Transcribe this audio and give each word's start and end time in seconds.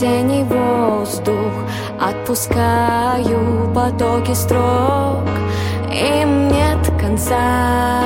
Весенний 0.00 0.44
воздух, 0.44 1.52
отпускаю 2.00 3.70
потоки 3.74 4.32
строк, 4.32 5.28
им 5.92 6.48
нет 6.48 6.90
конца, 6.98 8.00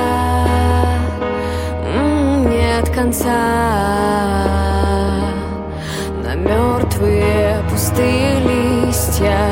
нет 2.49 2.89
конца. 2.89 3.31
На 6.21 6.35
мертвые 6.35 7.63
пустые 7.71 8.41
листья 8.41 9.47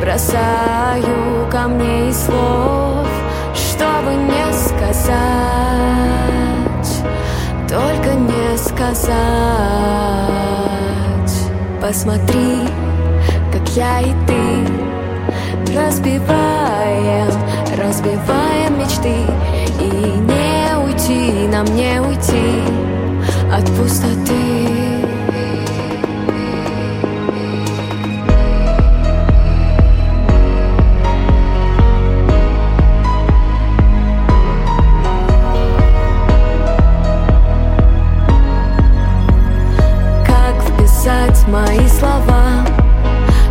бросаю 0.00 1.48
камней 1.48 2.12
слов, 2.12 3.06
чтобы 3.54 4.14
не 4.14 4.52
сказать, 4.52 5.14
только 7.68 8.14
не 8.14 8.58
сказать. 8.58 10.08
Посмотри, 11.80 12.66
как 13.52 13.68
я 13.76 14.00
и 14.00 14.12
ты 14.26 15.74
Разбиваем, 15.74 17.30
разбиваем 17.76 18.78
мечты. 18.78 19.14
И 19.80 19.84
не 19.84 20.76
уйти, 20.84 21.46
нам 21.46 21.64
не 21.76 22.00
уйти 22.00 22.62
От 23.52 23.64
пустоты 23.76 24.67
мои 41.48 41.88
слова 41.88 42.66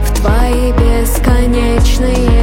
В 0.04 0.14
твои 0.14 0.72
бесконечные 0.74 2.37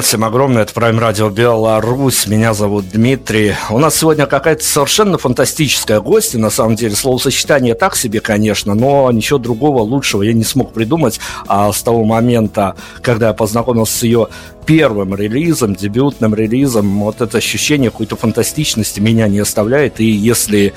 Привет 0.00 0.08
всем 0.08 0.24
огромное, 0.24 0.62
это 0.62 0.72
Prime 0.72 0.98
Radio 0.98 1.30
Беларусь, 1.30 2.26
меня 2.26 2.54
зовут 2.54 2.88
Дмитрий. 2.88 3.52
У 3.68 3.78
нас 3.78 3.96
сегодня 3.96 4.24
какая-то 4.24 4.64
совершенно 4.64 5.18
фантастическая 5.18 6.00
гостья, 6.00 6.38
на 6.38 6.48
самом 6.48 6.74
деле, 6.74 6.96
словосочетание 6.96 7.74
так 7.74 7.94
себе, 7.96 8.20
конечно, 8.20 8.72
но 8.74 9.12
ничего 9.12 9.38
другого 9.38 9.82
лучшего 9.82 10.22
я 10.22 10.32
не 10.32 10.42
смог 10.42 10.72
придумать. 10.72 11.20
А 11.46 11.70
с 11.70 11.82
того 11.82 12.04
момента, 12.04 12.76
когда 13.02 13.28
я 13.28 13.34
познакомился 13.34 13.98
с 13.98 14.02
ее 14.04 14.28
первым 14.64 15.14
релизом, 15.14 15.74
дебютным 15.74 16.34
релизом, 16.34 17.00
вот 17.00 17.20
это 17.20 17.36
ощущение 17.36 17.90
какой-то 17.90 18.16
фантастичности 18.16 19.00
меня 19.00 19.28
не 19.28 19.40
оставляет, 19.40 20.00
и 20.00 20.06
если 20.06 20.72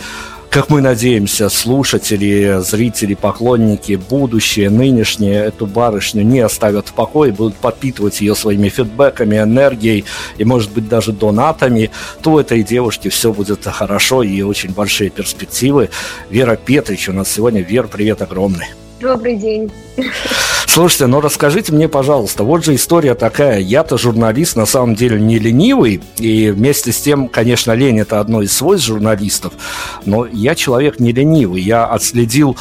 как 0.53 0.69
мы 0.69 0.81
надеемся, 0.81 1.49
слушатели, 1.49 2.59
зрители, 2.59 3.15
поклонники, 3.15 3.95
будущее, 3.95 4.69
нынешнее 4.69 5.45
эту 5.45 5.65
барышню 5.65 6.21
не 6.21 6.41
оставят 6.41 6.89
в 6.89 6.93
покое, 6.93 7.31
будут 7.31 7.55
подпитывать 7.55 8.21
ее 8.21 8.35
своими 8.35 8.69
фидбэками, 8.69 9.37
энергией 9.37 10.05
и, 10.37 10.45
может 10.45 10.71
быть, 10.71 10.87
даже 10.87 11.11
донатами, 11.11 11.89
то 12.21 12.39
этой 12.39 12.61
девушки 12.61 13.07
все 13.07 13.33
будет 13.33 13.65
хорошо 13.65 14.21
и 14.21 14.43
очень 14.43 14.73
большие 14.73 15.09
перспективы. 15.09 15.89
Вера 16.29 16.55
Петрич 16.55 17.09
у 17.09 17.13
нас 17.13 17.31
сегодня. 17.31 17.61
Вера, 17.61 17.87
привет 17.87 18.21
огромный. 18.21 18.67
Добрый 19.03 19.35
день. 19.35 19.69
Слушайте, 20.65 21.07
ну 21.07 21.19
расскажите 21.19 21.73
мне, 21.73 21.89
пожалуйста, 21.89 22.45
вот 22.45 22.63
же 22.63 22.73
история 22.73 23.15
такая. 23.15 23.59
Я-то 23.59 23.97
журналист, 23.97 24.55
на 24.55 24.65
самом 24.65 24.95
деле, 24.95 25.19
не 25.19 25.39
ленивый, 25.39 26.01
и 26.17 26.49
вместе 26.49 26.93
с 26.93 27.01
тем, 27.01 27.27
конечно, 27.27 27.73
лень– 27.73 27.99
это 28.01 28.21
одно 28.21 28.41
из 28.41 28.53
свойств 28.53 28.87
журналистов, 28.87 29.53
но 30.05 30.25
я 30.25 30.55
человек 30.55 31.01
не 31.01 31.11
ленивый. 31.11 31.61
Я 31.61 31.85
отследил 31.85 32.57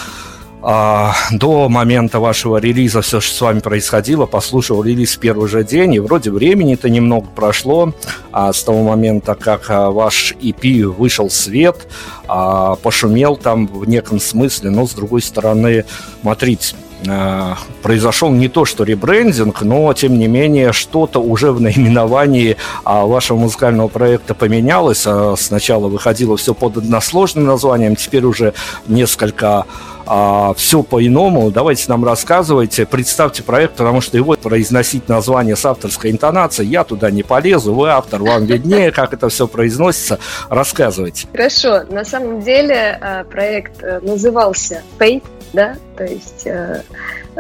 а, 0.62 1.14
до 1.30 1.68
момента 1.68 2.20
вашего 2.20 2.58
релиза 2.58 3.02
все, 3.02 3.20
что 3.20 3.34
с 3.34 3.40
вами 3.40 3.60
происходило, 3.60 4.26
послушал 4.26 4.82
релиз 4.82 5.16
в 5.16 5.18
первый 5.18 5.48
же 5.48 5.64
день, 5.64 5.94
и 5.94 6.00
вроде 6.00 6.30
времени-то 6.30 6.88
немного 6.88 7.26
прошло 7.34 7.92
а, 8.30 8.52
с 8.52 8.62
того 8.62 8.82
момента, 8.82 9.34
как 9.34 9.70
а, 9.70 9.90
ваш 9.90 10.34
EP 10.40 10.84
вышел 10.84 11.28
в 11.28 11.32
свет, 11.32 11.88
а, 12.28 12.76
пошумел 12.76 13.36
там 13.36 13.66
в 13.66 13.88
неком 13.88 14.20
смысле, 14.20 14.70
но 14.70 14.86
с 14.86 14.92
другой 14.92 15.22
стороны, 15.22 15.84
смотрите, 16.20 16.74
а, 17.08 17.58
произошел 17.82 18.30
не 18.30 18.48
то 18.48 18.64
что 18.64 18.84
ребрендинг, 18.84 19.62
но 19.62 19.92
тем 19.92 20.18
не 20.18 20.28
менее 20.28 20.72
что-то 20.72 21.20
уже 21.20 21.52
в 21.52 21.60
наименовании 21.60 22.56
а, 22.84 23.04
вашего 23.06 23.38
музыкального 23.38 23.88
проекта 23.88 24.34
поменялось. 24.34 25.04
А, 25.06 25.34
сначала 25.36 25.88
выходило 25.88 26.36
все 26.36 26.54
под 26.54 26.76
односложным 26.76 27.46
названием, 27.46 27.96
теперь 27.96 28.24
уже 28.24 28.54
несколько 28.86 29.66
а, 30.14 30.52
все 30.52 30.82
по-иному. 30.82 31.50
Давайте 31.50 31.86
нам 31.88 32.04
рассказывайте, 32.04 32.84
представьте 32.84 33.42
проект, 33.42 33.76
потому 33.76 34.02
что 34.02 34.18
его 34.18 34.34
произносить 34.34 35.08
название 35.08 35.56
с 35.56 35.64
авторской 35.64 36.10
интонацией, 36.10 36.68
я 36.68 36.84
туда 36.84 37.10
не 37.10 37.22
полезу, 37.22 37.72
вы 37.72 37.88
автор, 37.88 38.22
вам 38.22 38.44
виднее, 38.44 38.92
как 38.92 39.14
это 39.14 39.30
все 39.30 39.48
произносится. 39.48 40.18
Рассказывайте. 40.50 41.26
Хорошо, 41.32 41.84
на 41.88 42.04
самом 42.04 42.42
деле 42.42 42.98
а, 43.00 43.24
проект 43.24 43.82
э, 43.82 44.00
назывался 44.00 44.82
Faith, 44.98 45.24
да, 45.54 45.76
то 45.96 46.04
есть 46.04 46.46
э, 46.46 46.82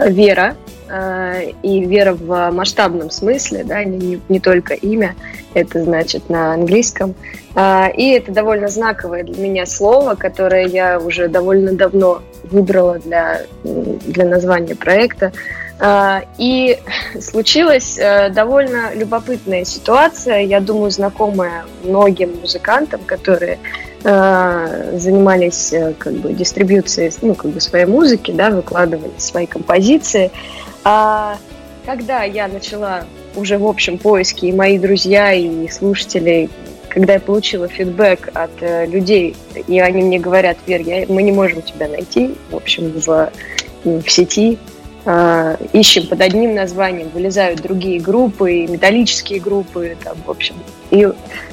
вера, 0.06 0.56
э, 0.88 1.50
и 1.62 1.84
вера 1.84 2.14
в 2.14 2.50
масштабном 2.52 3.10
смысле, 3.10 3.64
да, 3.64 3.84
не, 3.84 3.98
не, 3.98 4.20
не 4.30 4.40
только 4.40 4.72
имя, 4.72 5.14
это 5.52 5.84
значит 5.84 6.30
на 6.30 6.54
английском. 6.54 7.14
Э, 7.54 7.92
и 7.94 8.12
это 8.12 8.32
довольно 8.32 8.68
знаковое 8.68 9.24
для 9.24 9.36
меня 9.42 9.66
слово, 9.66 10.14
которое 10.14 10.68
я 10.68 10.98
уже 10.98 11.28
довольно 11.28 11.74
давно 11.74 12.22
выбрала 12.44 12.98
для, 12.98 13.42
для 13.64 14.24
названия 14.24 14.74
проекта. 14.74 15.32
Э, 15.80 16.20
и 16.38 16.78
случилась 17.20 17.98
э, 17.98 18.30
довольно 18.30 18.94
любопытная 18.94 19.64
ситуация, 19.64 20.40
я 20.40 20.60
думаю, 20.60 20.90
знакомая 20.90 21.64
многим 21.84 22.40
музыкантам, 22.40 23.00
которые 23.04 23.58
Э, 24.04 24.98
занимались 24.98 25.72
э, 25.72 25.94
как 25.96 26.14
бы 26.14 26.32
дистрибьюцией 26.32 27.12
ну, 27.22 27.36
как 27.36 27.52
бы 27.52 27.60
своей 27.60 27.84
музыки, 27.84 28.32
да, 28.32 28.50
выкладывали 28.50 29.12
свои 29.18 29.46
композиции. 29.46 30.32
А 30.82 31.38
когда 31.86 32.24
я 32.24 32.48
начала 32.48 33.04
уже 33.36 33.58
в 33.58 33.66
общем 33.66 33.98
поиске, 33.98 34.48
и 34.48 34.52
мои 34.52 34.76
друзья, 34.76 35.32
и 35.32 35.68
слушатели, 35.68 36.50
когда 36.92 37.14
я 37.14 37.20
получила 37.20 37.68
фидбэк 37.68 38.30
от 38.34 38.50
э, 38.60 38.84
людей, 38.86 39.34
и 39.66 39.80
они 39.80 40.02
мне 40.02 40.18
говорят, 40.18 40.58
Вер, 40.66 40.82
я, 40.82 41.06
мы 41.08 41.22
не 41.22 41.32
можем 41.32 41.62
тебя 41.62 41.88
найти, 41.88 42.34
в 42.50 42.56
общем, 42.56 42.92
в, 42.94 43.32
в 43.84 44.08
сети, 44.10 44.58
э, 45.06 45.56
ищем 45.72 46.06
под 46.06 46.20
одним 46.20 46.54
названием, 46.54 47.08
вылезают 47.08 47.62
другие 47.62 47.98
группы, 47.98 48.66
металлические 48.66 49.40
группы, 49.40 49.96
там, 50.04 50.18
в 50.26 50.30
общем. 50.30 50.54
И 50.90 51.08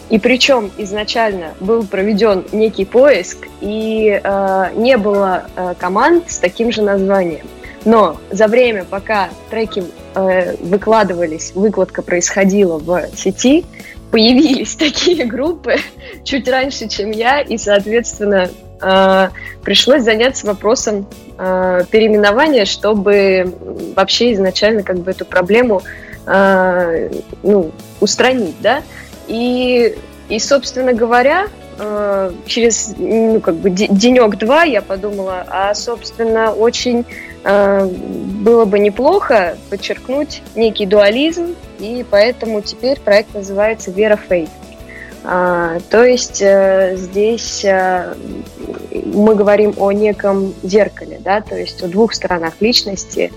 и 0.10 0.18
причем 0.18 0.72
изначально 0.80 1.54
был 1.60 1.86
проведен 1.86 2.44
некий 2.52 2.84
поиск, 2.84 3.48
и 3.62 4.20
э, 4.22 4.66
не 4.76 4.98
было 4.98 5.44
э, 5.56 5.76
команд 5.78 6.32
с 6.32 6.40
таким 6.40 6.72
же 6.72 6.82
названием. 6.82 7.46
Но 7.86 8.18
за 8.32 8.48
время, 8.48 8.86
пока 8.90 9.30
треки 9.52 9.84
э, 10.16 10.56
выкладывались, 10.62 11.52
выкладка 11.54 12.02
происходила 12.02 12.80
в 12.80 13.08
сети, 13.16 13.66
появились 14.12 14.76
такие 14.80 15.26
группы 15.26 15.76
чуть 16.24 16.48
раньше, 16.48 16.88
чем 16.88 17.12
я, 17.12 17.42
и, 17.42 17.58
соответственно, 17.58 18.50
э, 18.82 19.30
пришлось 19.64 20.04
заняться 20.04 20.48
вопросом 20.48 21.08
э, 21.38 21.84
переименования, 21.90 22.66
чтобы 22.66 23.54
вообще 23.96 24.34
изначально 24.34 24.84
как 24.84 25.00
бы 25.00 25.12
эту 25.12 25.26
проблему 25.26 25.82
э, 26.26 27.10
ну, 27.44 27.72
устранить, 28.00 28.56
да. 28.62 28.82
И, 29.28 29.96
и 30.28 30.40
собственно 30.40 30.94
говоря, 30.94 31.48
через 32.46 32.94
ну, 32.98 33.40
как 33.40 33.56
бы 33.56 33.70
денек-два 33.70 34.64
я 34.64 34.82
подумала, 34.82 35.46
а, 35.48 35.74
собственно, 35.74 36.52
очень 36.52 37.06
было 37.44 38.66
бы 38.66 38.80
неплохо 38.80 39.58
подчеркнуть 39.70 40.42
некий 40.56 40.86
дуализм, 40.86 41.56
и 41.80 42.06
поэтому 42.10 42.62
теперь 42.62 43.00
проект 43.00 43.34
называется 43.34 43.92
«Вера 43.92 44.18
Фейт». 44.18 44.50
А, 45.24 45.80
то 45.90 46.04
есть 46.04 46.42
э, 46.42 46.96
здесь 46.96 47.64
э, 47.66 48.14
мы 49.14 49.36
говорим 49.36 49.74
о 49.78 49.92
неком 49.92 50.54
зеркале, 50.64 51.20
да, 51.20 51.42
то 51.42 51.58
есть 51.58 51.82
о 51.84 51.88
двух 51.88 52.14
сторонах 52.14 52.54
личности, 52.62 53.32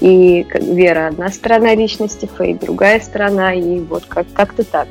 и 0.00 0.46
вера 0.54 1.08
одна 1.08 1.28
сторона 1.30 1.74
личности, 1.74 2.28
фейт 2.38 2.60
другая 2.60 3.00
сторона, 3.00 3.52
и 3.52 3.80
вот 3.80 4.04
как- 4.06 4.32
как-то 4.32 4.64
так. 4.64 4.88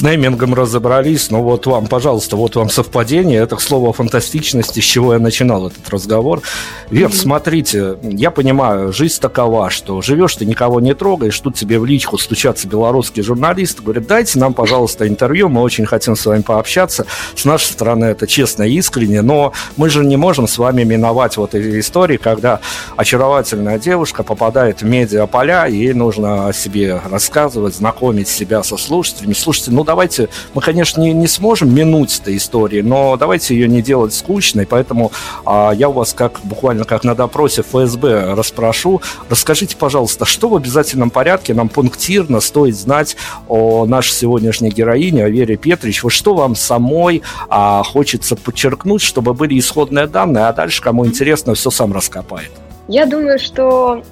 С 0.00 0.02
неймингом 0.02 0.54
разобрались, 0.54 1.30
но 1.30 1.42
вот 1.42 1.66
вам, 1.66 1.86
пожалуйста, 1.86 2.36
вот 2.36 2.56
вам 2.56 2.70
совпадение. 2.70 3.38
Это 3.38 3.58
слово 3.58 3.92
фантастичности, 3.92 4.80
с 4.80 4.82
чего 4.82 5.12
я 5.12 5.18
начинал 5.18 5.66
этот 5.66 5.90
разговор. 5.90 6.40
Вер, 6.88 7.10
mm-hmm. 7.10 7.14
смотрите, 7.14 7.98
я 8.02 8.30
понимаю, 8.30 8.94
жизнь 8.94 9.20
такова, 9.20 9.68
что 9.68 10.00
живешь 10.00 10.36
ты 10.36 10.46
никого 10.46 10.80
не 10.80 10.94
трогаешь, 10.94 11.38
тут 11.38 11.56
тебе 11.56 11.78
в 11.78 11.84
личку 11.84 12.16
стучатся 12.16 12.66
белорусские 12.66 13.24
журналисты, 13.24 13.82
говорят, 13.82 14.06
дайте 14.06 14.38
нам, 14.38 14.54
пожалуйста, 14.54 15.06
интервью, 15.06 15.50
мы 15.50 15.60
очень 15.60 15.84
хотим 15.84 16.16
с 16.16 16.24
вами 16.24 16.40
пообщаться. 16.40 17.04
С 17.34 17.44
нашей 17.44 17.72
стороны 17.72 18.06
это 18.06 18.26
честно 18.26 18.62
и 18.62 18.76
искренне, 18.76 19.20
но 19.20 19.52
мы 19.76 19.90
же 19.90 20.02
не 20.02 20.16
можем 20.16 20.48
с 20.48 20.56
вами 20.56 20.82
миновать 20.82 21.36
вот 21.36 21.54
эти 21.54 21.78
истории, 21.78 22.16
когда 22.16 22.60
очаровательная 22.96 23.78
девушка 23.78 24.22
попадает 24.22 24.80
в 24.80 24.86
медиаполя, 24.86 25.66
и 25.66 25.76
ей 25.76 25.92
нужно 25.92 26.48
о 26.48 26.54
себе 26.54 27.02
рассказывать, 27.10 27.74
знакомить 27.74 28.28
себя 28.28 28.62
со 28.62 28.78
слушателями. 28.78 29.34
Слушайте, 29.34 29.72
ну 29.72 29.80
ну 29.80 29.84
давайте, 29.90 30.28
мы, 30.54 30.62
конечно, 30.62 31.00
не, 31.00 31.12
не 31.12 31.26
сможем 31.26 31.74
минуть 31.74 32.20
этой 32.20 32.36
истории, 32.36 32.80
но 32.80 33.16
давайте 33.16 33.56
ее 33.56 33.66
не 33.66 33.82
делать 33.82 34.14
скучной, 34.14 34.64
поэтому 34.64 35.10
а, 35.44 35.72
я 35.72 35.88
у 35.88 35.92
вас 35.92 36.12
как 36.12 36.38
буквально 36.44 36.84
как 36.84 37.02
на 37.02 37.16
допросе 37.16 37.62
ФСБ 37.62 38.34
расспрошу. 38.34 39.02
Расскажите, 39.28 39.76
пожалуйста, 39.76 40.26
что 40.26 40.48
в 40.48 40.54
обязательном 40.54 41.10
порядке 41.10 41.54
нам 41.54 41.68
пунктирно 41.68 42.38
стоит 42.38 42.76
знать 42.76 43.16
о 43.48 43.84
нашей 43.84 44.12
сегодняшней 44.12 44.70
героине, 44.70 45.24
о 45.24 45.28
Вере 45.28 45.56
Петрич? 45.56 46.04
Вот 46.04 46.12
что 46.12 46.34
вам 46.34 46.54
самой 46.54 47.22
а, 47.48 47.82
хочется 47.82 48.36
подчеркнуть, 48.36 49.02
чтобы 49.02 49.34
были 49.34 49.58
исходные 49.58 50.06
данные, 50.06 50.46
а 50.46 50.52
дальше, 50.52 50.80
кому 50.82 51.04
интересно, 51.04 51.54
все 51.54 51.70
сам 51.70 51.92
раскопает? 51.92 52.52
Я 52.86 53.06
думаю, 53.06 53.40
что 53.40 54.04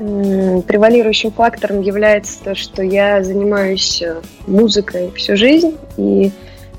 превалирующим 0.00 1.30
фактором 1.30 1.82
является 1.82 2.42
то, 2.42 2.54
что 2.54 2.82
я 2.82 3.22
занимаюсь 3.22 4.00
э, 4.00 4.20
музыкой 4.46 5.12
всю 5.14 5.36
жизнь, 5.36 5.76
и 5.98 6.30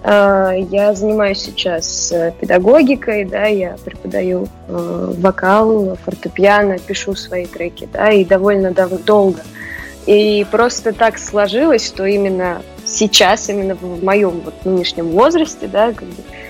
э, 0.03 0.51
я 0.71 0.93
занимаюсь 0.95 1.39
сейчас 1.39 2.11
э, 2.11 2.33
педагогикой, 2.39 3.25
да, 3.25 3.45
я 3.45 3.75
преподаю 3.85 4.47
э, 4.67 5.13
вокал, 5.17 5.97
фортепиано, 6.03 6.79
пишу 6.79 7.13
свои 7.15 7.45
треки, 7.45 7.87
да, 7.93 8.11
и 8.11 8.25
довольно 8.25 8.71
дов- 8.71 9.03
долго. 9.03 9.41
И 10.07 10.45
просто 10.49 10.91
так 10.91 11.19
сложилось, 11.19 11.85
что 11.85 12.05
именно 12.05 12.63
сейчас, 12.85 13.49
именно 13.49 13.75
в 13.75 14.03
моем 14.03 14.41
вот 14.43 14.65
нынешнем 14.65 15.09
возрасте, 15.09 15.67
да, 15.67 15.93
как 15.93 16.07
бы, 16.07 16.23
Э, 16.23 16.40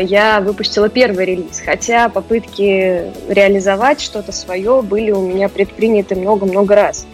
я 0.00 0.40
выпустила 0.40 0.88
первый 0.88 1.24
релиз, 1.24 1.60
хотя 1.64 2.08
попытки 2.08 3.10
реализовать 3.28 4.00
что-то 4.00 4.32
свое 4.32 4.82
были 4.82 5.10
у 5.10 5.20
меня 5.20 5.48
предприняты 5.48 6.14
много-много 6.14 6.74
раз. 6.74 7.06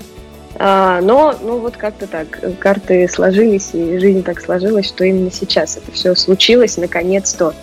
А, 0.62 1.00
но, 1.00 1.34
ну 1.40 1.58
вот 1.58 1.76
как-то 1.76 2.06
так, 2.06 2.58
карты 2.58 3.08
сложились, 3.08 3.70
и 3.72 3.98
жизнь 3.98 4.22
так 4.22 4.40
сложилась, 4.40 4.86
что 4.86 5.04
именно 5.04 5.30
сейчас 5.30 5.76
это 5.78 5.90
все 5.92 6.14
случилось, 6.14 6.76
наконец-то. 6.76 7.54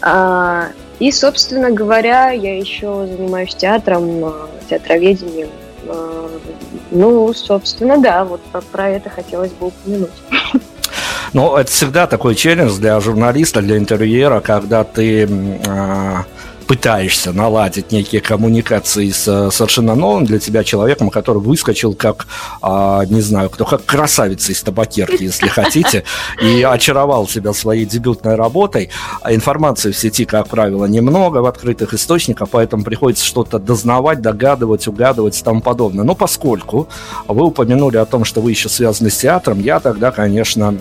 А, 0.00 0.68
и, 1.00 1.10
собственно 1.10 1.70
говоря, 1.70 2.30
я 2.30 2.56
еще 2.56 3.06
занимаюсь 3.06 3.54
театром, 3.54 4.24
э, 4.26 4.32
театроведением. 4.70 5.48
А, 5.88 6.30
ну, 6.92 7.32
собственно, 7.32 7.98
да, 7.98 8.24
вот 8.24 8.40
про 8.70 8.90
это 8.90 9.10
хотелось 9.10 9.50
бы 9.52 9.68
упомянуть. 9.68 10.10
Но 11.34 11.58
это 11.58 11.70
всегда 11.70 12.06
такой 12.06 12.36
челлендж 12.36 12.78
для 12.78 12.98
журналиста, 13.00 13.60
для 13.60 13.76
интервьюера, 13.76 14.40
когда 14.40 14.84
ты 14.84 15.24
э, 15.24 16.16
пытаешься 16.66 17.32
наладить 17.32 17.92
некие 17.92 18.20
коммуникации 18.20 19.10
с 19.10 19.50
совершенно 19.50 19.94
новым 19.94 20.24
для 20.24 20.38
тебя 20.38 20.64
человеком, 20.64 21.10
который 21.10 21.40
выскочил 21.40 21.94
как, 21.94 22.26
а, 22.62 23.04
не 23.06 23.20
знаю, 23.20 23.50
кто, 23.50 23.64
как 23.64 23.84
красавица 23.84 24.52
из 24.52 24.62
табакерки, 24.62 25.22
если 25.22 25.48
хотите, 25.48 26.04
и 26.42 26.62
очаровал 26.62 27.26
тебя 27.26 27.52
своей 27.52 27.84
дебютной 27.84 28.34
работой. 28.34 28.90
А 29.20 29.34
информации 29.34 29.92
в 29.92 29.96
сети, 29.96 30.24
как 30.24 30.48
правило, 30.48 30.86
немного 30.86 31.38
в 31.38 31.46
открытых 31.46 31.94
источниках, 31.94 32.48
поэтому 32.50 32.84
приходится 32.84 33.24
что-то 33.24 33.58
дознавать, 33.58 34.20
догадывать, 34.20 34.88
угадывать 34.88 35.38
и 35.38 35.44
тому 35.44 35.60
подобное. 35.60 36.04
Но 36.04 36.14
поскольку 36.14 36.88
вы 37.28 37.44
упомянули 37.44 37.98
о 37.98 38.06
том, 38.06 38.24
что 38.24 38.40
вы 38.40 38.50
еще 38.50 38.68
связаны 38.68 39.10
с 39.10 39.18
театром, 39.18 39.60
я 39.60 39.80
тогда, 39.80 40.10
конечно, 40.10 40.74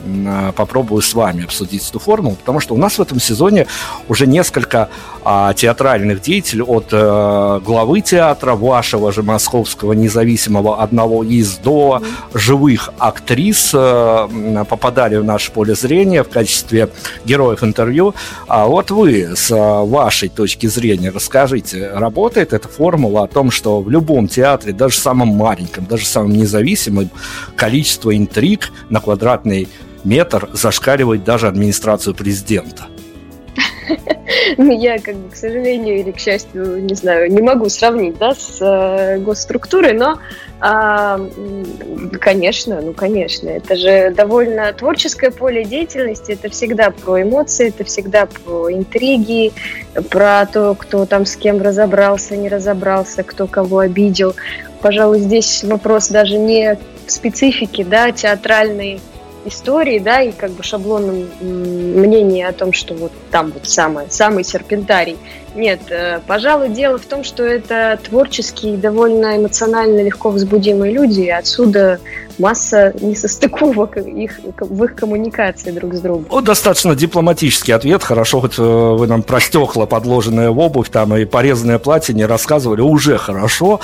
попробую 0.55 1.01
с 1.01 1.13
вами 1.13 1.43
обсудить 1.43 1.87
эту 1.89 1.99
формулу, 1.99 2.35
потому 2.35 2.59
что 2.59 2.73
у 2.73 2.77
нас 2.77 2.97
в 2.97 3.01
этом 3.01 3.19
сезоне 3.19 3.67
уже 4.07 4.27
несколько 4.27 4.89
а, 5.25 5.53
театров 5.53 5.72
театральных 5.73 6.21
деятелей, 6.21 6.61
от 6.61 6.89
э, 6.91 7.59
главы 7.65 8.01
театра 8.01 8.53
вашего 8.53 9.11
же 9.11 9.23
московского 9.23 9.93
независимого 9.93 10.83
одного 10.83 11.23
из 11.23 11.57
до 11.57 12.01
живых 12.33 12.91
актрис 12.99 13.71
э, 13.73 14.65
попадали 14.69 15.17
в 15.17 15.23
наше 15.23 15.51
поле 15.51 15.73
зрения 15.73 16.23
в 16.23 16.29
качестве 16.29 16.89
героев 17.25 17.63
интервью. 17.63 18.13
А 18.47 18.67
вот 18.67 18.91
вы 18.91 19.31
с 19.35 19.49
э, 19.49 19.55
вашей 19.55 20.29
точки 20.29 20.67
зрения 20.67 21.09
расскажите, 21.09 21.89
работает 21.89 22.53
эта 22.53 22.67
формула 22.67 23.23
о 23.23 23.27
том, 23.27 23.49
что 23.49 23.81
в 23.81 23.89
любом 23.89 24.27
театре, 24.27 24.73
даже 24.73 24.95
самом 24.97 25.29
маленьком, 25.29 25.85
даже 25.85 26.05
самом 26.05 26.33
независимом, 26.33 27.09
количество 27.55 28.15
интриг 28.15 28.71
на 28.89 29.01
квадратный 29.01 29.67
метр 30.03 30.49
зашкаливает 30.53 31.23
даже 31.23 31.47
администрацию 31.47 32.13
президента? 32.13 32.92
Ну, 34.57 34.71
я, 34.71 34.99
как 34.99 35.15
бы, 35.15 35.29
к 35.29 35.35
сожалению 35.35 35.99
или 35.99 36.11
к 36.11 36.19
счастью, 36.19 36.83
не 36.83 36.95
знаю, 36.95 37.31
не 37.31 37.41
могу 37.41 37.69
сравнить, 37.69 38.17
да, 38.17 38.33
с 38.33 38.59
э, 38.61 39.19
госструктурой, 39.19 39.93
но, 39.93 40.19
а, 40.59 41.19
конечно, 42.19 42.81
ну, 42.81 42.93
конечно, 42.93 43.49
это 43.49 43.75
же 43.75 44.11
довольно 44.11 44.71
творческое 44.73 45.31
поле 45.31 45.63
деятельности, 45.63 46.33
это 46.33 46.49
всегда 46.49 46.91
про 46.91 47.21
эмоции, 47.21 47.69
это 47.69 47.83
всегда 47.83 48.25
про 48.25 48.71
интриги, 48.71 49.53
про 50.09 50.45
то, 50.45 50.75
кто 50.75 51.05
там 51.05 51.25
с 51.25 51.35
кем 51.35 51.61
разобрался, 51.61 52.35
не 52.37 52.49
разобрался, 52.49 53.23
кто 53.23 53.47
кого 53.47 53.79
обидел. 53.79 54.35
Пожалуй, 54.81 55.19
здесь 55.19 55.63
вопрос 55.63 56.09
даже 56.09 56.37
не 56.37 56.77
в 57.05 57.11
специфике, 57.11 57.83
да, 57.83 58.11
театральной 58.11 58.99
истории, 59.45 59.99
да, 59.99 60.21
и 60.21 60.31
как 60.31 60.51
бы 60.51 60.63
шаблонном 60.63 61.27
мнении 61.41 62.43
о 62.43 62.53
том, 62.53 62.73
что 62.73 62.93
вот 62.93 63.11
там 63.31 63.51
вот 63.51 63.67
самое, 63.67 64.09
самый 64.09 64.43
серпентарий. 64.43 65.17
Нет, 65.55 65.81
э, 65.89 66.19
пожалуй, 66.25 66.69
дело 66.69 66.97
в 66.97 67.05
том, 67.05 67.23
что 67.23 67.43
это 67.43 67.99
творческие, 68.03 68.77
довольно 68.77 69.37
эмоционально 69.37 70.01
легко 70.01 70.31
возбудимые 70.31 70.91
люди, 70.91 71.21
и 71.21 71.29
отсюда 71.29 71.99
масса 72.39 72.93
несостыковок 72.99 73.97
их, 73.97 74.39
в 74.59 74.83
их 74.83 74.95
коммуникации 74.95 75.71
друг 75.71 75.93
с 75.93 75.99
другом. 75.99 76.25
Вот 76.29 76.45
достаточно 76.45 76.95
дипломатический 76.95 77.71
ответ. 77.71 78.03
Хорошо, 78.03 78.41
хоть 78.41 78.57
э, 78.57 78.61
вы 78.61 79.07
нам 79.07 79.23
про 79.23 79.39
стекла, 79.39 79.85
подложенные 79.85 80.49
в 80.49 80.59
обувь 80.59 80.89
там 80.89 81.15
и 81.15 81.25
порезанное 81.25 81.79
платье 81.79 82.15
не 82.15 82.25
рассказывали. 82.25 82.81
Уже 82.81 83.17
хорошо. 83.17 83.79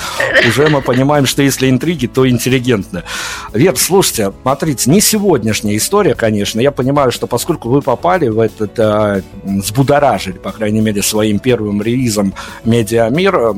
Уже 0.48 0.68
мы 0.68 0.82
понимаем, 0.82 1.26
что 1.26 1.42
если 1.42 1.70
интриги, 1.70 2.06
то 2.06 2.28
интеллигентные. 2.28 3.04
Вет, 3.52 3.78
слушайте, 3.78 4.32
смотрите, 4.42 4.90
не 4.90 5.00
сегодняшняя 5.00 5.76
история, 5.76 6.14
конечно. 6.14 6.60
Я 6.60 6.72
понимаю, 6.72 7.12
что 7.12 7.26
поскольку 7.26 7.68
вы 7.68 7.82
попали 7.82 8.28
в 8.28 8.40
этот, 8.40 8.78
э, 8.78 9.22
сбудоражили, 9.62 10.38
по 10.38 10.52
крайней 10.52 10.80
мере, 10.80 11.02
своим 11.02 11.38
первым 11.38 11.59
релизом 11.82 12.34
«Медиамир», 12.64 13.54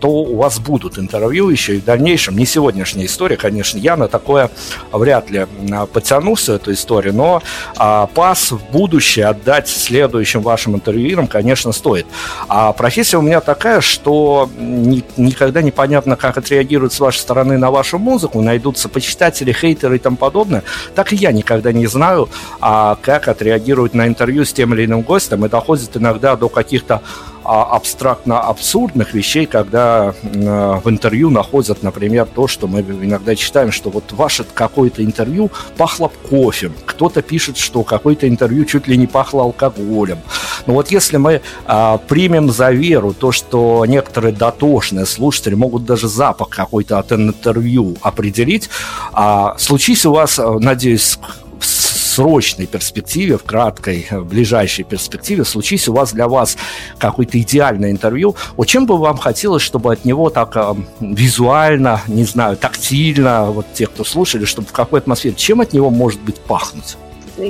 то 0.00 0.08
у 0.08 0.36
вас 0.36 0.58
будут 0.58 0.98
интервью 0.98 1.48
еще 1.48 1.76
и 1.76 1.80
в 1.80 1.84
дальнейшем. 1.84 2.36
Не 2.36 2.46
сегодняшняя 2.46 3.06
история, 3.06 3.36
конечно, 3.36 3.78
я 3.78 3.96
на 3.96 4.08
такое 4.08 4.50
вряд 4.92 5.30
ли 5.30 5.46
а, 5.72 5.86
потянулся, 5.86 6.54
эту 6.54 6.72
историю, 6.72 7.14
но 7.14 7.42
а, 7.76 8.06
пас 8.06 8.52
в 8.52 8.60
будущее 8.70 9.26
отдать 9.26 9.68
следующим 9.68 10.42
вашим 10.42 10.74
интервьюерам, 10.74 11.26
конечно, 11.26 11.72
стоит. 11.72 12.06
А 12.48 12.72
профессия 12.72 13.18
у 13.18 13.22
меня 13.22 13.40
такая, 13.40 13.80
что 13.80 14.48
ни, 14.58 15.02
никогда 15.16 15.62
непонятно, 15.62 16.16
как 16.16 16.38
отреагируют 16.38 16.92
с 16.92 17.00
вашей 17.00 17.18
стороны 17.18 17.58
на 17.58 17.70
вашу 17.70 17.98
музыку, 17.98 18.40
найдутся 18.40 18.88
почитатели, 18.88 19.52
хейтеры 19.52 19.96
и 19.96 19.98
тому 19.98 20.16
подобное. 20.16 20.62
Так 20.94 21.12
и 21.12 21.16
я 21.16 21.32
никогда 21.32 21.72
не 21.72 21.86
знаю, 21.86 22.28
а, 22.60 22.96
как 23.00 23.28
отреагируют 23.28 23.94
на 23.94 24.06
интервью 24.06 24.44
с 24.44 24.52
тем 24.52 24.74
или 24.74 24.84
иным 24.84 25.02
гостем, 25.02 25.44
и 25.44 25.48
доходит 25.48 25.96
иногда 25.96 26.36
до 26.36 26.48
каких-то 26.48 27.02
абстрактно-абсурдных 27.48 29.14
вещей, 29.14 29.46
когда 29.46 30.14
в 30.22 30.82
интервью 30.88 31.30
находят, 31.30 31.82
например, 31.82 32.26
то, 32.26 32.46
что 32.46 32.66
мы 32.66 32.80
иногда 32.80 33.34
читаем, 33.34 33.72
что 33.72 33.90
вот 33.90 34.12
ваше 34.12 34.44
какое-то 34.44 35.02
интервью 35.04 35.50
пахло 35.76 36.10
кофе, 36.28 36.70
кто-то 36.84 37.22
пишет, 37.22 37.56
что 37.56 37.82
какое-то 37.82 38.28
интервью 38.28 38.64
чуть 38.64 38.86
ли 38.86 38.96
не 38.96 39.06
пахло 39.06 39.42
алкоголем. 39.42 40.18
Но 40.66 40.74
вот 40.74 40.90
если 40.90 41.16
мы 41.16 41.40
а, 41.66 41.98
примем 41.98 42.50
за 42.50 42.70
веру 42.70 43.14
то, 43.14 43.32
что 43.32 43.84
некоторые 43.86 44.34
дотошные 44.34 45.06
слушатели 45.06 45.54
могут 45.54 45.84
даже 45.84 46.08
запах 46.08 46.50
какой-то 46.50 46.98
от 46.98 47.12
интервью 47.12 47.96
определить, 48.02 48.68
а, 49.12 49.56
случись 49.58 50.04
у 50.04 50.12
вас, 50.12 50.38
надеюсь, 50.60 51.18
срочной 52.18 52.66
перспективе, 52.66 53.38
в 53.38 53.44
краткой, 53.44 54.08
в 54.10 54.24
ближайшей 54.24 54.84
перспективе 54.84 55.44
случись 55.44 55.88
у 55.88 55.92
вас 55.92 56.12
для 56.12 56.26
вас 56.26 56.56
какое-то 56.98 57.38
идеальное 57.38 57.92
интервью, 57.92 58.34
вот 58.56 58.66
чем 58.66 58.86
бы 58.86 58.98
вам 58.98 59.18
хотелось, 59.18 59.62
чтобы 59.62 59.92
от 59.92 60.04
него 60.04 60.28
так 60.28 60.56
э, 60.56 60.74
визуально, 60.98 62.00
не 62.08 62.24
знаю, 62.24 62.56
тактильно, 62.56 63.52
вот 63.52 63.66
те, 63.72 63.86
кто 63.86 64.02
слушали, 64.02 64.46
чтобы 64.46 64.66
в 64.66 64.72
какой 64.72 64.98
атмосфере, 64.98 65.36
чем 65.36 65.60
от 65.60 65.72
него 65.72 65.90
может 65.90 66.20
быть 66.20 66.40
пахнуть? 66.40 66.96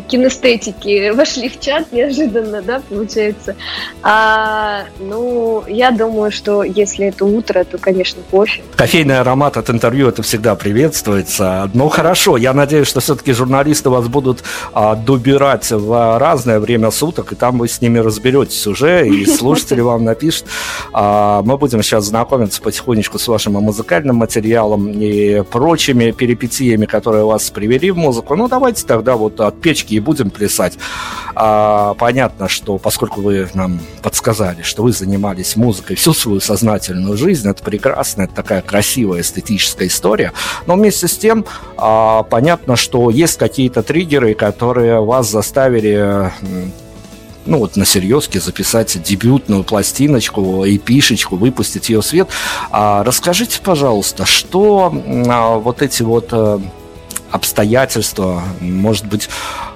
Кинестетики 0.08 1.10
вошли 1.10 1.48
в 1.48 1.60
чат 1.60 1.92
неожиданно, 1.92 2.62
да, 2.62 2.80
получается. 2.88 3.56
А, 4.02 4.84
ну, 4.98 5.64
я 5.66 5.90
думаю, 5.90 6.30
что 6.30 6.62
если 6.62 7.06
это 7.06 7.24
утро, 7.24 7.64
то, 7.64 7.78
конечно, 7.78 8.22
кофе. 8.30 8.62
Кофейный 8.76 9.18
аромат 9.20 9.56
от 9.56 9.70
интервью 9.70 10.08
это 10.08 10.22
всегда 10.22 10.54
приветствуется. 10.54 11.70
Ну, 11.74 11.88
хорошо, 11.88 12.36
я 12.36 12.52
надеюсь, 12.52 12.88
что 12.88 13.00
все-таки 13.00 13.32
журналисты 13.32 13.90
вас 13.90 14.08
будут 14.08 14.42
а, 14.72 14.94
добирать 14.94 15.70
в 15.70 16.18
разное 16.18 16.60
время 16.60 16.90
суток, 16.90 17.32
и 17.32 17.34
там 17.34 17.58
вы 17.58 17.68
с 17.68 17.80
ними 17.80 17.98
разберетесь 17.98 18.66
уже, 18.66 19.06
и 19.08 19.26
слушатели 19.38 19.80
вам 19.80 20.04
напишут. 20.04 20.46
А, 20.92 21.42
мы 21.42 21.56
будем 21.56 21.82
сейчас 21.82 22.04
знакомиться 22.04 22.60
потихонечку 22.62 23.18
с 23.18 23.28
вашим 23.28 23.54
музыкальным 23.54 24.16
материалом 24.16 24.90
и 24.90 25.42
прочими 25.42 26.10
перипетиями, 26.10 26.86
которые 26.86 27.24
вас 27.24 27.50
привели 27.50 27.90
в 27.90 27.96
музыку. 27.96 28.36
Ну, 28.36 28.48
давайте 28.48 28.84
тогда 28.86 29.16
вот 29.16 29.40
от 29.40 29.60
девочки 29.78 29.94
и 29.94 30.00
будем 30.00 30.30
плясать. 30.30 30.74
А, 31.34 31.94
понятно, 31.94 32.48
что 32.48 32.78
поскольку 32.78 33.20
вы 33.20 33.48
нам 33.54 33.80
подсказали, 34.02 34.62
что 34.62 34.82
вы 34.82 34.92
занимались 34.92 35.56
музыкой 35.56 35.96
всю 35.96 36.12
свою 36.14 36.40
сознательную 36.40 37.16
жизнь, 37.16 37.48
это 37.48 37.62
прекрасно, 37.62 38.22
это 38.22 38.34
такая 38.34 38.62
красивая 38.62 39.20
эстетическая 39.20 39.88
история, 39.88 40.32
но 40.66 40.74
вместе 40.74 41.08
с 41.08 41.16
тем 41.16 41.44
а, 41.76 42.22
понятно, 42.24 42.76
что 42.76 43.10
есть 43.10 43.38
какие-то 43.38 43.82
триггеры, 43.82 44.34
которые 44.34 45.00
вас 45.00 45.30
заставили 45.30 46.30
ну 47.46 47.58
вот 47.58 47.76
на 47.76 47.86
серьезке 47.86 48.40
записать 48.40 49.02
дебютную 49.02 49.64
пластиночку, 49.64 50.64
эпишечку, 50.66 51.36
выпустить 51.36 51.88
ее 51.88 52.02
в 52.02 52.04
свет. 52.04 52.28
А, 52.70 53.02
расскажите, 53.04 53.60
пожалуйста, 53.64 54.26
что 54.26 54.92
а, 55.28 55.56
вот 55.56 55.80
эти 55.80 56.02
вот 56.02 56.28
а, 56.32 56.60
обстоятельства, 57.30 58.42
может 58.60 59.06
быть, 59.06 59.28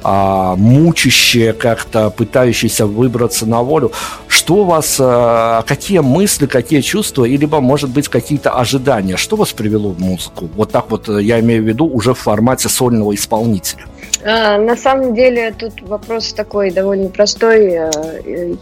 а, 0.03 0.57
мучащие 0.57 1.53
как-то, 1.53 2.11
пытающиеся 2.11 2.87
выбраться 2.87 3.47
на 3.47 3.63
волю. 3.63 3.93
Что 4.27 4.57
у 4.57 4.65
вас, 4.65 4.97
а, 5.01 5.63
какие 5.63 6.01
мысли, 6.01 6.47
какие 6.47 6.81
чувства, 6.81 7.25
и 7.25 7.39
может 7.47 7.91
быть, 7.91 8.09
какие-то 8.09 8.51
ожидания? 8.51 9.17
Что 9.17 9.37
вас 9.37 9.53
привело 9.53 9.91
в 9.91 10.01
музыку? 10.01 10.49
Вот 10.57 10.73
так 10.73 10.91
вот 10.91 11.09
э, 11.09 11.23
я 11.23 11.41
имею 11.41 11.63
в 11.63 11.67
виду 11.67 11.87
уже 11.87 12.15
в 12.15 12.19
формате 12.19 12.69
сольного 12.69 13.15
исполнителя. 13.15 13.85
А, 14.25 14.57
на 14.57 14.77
самом 14.77 15.15
деле 15.15 15.53
тут 15.53 15.83
вопрос 15.83 16.33
такой 16.33 16.71
довольно 16.71 17.09
простой. 17.09 17.73
Э, 17.73 17.91
э, 18.25 18.55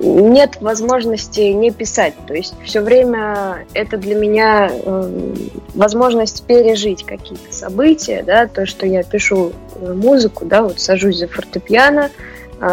нет 0.00 0.58
возможности 0.60 1.40
не 1.40 1.70
писать. 1.70 2.14
То 2.26 2.34
есть 2.34 2.54
все 2.64 2.80
время 2.80 3.66
это 3.74 3.98
для 3.98 4.14
меня 4.14 4.70
э, 4.70 5.34
возможность 5.74 6.42
пережить 6.44 7.04
какие-то 7.04 7.52
события, 7.52 8.22
да, 8.22 8.46
то, 8.46 8.64
что 8.64 8.86
я 8.86 9.02
пишу 9.02 9.52
музыку, 9.78 10.46
да, 10.46 10.62
вот 10.62 10.80
сажусь 10.80 11.18
за 11.18 11.28
фортепиано, 11.28 12.10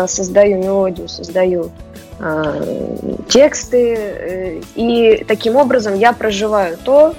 создаю 0.07 0.57
мелодию, 0.57 1.07
создаю 1.07 1.69
тексты, 3.27 4.63
и 4.73 5.23
таким 5.27 5.57
образом 5.57 5.93
я 5.93 6.13
проживаю 6.13 6.77
то, 6.83 7.13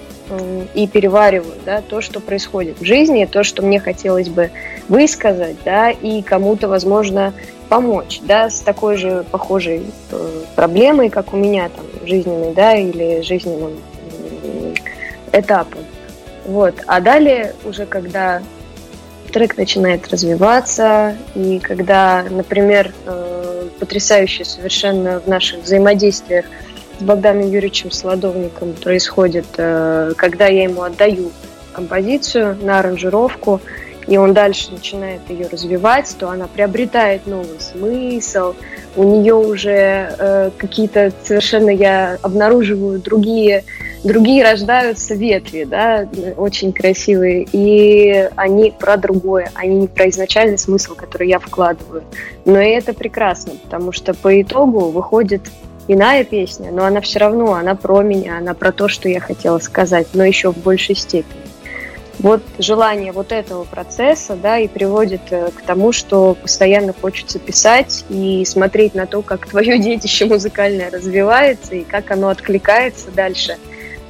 и 0.74 0.86
перевариваю 0.86 1.54
да, 1.64 1.80
то, 1.80 2.00
что 2.00 2.20
происходит 2.20 2.80
в 2.80 2.84
жизни, 2.84 3.24
то, 3.26 3.44
что 3.44 3.62
мне 3.62 3.80
хотелось 3.80 4.28
бы 4.28 4.50
высказать, 4.88 5.56
да, 5.64 5.90
и 5.90 6.22
кому-то, 6.22 6.68
возможно, 6.68 7.32
помочь, 7.68 8.20
да, 8.22 8.50
с 8.50 8.60
такой 8.60 8.96
же 8.96 9.24
похожей 9.30 9.86
э, 10.10 10.42
проблемой, 10.54 11.10
как 11.10 11.32
у 11.32 11.36
меня 11.36 11.68
там 11.68 11.84
жизненной, 12.06 12.54
да, 12.54 12.76
или 12.76 13.22
жизненным 13.22 13.78
этапом. 15.32 15.80
Вот. 16.44 16.74
А 16.86 17.00
далее 17.00 17.54
уже 17.64 17.86
когда 17.86 18.42
трек 19.32 19.56
начинает 19.56 20.08
развиваться, 20.08 21.16
и 21.34 21.58
когда, 21.58 22.24
например, 22.30 22.92
э, 23.04 23.68
потрясающе 23.78 24.44
совершенно 24.44 25.20
в 25.20 25.26
наших 25.26 25.62
взаимодействиях 25.62 26.46
с 26.98 27.02
Богданом 27.02 27.50
Юрьевичем 27.50 27.90
Солодовником 27.90 28.72
происходит, 28.72 29.46
э, 29.56 30.12
когда 30.16 30.46
я 30.46 30.64
ему 30.64 30.82
отдаю 30.82 31.30
композицию 31.72 32.56
на 32.62 32.78
аранжировку, 32.78 33.60
и 34.06 34.16
он 34.16 34.34
дальше 34.34 34.70
начинает 34.70 35.20
ее 35.28 35.48
развивать, 35.48 36.14
то 36.18 36.30
она 36.30 36.46
приобретает 36.46 37.26
новый 37.26 37.60
смысл, 37.60 38.54
у 38.94 39.02
нее 39.02 39.34
уже 39.34 40.14
э, 40.18 40.50
какие-то 40.56 41.12
совершенно 41.24 41.70
я 41.70 42.18
обнаруживаю 42.22 43.00
другие, 43.00 43.64
другие 44.04 44.44
рождаются 44.44 45.14
ветви, 45.14 45.64
да, 45.64 46.08
очень 46.36 46.72
красивые, 46.72 47.46
и 47.52 48.30
они 48.36 48.72
про 48.78 48.96
другое, 48.96 49.50
они 49.54 49.74
не 49.74 49.86
про 49.88 50.08
изначальный 50.08 50.56
смысл, 50.56 50.94
который 50.94 51.28
я 51.28 51.38
вкладываю. 51.40 52.04
Но 52.44 52.60
и 52.60 52.68
это 52.68 52.94
прекрасно, 52.94 53.52
потому 53.64 53.92
что 53.92 54.14
по 54.14 54.40
итогу 54.40 54.90
выходит 54.90 55.42
иная 55.88 56.24
песня, 56.24 56.70
но 56.70 56.84
она 56.84 57.00
все 57.00 57.18
равно, 57.18 57.54
она 57.54 57.74
про 57.74 58.02
меня, 58.02 58.38
она 58.38 58.54
про 58.54 58.72
то, 58.72 58.88
что 58.88 59.08
я 59.08 59.20
хотела 59.20 59.58
сказать, 59.58 60.08
но 60.14 60.24
еще 60.24 60.52
в 60.52 60.58
большей 60.58 60.94
степени. 60.94 61.42
вот 62.18 62.42
желание 62.58 63.12
вот 63.12 63.30
этого 63.30 63.64
процесса, 63.64 64.36
да, 64.36 64.58
и 64.58 64.68
приводит 64.68 65.20
э, 65.30 65.50
к 65.54 65.62
тому, 65.62 65.92
что 65.92 66.34
постоянно 66.34 66.94
хочется 66.98 67.38
писать 67.38 68.04
и 68.08 68.44
смотреть 68.46 68.94
на 68.94 69.06
то, 69.06 69.22
как 69.22 69.46
твое 69.46 69.78
детище 69.82 70.24
музыкальное 70.24 70.90
развивается 70.90 71.74
и 71.74 71.84
как 71.84 72.10
оно 72.10 72.28
откликается 72.28 73.10
дальше 73.10 73.56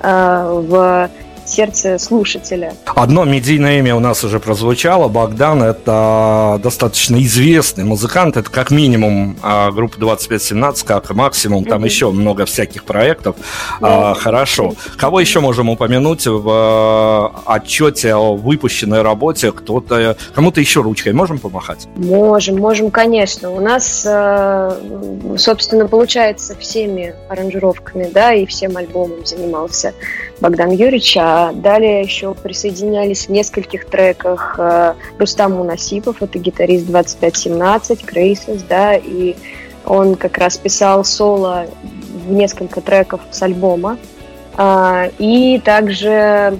э, 0.01 0.61
в 0.69 1.11
сердце 1.49 1.99
слушателя. 1.99 2.75
Одно 2.87 3.25
медийное 3.25 3.79
имя 3.79 3.95
у 3.97 4.01
нас 4.01 4.25
уже 4.25 4.41
прозвучало. 4.41 5.09
Богдан– 5.09 5.63
это 5.65 6.61
достаточно 6.63 7.17
известный 7.23 7.85
музыкант. 7.85 8.37
Это 8.37 8.51
как 8.51 8.71
минимум 8.71 9.37
а, 9.43 9.71
группа 9.71 9.99
2517, 9.99 10.87
как 10.87 11.11
максимум. 11.11 11.65
Там 11.65 11.83
mm-hmm. 11.83 11.87
еще 11.87 12.11
много 12.11 12.47
всяких 12.47 12.85
проектов. 12.85 13.37
Yeah. 13.81 14.13
А, 14.13 14.15
хорошо. 14.15 14.75
Кого 14.97 15.21
еще 15.21 15.41
можем 15.41 15.69
упомянуть 15.69 16.27
в 16.27 16.49
а, 16.49 17.43
отчете 17.47 18.15
о 18.15 18.37
выпущенной 18.37 19.03
работе? 19.03 19.53
Кто-то, 19.53 20.17
кому-то 20.35 20.61
еще 20.61 20.83
ручкой 20.83 21.13
можем 21.13 21.39
помахать? 21.39 21.87
Можем, 21.97 22.57
можем, 22.57 22.91
конечно. 22.91 23.51
У 23.51 23.61
нас, 23.61 24.07
собственно, 25.39 25.87
получается 25.87 26.57
всеми 26.59 27.15
аранжировками, 27.29 28.11
да, 28.13 28.33
и 28.33 28.47
всем 28.47 28.77
альбомом 28.77 29.25
занимался 29.25 29.95
Богдан 30.41 30.71
Юрьевич, 30.71 31.17
а 31.19 31.36
далее 31.53 32.03
еще 32.03 32.35
присоединялись 32.35 33.27
в 33.27 33.31
нескольких 33.31 33.87
треках 33.87 34.57
э, 34.59 34.95
Рустам 35.19 35.53
Мунасипов, 35.53 36.23
это 36.23 36.39
гитарист 36.39 36.87
2517, 36.87 38.05
Крейсис, 38.05 38.63
да, 38.63 38.95
и 38.95 39.35
он 39.85 40.15
как 40.17 40.39
раз 40.39 40.57
писал 40.57 41.05
соло 41.05 41.67
в 42.27 42.33
несколько 42.33 42.81
треков 42.81 43.21
с 43.31 43.43
альбома. 43.43 43.99
А, 44.57 45.11
и 45.19 45.61
также, 45.65 46.59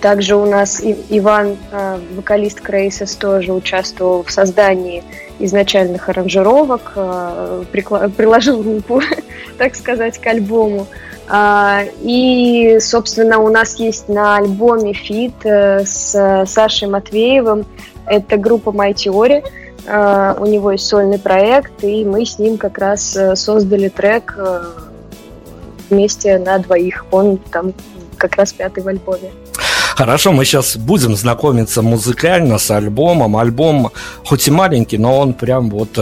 также 0.00 0.36
у 0.36 0.46
нас 0.46 0.80
Иван, 1.08 1.56
э, 1.70 1.98
вокалист 2.16 2.60
Крейсис, 2.60 3.14
тоже 3.14 3.52
участвовал 3.52 4.24
в 4.24 4.30
создании 4.30 5.04
изначальных 5.38 6.08
аранжировок, 6.08 6.92
э, 6.96 7.64
приложил 7.70 8.62
руку, 8.62 9.00
так 9.58 9.76
сказать, 9.76 10.18
к 10.18 10.26
альбому. 10.26 10.86
А, 11.28 11.82
и, 12.00 12.78
собственно, 12.80 13.38
у 13.38 13.48
нас 13.48 13.78
есть 13.78 14.08
на 14.08 14.36
альбоме 14.36 14.94
feat 14.94 15.34
э, 15.44 15.84
с 15.84 16.44
Сашей 16.46 16.88
Матвеевым. 16.88 17.66
Это 18.06 18.38
группа 18.38 18.70
My 18.70 18.94
Theory. 18.94 19.44
А, 19.86 20.36
у 20.38 20.46
него 20.46 20.72
есть 20.72 20.86
сольный 20.86 21.18
проект, 21.18 21.84
и 21.84 22.04
мы 22.04 22.24
с 22.24 22.38
ним 22.38 22.56
как 22.56 22.78
раз 22.78 23.14
э, 23.14 23.36
создали 23.36 23.88
трек 23.88 24.34
э, 24.38 24.62
вместе 25.90 26.38
на 26.38 26.58
двоих. 26.58 27.04
Он 27.10 27.36
там 27.36 27.74
как 28.16 28.36
раз 28.36 28.54
пятый 28.54 28.82
в 28.82 28.88
альбоме. 28.88 29.30
Хорошо, 29.96 30.32
мы 30.32 30.46
сейчас 30.46 30.76
будем 30.76 31.14
знакомиться 31.14 31.82
музыкально 31.82 32.58
с 32.58 32.70
альбомом. 32.70 33.36
Альбом 33.36 33.90
хоть 34.24 34.48
и 34.48 34.50
маленький, 34.50 34.96
но 34.96 35.18
он 35.18 35.34
прям 35.34 35.68
вот 35.70 35.98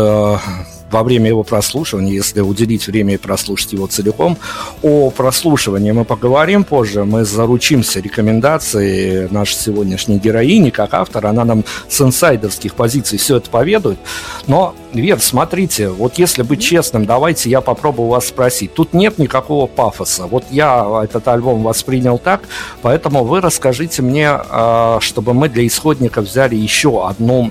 во 0.96 1.02
время 1.02 1.28
его 1.28 1.42
прослушивания, 1.42 2.14
если 2.14 2.40
уделить 2.40 2.86
время 2.86 3.14
и 3.14 3.16
прослушать 3.18 3.74
его 3.74 3.86
целиком. 3.86 4.38
О 4.82 5.10
прослушивании 5.10 5.92
мы 5.92 6.06
поговорим 6.06 6.64
позже, 6.64 7.04
мы 7.04 7.26
заручимся 7.26 8.00
рекомендацией 8.00 9.28
нашей 9.30 9.56
сегодняшней 9.56 10.18
героини, 10.18 10.70
как 10.70 10.94
автор, 10.94 11.26
она 11.26 11.44
нам 11.44 11.64
с 11.86 12.00
инсайдерских 12.00 12.74
позиций 12.74 13.18
все 13.18 13.36
это 13.36 13.50
поведает. 13.50 13.98
Но, 14.46 14.74
Вер, 14.94 15.20
смотрите, 15.20 15.90
вот 15.90 16.16
если 16.16 16.42
быть 16.42 16.62
честным, 16.62 17.04
давайте 17.04 17.50
я 17.50 17.60
попробую 17.60 18.08
вас 18.08 18.28
спросить. 18.28 18.72
Тут 18.72 18.94
нет 18.94 19.18
никакого 19.18 19.66
пафоса. 19.66 20.24
Вот 20.26 20.44
я 20.50 21.02
этот 21.04 21.28
альбом 21.28 21.62
воспринял 21.62 22.16
так, 22.18 22.40
поэтому 22.80 23.22
вы 23.22 23.42
расскажите 23.42 24.00
мне, 24.00 24.28
а, 24.30 24.96
чтобы 25.02 25.34
мы 25.34 25.50
для 25.50 25.66
исходника 25.66 26.22
взяли 26.22 26.54
еще 26.54 27.06
одну 27.06 27.50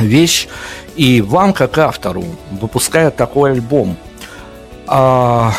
вещь, 0.00 0.48
и 0.96 1.20
вам, 1.20 1.52
как 1.52 1.78
автору, 1.78 2.24
выпуская 2.50 3.10
такой 3.10 3.52
альбом, 3.52 3.96
а, 4.86 5.52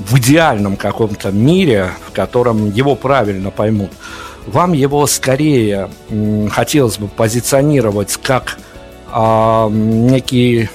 в 0.00 0.18
идеальном 0.18 0.76
каком-то 0.76 1.30
мире, 1.32 1.90
в 2.06 2.12
котором 2.12 2.70
его 2.70 2.94
правильно 2.94 3.50
поймут, 3.50 3.90
вам 4.46 4.72
его 4.72 5.06
скорее 5.06 5.88
хотелось 6.50 6.98
бы 6.98 7.08
позиционировать 7.08 8.16
как 8.22 8.58
а, 9.10 9.68
некий 9.70 10.68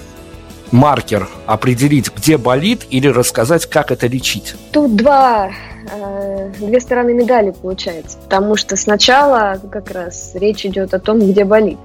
маркер, 0.71 1.27
определить, 1.45 2.11
где 2.15 2.37
болит, 2.37 2.85
или 2.89 3.07
рассказать, 3.07 3.65
как 3.65 3.91
это 3.91 4.07
лечить? 4.07 4.55
Тут 4.71 4.95
два 4.95 5.49
э, 5.91 6.51
две 6.59 6.79
стороны 6.79 7.13
медали 7.13 7.51
получается, 7.51 8.17
потому 8.23 8.55
что 8.55 8.75
сначала 8.75 9.59
как 9.71 9.91
раз 9.91 10.31
речь 10.35 10.65
идет 10.65 10.93
о 10.93 10.99
том, 10.99 11.19
где 11.19 11.43
болит. 11.43 11.79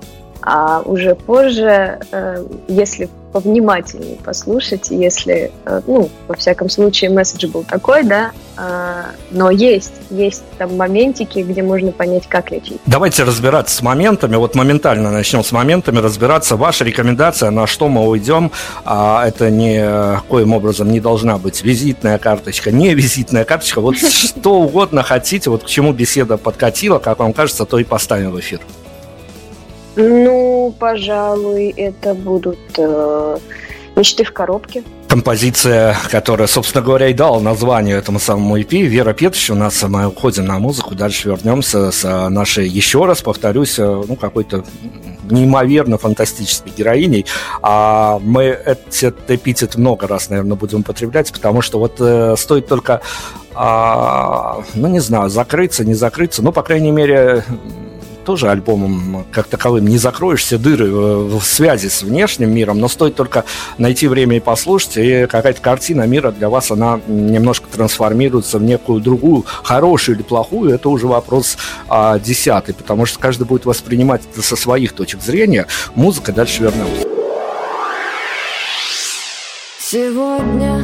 А 0.47 0.83
уже 0.85 1.15
позже, 1.15 2.01
э, 2.13 2.45
если 2.69 3.09
повнимательнее 3.33 4.17
послушать, 4.23 4.91
если, 4.91 5.51
э, 5.65 5.81
ну, 5.87 6.11
во 6.29 6.35
всяком 6.35 6.69
случае, 6.69 7.11
месседж 7.11 7.47
был 7.47 7.65
такой, 7.65 8.05
да, 8.05 8.33
э, 8.59 9.03
но 9.31 9.51
есть, 9.51 9.95
есть 10.11 10.45
там 10.59 10.77
моментики, 10.77 11.39
где 11.39 11.63
можно 11.63 11.93
понять, 11.93 12.29
как 12.29 12.51
лечить. 12.51 12.79
Давайте 12.85 13.25
разбираться 13.25 13.75
с 13.75 13.81
моментами, 13.81 14.37
вот 14.37 14.55
моментально 14.55 15.11
начнем 15.11 15.43
с 15.43 15.51
моментами, 15.51 15.99
разбираться. 15.99 16.57
Ваша 16.57 16.85
рекомендация, 16.85 17.51
на 17.51 17.67
что 17.67 17.89
мы 17.89 18.07
уйдем, 18.07 18.53
а 18.85 19.27
это 19.27 19.51
ни 19.51 19.83
коим 20.29 20.53
образом 20.53 20.93
не 20.93 21.01
должна 21.01 21.39
быть 21.39 21.65
визитная 21.65 22.19
карточка, 22.19 22.71
не 22.71 22.93
визитная 22.93 23.47
карточка, 23.47 23.81
вот 23.81 23.97
что 23.97 24.61
угодно 24.61 25.03
хотите, 25.03 25.49
вот 25.49 25.65
к 25.65 25.67
чему 25.67 25.95
беседа 25.95 26.37
подкатила, 26.37 26.99
как 26.99 27.21
вам 27.21 27.33
кажется, 27.33 27.65
то 27.65 27.79
и 27.79 27.85
поставим 27.85 28.33
в 28.33 28.39
эфир. 28.39 28.61
Ну, 29.97 30.75
пожалуй, 30.79 31.73
это 31.77 32.15
будут 32.15 32.59
э, 32.77 33.39
мечты 33.97 34.25
в 34.25 34.33
коробке. 34.33 34.83
Композиция, 35.09 35.97
которая, 36.11 36.49
собственно 36.49 36.85
говоря, 36.85 37.09
и 37.09 37.15
дала 37.15 37.41
название 37.41 37.97
этому 37.97 38.19
самому 38.19 38.59
EP, 38.59 38.83
Вера 38.83 39.13
Петрович, 39.13 39.51
у 39.51 39.55
нас 39.55 39.81
мы 39.85 40.09
уходим 40.09 40.47
на 40.47 40.59
музыку, 40.59 40.97
дальше 40.97 41.29
вернемся 41.29 41.93
с 41.93 42.29
нашей, 42.29 42.67
еще 42.67 43.05
раз 43.05 43.23
повторюсь, 43.23 43.79
э, 43.79 44.03
ну, 44.09 44.17
какой-то 44.17 44.65
неимоверно 45.31 45.99
фантастической 45.99 46.73
героиней. 46.77 47.27
А 47.63 48.19
мы 48.21 48.45
этот 48.45 49.31
эпитет 49.31 49.77
много 49.77 50.07
раз, 50.07 50.29
наверное, 50.29 50.57
будем 50.57 50.81
употреблять, 50.81 51.33
потому 51.33 51.63
что 51.63 51.79
вот 51.79 51.97
э, 52.01 52.35
стоит 52.37 52.67
только, 52.67 53.01
э, 53.55 54.63
ну, 54.75 54.89
не 54.89 55.01
знаю, 55.01 55.31
закрыться, 55.31 55.85
не 55.85 55.95
закрыться, 55.95 56.43
ну, 56.43 56.51
по 56.51 56.63
крайней 56.63 56.91
мере, 56.91 57.45
тоже 58.25 58.51
альбомом 58.51 59.25
как 59.31 59.47
таковым 59.47 59.87
не 59.87 59.99
закроешь 59.99 60.43
все 60.43 60.59
дыры 60.59 60.91
в 60.91 61.43
связи 61.43 61.89
с 61.89 62.03
внешним 62.03 62.53
миром, 62.53 62.79
но 62.79 62.89
стоит 62.89 63.15
только 63.15 63.45
найти 63.79 64.09
время 64.09 64.37
и 64.37 64.41
послушать, 64.41 64.97
и 64.97 65.27
какая-то 65.27 65.61
картина 65.61 66.03
мира 66.07 66.31
для 66.31 66.49
вас, 66.49 66.71
она 66.71 67.01
немножко 67.07 67.67
трансформируется 67.71 68.59
в 68.59 68.63
некую 68.63 69.01
другую, 69.01 69.45
хорошую 69.63 70.17
или 70.17 70.23
плохую, 70.23 70.71
это 70.75 70.89
уже 70.89 71.07
вопрос 71.07 71.57
а, 71.89 72.19
десятый, 72.19 72.75
потому 72.75 73.07
что 73.07 73.19
каждый 73.19 73.45
будет 73.47 73.67
воспринимать 73.67 74.23
это 74.33 74.43
со 74.43 74.57
своих 74.57 74.93
точек 74.93 75.23
зрения. 75.23 75.67
Музыка 75.95 76.33
дальше 76.33 76.63
вернемся. 76.63 77.07
Сегодня 79.81 80.81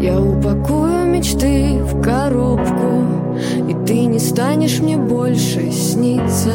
я 0.00 0.20
упакую 0.20 1.06
мечты 1.06 1.82
в 1.82 2.00
коробку 2.02 2.75
ты 3.86 4.06
не 4.06 4.18
станешь 4.18 4.80
мне 4.80 4.96
больше 4.96 5.70
сниться. 5.70 6.50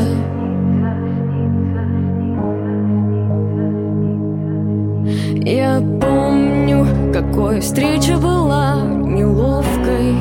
Я 5.44 5.82
помню, 6.02 6.86
какой 7.14 7.62
встреча 7.62 8.18
была 8.18 8.82
неловкой 8.84 10.16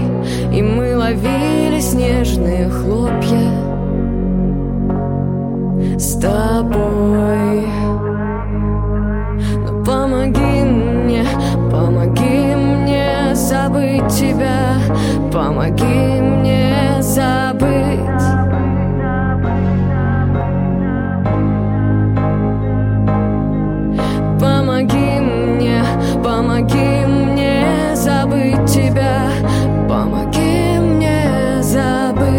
И 0.53 0.63
мы 0.63 0.97
ловили 0.97 1.81
снежные 1.81 2.69
хлопья 2.71 3.51
С 5.99 6.15
тобой. 6.15 7.67
Но 9.67 9.85
помоги 9.85 10.63
мне, 10.65 11.25
помоги 11.71 12.55
мне 12.55 13.35
забыть 13.35 14.09
тебя 14.09 14.79
Помоги 15.31 15.85
мне 15.85 16.30
забыть. 17.11 17.99
Помоги 24.41 25.19
мне, 25.21 25.83
помоги 26.23 27.07
мне 27.07 27.97
забыть 27.97 28.65
тебя, 28.67 29.29
помоги 29.89 30.79
мне 30.79 31.61
забыть. 31.63 32.31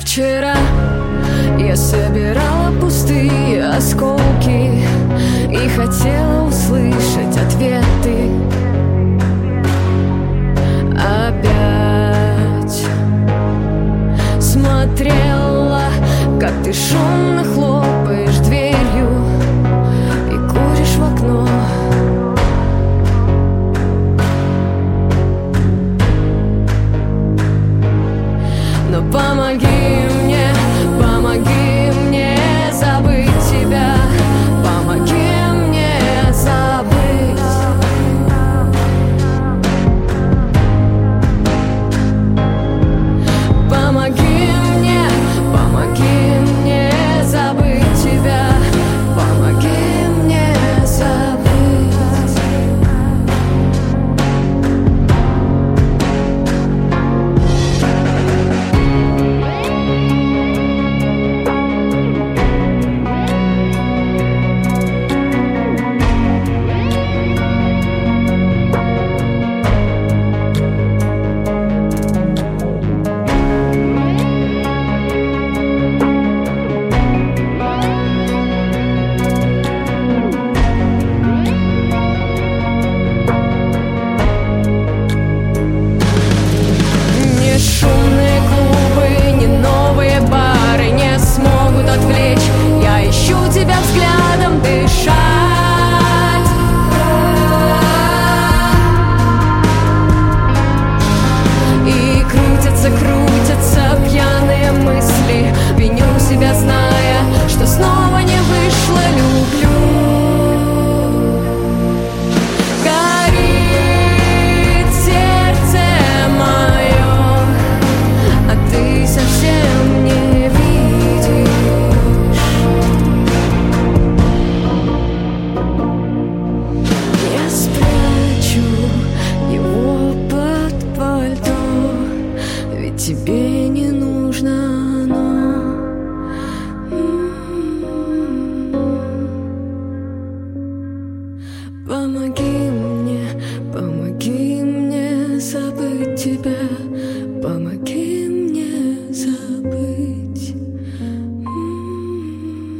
Вчера 0.00 0.54
я 1.58 1.76
собирала 1.76 2.72
пустые 2.80 3.64
осколки 3.68 4.37
хотела 5.78 6.48
услышать 6.48 7.36
ответы. 7.36 8.32
Опять 10.96 12.84
Смотрела, 14.40 15.84
как 16.40 16.52
ты 16.64 16.72
шумно 16.72 17.44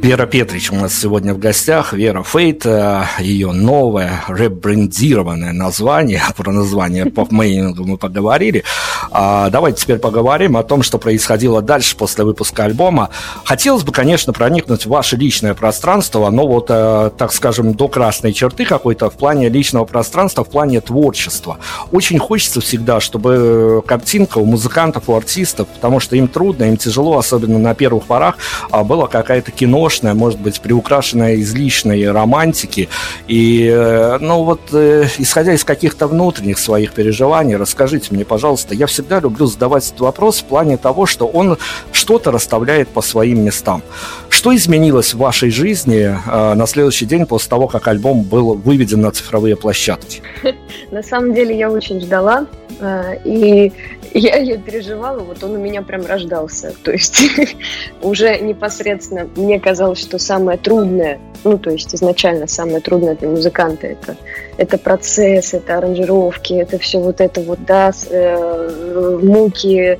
Вера 0.09 0.25
Петрич 0.25 0.71
у 0.71 0.75
нас 0.75 0.99
сегодня 0.99 1.35
в 1.35 1.37
гостях. 1.37 1.93
Вера 1.93 2.23
Фейт, 2.23 2.65
э, 2.65 3.03
ее 3.19 3.51
новое 3.51 4.23
ребрендированное 4.27 5.53
название, 5.53 6.19
про 6.35 6.51
название 6.51 7.05
поп-мейнингу 7.05 7.85
мы 7.85 7.95
поговорили. 7.95 8.63
А 9.11 9.49
давайте 9.49 9.81
теперь 9.81 9.97
поговорим 9.97 10.57
о 10.57 10.63
том, 10.63 10.83
что 10.83 10.97
происходило 10.97 11.61
дальше 11.61 11.95
после 11.95 12.23
выпуска 12.23 12.65
альбома. 12.65 13.09
Хотелось 13.43 13.83
бы, 13.83 13.91
конечно, 13.91 14.33
проникнуть 14.33 14.85
в 14.85 14.89
ваше 14.89 15.15
личное 15.15 15.53
пространство, 15.53 16.29
но 16.29 16.47
вот, 16.47 16.67
э, 16.69 17.11
так 17.17 17.33
скажем, 17.33 17.73
до 17.73 17.87
красной 17.87 18.33
черты 18.33 18.65
какой-то 18.65 19.09
в 19.09 19.13
плане 19.15 19.49
личного 19.49 19.85
пространства, 19.85 20.43
в 20.43 20.49
плане 20.49 20.81
творчества. 20.81 21.57
Очень 21.91 22.19
хочется 22.19 22.61
всегда, 22.61 22.99
чтобы 22.99 23.83
картинка 23.85 24.37
у 24.37 24.45
музыкантов, 24.45 25.09
у 25.09 25.15
артистов, 25.15 25.67
потому 25.67 25.99
что 25.99 26.15
им 26.15 26.27
трудно, 26.27 26.65
им 26.65 26.77
тяжело, 26.77 27.17
особенно 27.17 27.57
на 27.57 27.73
первых 27.73 28.05
порах, 28.05 28.37
а 28.69 28.83
была 28.83 29.07
какая-то 29.07 29.51
киношная, 29.51 30.13
может 30.13 30.39
быть, 30.39 30.61
приукрашенная 30.61 31.35
излишней 31.35 32.07
романтики. 32.07 32.89
И, 33.27 33.67
э, 33.71 34.17
ну 34.19 34.43
вот, 34.43 34.61
э, 34.73 35.07
исходя 35.17 35.53
из 35.53 35.63
каких-то 35.63 36.07
внутренних 36.07 36.59
своих 36.59 36.93
переживаний, 36.93 37.55
расскажите 37.55 38.13
мне, 38.13 38.25
пожалуйста, 38.25 38.75
я 38.75 38.87
всегда 38.99 39.21
люблю 39.21 39.45
задавать 39.45 39.87
этот 39.87 40.01
вопрос 40.01 40.39
в 40.39 40.43
плане 40.43 40.75
того, 40.75 41.05
что 41.05 41.25
он 41.25 41.57
что-то 41.93 42.31
расставляет 42.31 42.89
по 42.89 43.01
своим 43.01 43.45
местам. 43.45 43.81
Что 44.27 44.53
изменилось 44.53 45.13
в 45.13 45.17
вашей 45.17 45.51
жизни 45.51 46.01
э, 46.01 46.53
на 46.53 46.67
следующий 46.67 47.05
день 47.05 47.25
после 47.25 47.49
того, 47.49 47.67
как 47.67 47.87
альбом 47.87 48.23
был 48.23 48.55
выведен 48.55 48.99
на 49.01 49.11
цифровые 49.11 49.55
площадки? 49.55 50.21
На 50.91 51.01
самом 51.01 51.33
деле 51.33 51.57
я 51.57 51.71
очень 51.71 52.01
ждала, 52.01 52.45
э, 52.81 53.15
и 53.23 53.71
я 54.13 54.37
ее 54.37 54.57
переживала, 54.57 55.19
вот 55.19 55.43
он 55.43 55.51
у 55.51 55.57
меня 55.57 55.81
прям 55.81 56.05
рождался. 56.05 56.73
То 56.83 56.91
есть 56.91 57.21
уже 58.01 58.39
непосредственно 58.39 59.27
мне 59.35 59.59
казалось, 59.59 59.99
что 59.99 60.17
самое 60.17 60.57
трудное, 60.57 61.19
ну 61.43 61.57
то 61.57 61.69
есть 61.69 61.93
изначально 61.93 62.47
самое 62.47 62.79
трудное 62.79 63.15
для 63.15 63.29
музыканта 63.29 63.87
это, 63.87 64.15
это 64.57 64.77
процесс, 64.77 65.53
это 65.53 65.77
аранжировки, 65.77 66.53
это 66.53 66.77
все 66.79 66.99
вот 66.99 67.21
это 67.21 67.41
вот, 67.41 67.59
да, 67.65 67.91
э, 68.09 69.19
муки, 69.21 69.99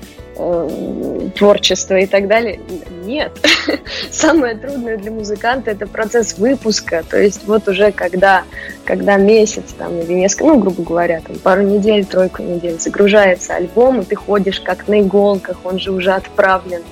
творчество 1.36 1.96
и 1.96 2.06
так 2.06 2.28
далее. 2.28 2.60
Нет. 3.06 3.32
Самое 4.12 4.56
трудное 4.56 4.98
для 4.98 5.12
музыканта 5.12 5.72
это 5.72 5.88
процесс 5.88 6.38
выпуска. 6.38 7.04
То 7.10 7.22
есть 7.22 7.46
вот 7.46 7.68
уже 7.68 7.92
когда, 7.92 8.44
когда 8.86 9.18
месяц 9.18 9.74
там, 9.78 10.00
или 10.00 10.14
несколько, 10.14 10.46
ну, 10.46 10.60
грубо 10.60 10.84
говоря, 10.84 11.22
там, 11.26 11.38
пару 11.38 11.64
недель, 11.64 12.06
тройку 12.06 12.42
недель 12.42 12.80
загружается 12.80 13.56
альбом, 13.56 14.02
и 14.02 14.06
ты 14.06 14.16
ходишь 14.16 14.60
как 14.60 14.88
на 14.88 15.02
иголках, 15.02 15.58
он 15.64 15.80
же 15.80 15.92
уже 15.92 16.12
отправлен. 16.12 16.84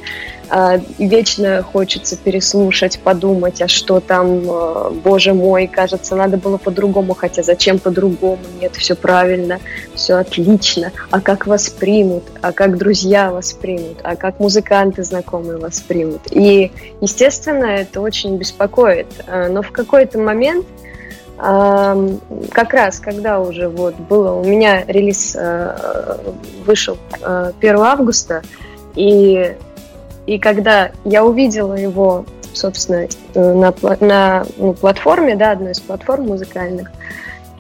А, 0.50 0.80
вечно 0.98 1.62
хочется 1.62 2.16
переслушать, 2.16 3.00
подумать, 3.00 3.62
а 3.62 3.68
что 3.68 4.00
там, 4.00 4.44
э, 4.50 4.92
боже 5.04 5.34
мой, 5.34 5.68
кажется, 5.68 6.16
надо 6.16 6.38
было 6.38 6.58
по-другому, 6.58 7.14
хотя 7.14 7.44
зачем 7.44 7.80
по-другому, 7.80 8.40
нет, 8.62 8.76
все 8.76 8.96
правильно, 8.96 9.60
все 9.94 10.16
отлично, 10.16 10.92
а 11.12 11.20
как 11.20 11.48
вас 11.48 11.70
примут, 11.70 12.24
а 12.42 12.54
как 12.54 12.78
друзья 12.78 13.32
вас 13.32 13.52
примут, 13.52 13.98
а 14.04 14.16
как 14.16 14.40
музыканты 14.40 15.04
знакомые 15.04 15.58
вас 15.58 15.82
примут. 15.82 16.22
И, 16.32 16.72
естественно, 17.02 17.66
это 17.66 18.00
очень 18.00 18.38
беспокоит, 18.38 19.08
А, 19.28 19.50
но 19.50 19.62
в 19.62 19.72
какой-то 19.72 20.20
момент 20.20 20.66
как 21.38 22.74
раз, 22.74 23.00
когда 23.00 23.40
уже 23.40 23.70
вот 23.70 23.94
было, 23.94 24.32
у 24.32 24.44
меня 24.44 24.84
релиз 24.88 25.36
э, 25.40 26.18
вышел 26.66 26.98
э, 27.22 27.52
1 27.60 27.78
августа, 27.78 28.42
и, 28.96 29.56
и 30.28 30.38
когда 30.40 30.92
я 31.06 31.26
увидела 31.26 31.74
его, 31.74 32.26
собственно, 32.54 33.08
э, 33.34 33.54
на, 33.54 33.74
на 34.02 34.46
ну, 34.58 34.74
платформе, 34.74 35.36
да, 35.36 35.52
одной 35.52 35.72
из 35.72 35.80
платформ 35.80 36.28
музыкальных, 36.28 36.92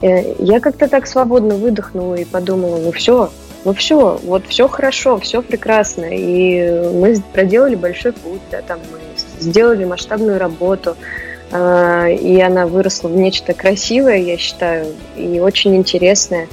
э, 0.02 0.36
я 0.40 0.60
как-то 0.60 0.90
так 0.90 1.08
свободно 1.08 1.56
выдохнула 1.56 2.16
и 2.16 2.26
подумала, 2.26 2.78
ну 2.78 2.92
все, 2.92 3.32
ну 3.64 3.74
все, 3.74 4.20
вот 4.22 4.46
все 4.48 4.68
хорошо, 4.68 5.18
все 5.18 5.42
прекрасно, 5.42 6.06
и 6.12 6.92
мы 6.94 7.16
проделали 7.32 7.76
большой 7.76 8.12
путь, 8.12 8.42
да, 8.52 8.62
там 8.62 8.80
мы 8.92 9.00
сделали 9.40 9.86
масштабную 9.86 10.38
работу, 10.38 10.98
а, 11.54 12.08
и 12.08 12.38
она 12.42 12.68
выросла 12.68 13.08
в 13.08 13.16
нечто 13.16 13.54
красивое, 13.54 14.18
я 14.18 14.38
считаю, 14.38 14.88
и 15.16 15.40
очень 15.40 15.78
интересное. 15.78 16.50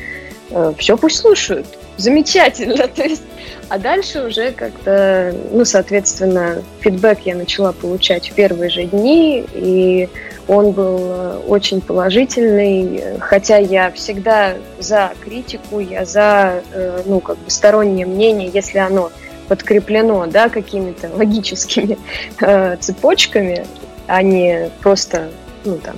Все 0.78 0.96
пусть 0.96 1.16
слушают, 1.16 1.66
замечательно, 1.96 2.88
то 2.94 3.02
есть, 3.02 3.22
а 3.68 3.78
дальше 3.78 4.26
уже 4.26 4.52
как-то, 4.52 5.34
ну, 5.50 5.64
соответственно, 5.64 6.62
фидбэк 6.80 7.20
я 7.24 7.34
начала 7.34 7.72
получать 7.72 8.30
в 8.30 8.34
первые 8.34 8.70
же 8.70 8.84
дни, 8.84 9.44
и 9.54 10.08
Он 10.46 10.72
был 10.72 10.98
э, 11.00 11.38
очень 11.46 11.80
положительный, 11.80 13.18
хотя 13.20 13.56
я 13.56 13.90
всегда 13.92 14.54
за 14.78 15.12
критику, 15.24 15.80
я 15.80 16.04
за, 16.04 16.62
э, 16.72 17.02
ну, 17.06 17.20
как 17.20 17.38
бы 17.38 17.50
стороннее 17.50 18.06
мнение, 18.06 18.50
если 18.52 18.78
оно 18.78 19.10
подкреплено, 19.48 20.26
да, 20.26 20.48
какими-то 20.48 21.10
логическими 21.14 21.98
э, 22.40 22.76
цепочками, 22.76 23.66
а 24.06 24.22
не 24.22 24.70
просто, 24.82 25.30
ну, 25.64 25.78
там, 25.78 25.96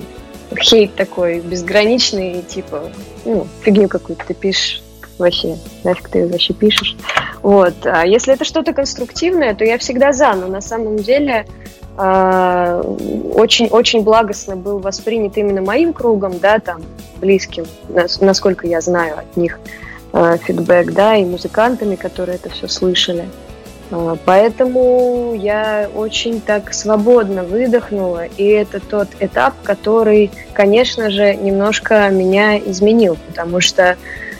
хейт 0.57 0.95
такой 0.95 1.41
безграничный, 1.41 2.41
типа, 2.41 2.89
ну, 3.25 3.47
фигню 3.61 3.89
какую-то 3.89 4.25
ты 4.25 4.33
пишешь, 4.33 4.81
вообще, 5.17 5.57
нафиг 5.83 6.09
ты 6.09 6.27
вообще 6.27 6.53
пишешь. 6.53 6.95
Вот. 7.41 7.73
А 7.85 8.05
если 8.05 8.33
это 8.33 8.43
что-то 8.43 8.73
конструктивное, 8.73 9.55
то 9.55 9.63
я 9.63 9.77
всегда 9.77 10.13
за, 10.13 10.33
но 10.33 10.47
на 10.47 10.61
самом 10.61 10.97
деле 10.97 11.45
очень-очень 11.97 14.03
благостно 14.03 14.55
был 14.55 14.77
воспринят 14.77 15.35
именно 15.35 15.63
моим 15.63 15.93
кругом, 15.93 16.37
да, 16.37 16.59
там, 16.59 16.83
близким, 17.19 17.65
насколько 18.21 18.67
я 18.67 18.81
знаю 18.81 19.17
от 19.17 19.35
них 19.35 19.59
э, 20.13 20.37
фидбэк, 20.43 20.93
да, 20.93 21.15
и 21.15 21.25
музыкантами, 21.25 21.95
которые 21.95 22.35
это 22.35 22.49
все 22.49 22.67
слышали. 22.67 23.25
Э, 23.89 24.15
поэтому 24.25 25.33
я 25.33 25.89
очень 25.95 26.39
так 26.39 26.71
свободно 26.71 27.43
выдохнула, 27.43 28.25
и 28.25 28.45
это 28.45 28.79
тот 28.79 29.07
этап, 29.19 29.55
который, 29.63 30.29
конечно 30.53 31.09
же, 31.09 31.35
немножко 31.35 32.09
меня 32.09 32.59
изменил, 32.59 33.17
потому 33.27 33.59
что, 33.59 33.97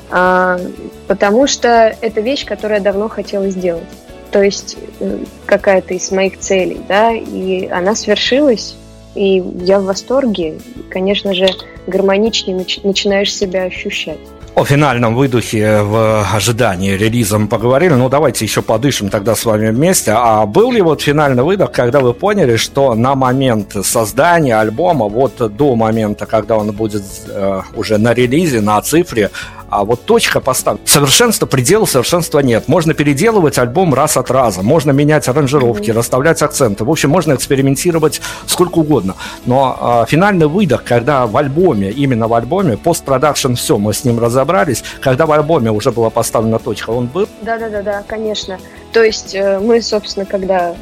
потому 0.09 1.47
что 1.47 1.95
это 2.01 2.21
вещь, 2.21 2.45
которую 2.45 2.77
я 2.77 2.83
давно 2.83 3.09
хотела 3.09 3.49
сделать 3.49 3.83
то 4.31 4.43
есть 4.43 4.77
э, 4.99 5.19
какая-то 5.45 5.93
из 5.93 6.11
моих 6.11 6.39
целей, 6.39 6.81
да, 6.87 7.11
и 7.13 7.67
она 7.67 7.95
свершилась, 7.95 8.75
и 9.15 9.43
я 9.61 9.79
в 9.79 9.85
восторге. 9.85 10.59
Конечно 10.89 11.33
же, 11.33 11.47
гармоничнее 11.87 12.65
начинаешь 12.83 13.33
себя 13.33 13.63
ощущать. 13.63 14.19
О 14.55 14.65
финальном 14.65 15.13
выдохе 15.13 15.83
в 15.83 16.25
ожидании 16.33 16.93
релиза 16.93 17.37
мы 17.37 17.47
поговорили. 17.47 17.93
Ну, 17.93 18.09
давайте 18.09 18.43
еще 18.43 18.63
подышим 18.63 19.09
тогда 19.09 19.35
с 19.35 19.45
вами 19.45 19.69
вместе. 19.69 20.13
А 20.15 20.47
был 20.47 20.71
ли 20.71 20.81
вот 20.81 21.01
финальный 21.01 21.43
выдох, 21.43 21.71
когда 21.71 21.99
вы 21.99 22.15
поняли, 22.15 22.55
что 22.55 22.95
на 22.95 23.13
момент 23.13 23.75
создания 23.83 24.57
альбома, 24.57 25.07
вот 25.09 25.55
до 25.55 25.75
момента, 25.75 26.25
когда 26.25 26.57
он 26.57 26.71
будет 26.71 27.03
э, 27.27 27.61
уже 27.75 27.99
на 27.99 28.15
релизе, 28.15 28.61
на 28.61 28.81
цифре, 28.81 29.29
а 29.69 29.83
вот 29.83 30.05
точка 30.05 30.39
поставлена. 30.39 30.85
Совершенства, 30.87 31.45
предела 31.45 31.85
совершенства 31.85 32.39
нет. 32.39 32.67
Можно 32.67 32.93
переделывать 32.93 33.57
альбом 33.57 33.93
раз 33.93 34.17
от 34.17 34.31
раза, 34.31 34.63
можно 34.63 34.91
менять 34.91 35.27
аранжировки, 35.27 35.89
mm-hmm. 35.89 35.97
расставлять 35.97 36.41
акценты. 36.41 36.83
В 36.83 36.89
общем, 36.89 37.09
можно 37.09 37.33
экспериментировать 37.33 38.21
сколько 38.45 38.79
угодно. 38.79 39.15
Но 39.45 39.77
а, 39.79 40.05
финальный 40.05 40.47
выдох, 40.47 40.83
когда 40.83 41.27
в 41.27 41.35
альбоме, 41.37 41.91
именно 41.91 42.27
в 42.27 42.33
альбоме, 42.33 42.77
постпродакшн, 42.77 43.53
все, 43.53 43.77
мы 43.77 43.93
с 43.93 44.03
ним 44.03 44.19
разобрались, 44.19 44.83
когда 45.01 45.25
в 45.25 45.31
альбоме 45.31 45.71
уже 45.71 45.91
была 45.91 46.09
поставлена 46.09 46.59
точка, 46.59 46.91
он 46.91 47.07
был? 47.07 47.27
Да-да-да, 47.41 48.03
конечно. 48.07 48.59
То 48.93 49.03
есть 49.03 49.35
э, 49.35 49.59
мы, 49.59 49.81
собственно, 49.81 50.25
когда 50.25 50.75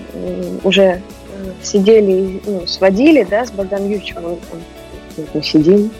уже 0.64 0.84
э, 0.84 1.02
сидели 1.64 2.12
и 2.12 2.42
ну, 2.46 2.68
сводили, 2.68 3.24
да, 3.24 3.46
с 3.46 3.52
Богданом 3.52 3.90
Юрьевичем, 3.90 4.18
мы, 4.22 4.38
мы 5.34 5.44
сидим, 5.44 5.92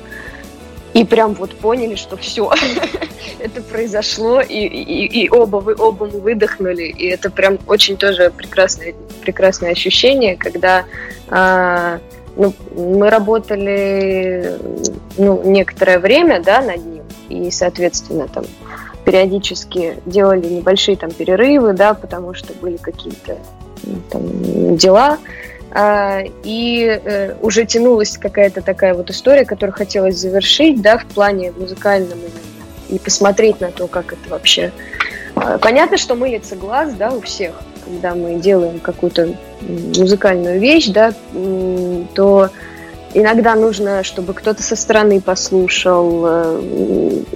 и 0.96 1.04
прям 1.04 1.34
вот 1.34 1.54
поняли, 1.56 1.96
что 1.96 2.16
все, 2.16 2.50
это 3.40 3.62
произошло, 3.62 4.40
и, 4.40 4.66
и, 4.66 5.26
и 5.26 5.30
оба, 5.30 5.58
вы, 5.58 5.76
оба 5.78 6.06
мы 6.06 6.22
выдохнули, 6.22 6.86
и 6.86 7.08
это 7.08 7.30
прям 7.30 7.60
очень 7.68 7.98
тоже 7.98 8.32
прекрасное, 8.32 8.96
прекрасное 9.22 9.72
ощущение, 9.72 10.38
когда 10.38 10.86
а, 11.28 12.00
ну, 12.38 12.54
мы 12.78 13.10
работали 13.10 14.58
ну, 15.18 15.42
некоторое 15.44 16.00
время 16.00 16.42
да, 16.42 16.62
над 16.62 16.86
ним, 16.86 17.04
и, 17.28 17.52
соответственно, 17.52 18.30
там 18.30 18.46
периодически 19.04 19.98
делали 20.06 20.48
небольшие 20.48 20.96
там 20.96 21.12
перерывы, 21.12 21.74
да, 21.74 21.94
потому 21.94 22.34
что 22.34 22.54
были 22.54 22.78
какие-то 22.78 23.38
там, 24.10 24.78
дела, 24.78 25.18
и 26.44 27.02
э, 27.04 27.36
уже 27.42 27.66
тянулась 27.66 28.18
какая-то 28.18 28.62
такая 28.62 28.94
вот 28.94 29.10
история, 29.10 29.44
которую 29.44 29.76
хотелось 29.76 30.16
завершить, 30.16 30.82
да, 30.82 30.98
в 30.98 31.06
плане 31.06 31.52
музыкальном 31.52 32.18
и 32.90 32.98
посмотреть 32.98 33.60
на 33.60 33.72
то, 33.72 33.88
как 33.88 34.14
это 34.14 34.30
вообще. 34.30 34.72
А, 35.36 35.58
понятно, 35.58 35.98
что 35.98 36.16
мы 36.16 36.30
лицеглаз, 36.30 36.94
да, 36.94 37.12
у 37.12 37.20
всех, 37.20 37.56
когда 37.84 38.16
мы 38.16 38.36
делаем 38.36 38.80
какую-то 38.80 39.36
музыкальную 39.62 40.60
вещь, 40.60 40.88
да, 40.88 41.14
то 42.14 42.50
Иногда 43.18 43.56
нужно, 43.56 44.04
чтобы 44.04 44.34
кто-то 44.34 44.62
со 44.62 44.76
стороны 44.76 45.22
послушал. 45.22 46.26
Э, 46.26 46.62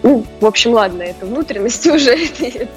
ну, 0.04 0.26
в 0.42 0.46
общем, 0.46 0.74
ладно, 0.74 1.04
это 1.04 1.26
внутренности 1.26 1.88
уже. 1.96 2.18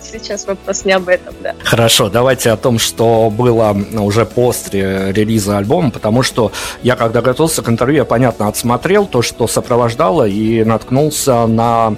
Сейчас 0.00 0.46
вопрос 0.46 0.84
не 0.84 0.92
об 0.92 1.08
этом, 1.08 1.34
да. 1.42 1.56
Хорошо, 1.64 2.08
давайте 2.08 2.52
о 2.52 2.56
том, 2.56 2.78
что 2.78 3.28
было 3.28 3.76
уже 3.98 4.24
после 4.24 5.12
релиза 5.12 5.58
альбома, 5.58 5.90
потому 5.90 6.22
что 6.22 6.52
я, 6.84 6.94
когда 6.94 7.22
готовился 7.22 7.62
к 7.62 7.68
интервью, 7.68 7.96
я, 7.98 8.04
понятно, 8.04 8.46
отсмотрел 8.46 9.06
то, 9.06 9.20
что 9.20 9.48
сопровождало, 9.48 10.28
и 10.28 10.62
наткнулся 10.62 11.46
на 11.48 11.96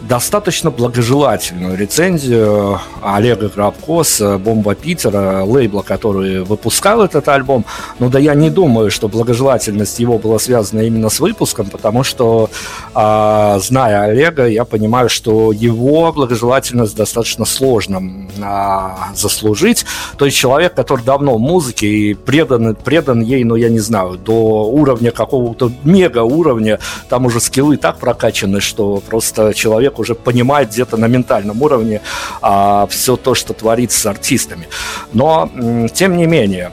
достаточно 0.00 0.70
благожелательную 0.70 1.76
рецензию 1.76 2.80
Олега 3.02 3.48
Грабко 3.48 4.02
с 4.02 4.38
«Бомба 4.38 4.74
Питера», 4.74 5.44
лейбла, 5.44 5.82
который 5.82 6.42
выпускал 6.42 7.02
этот 7.02 7.28
альбом. 7.28 7.64
Ну 7.98 8.08
да 8.08 8.18
я 8.18 8.34
не 8.34 8.50
думаю, 8.50 8.90
что 8.90 9.08
благожелательность 9.08 9.98
его 9.98 10.18
была 10.18 10.38
связана 10.38 10.80
именно 10.80 11.10
с 11.10 11.20
выпуском, 11.20 11.66
потому 11.66 12.02
что, 12.02 12.50
а, 12.94 13.58
зная 13.58 14.02
Олега, 14.02 14.46
я 14.48 14.64
понимаю, 14.64 15.08
что 15.08 15.52
его 15.52 16.12
благожелательность 16.12 16.96
достаточно 16.96 17.44
сложно 17.44 18.02
а, 18.42 19.10
заслужить. 19.14 19.84
То 20.16 20.24
есть 20.24 20.36
человек, 20.36 20.74
который 20.74 21.04
давно 21.04 21.36
в 21.36 21.40
музыке 21.40 21.86
и 21.86 22.14
предан, 22.14 22.74
предан 22.74 23.20
ей, 23.20 23.44
ну 23.44 23.54
я 23.56 23.68
не 23.68 23.80
знаю, 23.80 24.16
до 24.16 24.64
уровня 24.64 25.10
какого-то 25.10 25.70
мега 25.84 26.22
уровня, 26.22 26.78
там 27.08 27.26
уже 27.26 27.40
скиллы 27.40 27.76
так 27.76 27.98
прокачаны, 27.98 28.60
что 28.60 29.02
просто 29.06 29.52
человек 29.54 29.89
человек 29.90 29.98
уже 29.98 30.14
понимает 30.14 30.70
где-то 30.70 30.96
на 30.96 31.06
ментальном 31.06 31.62
уровне 31.62 32.00
а, 32.40 32.86
все 32.86 33.16
то, 33.16 33.34
что 33.34 33.52
творится 33.52 34.00
с 34.00 34.06
артистами. 34.06 34.68
Но, 35.12 35.50
тем 35.92 36.16
не 36.16 36.26
менее, 36.26 36.70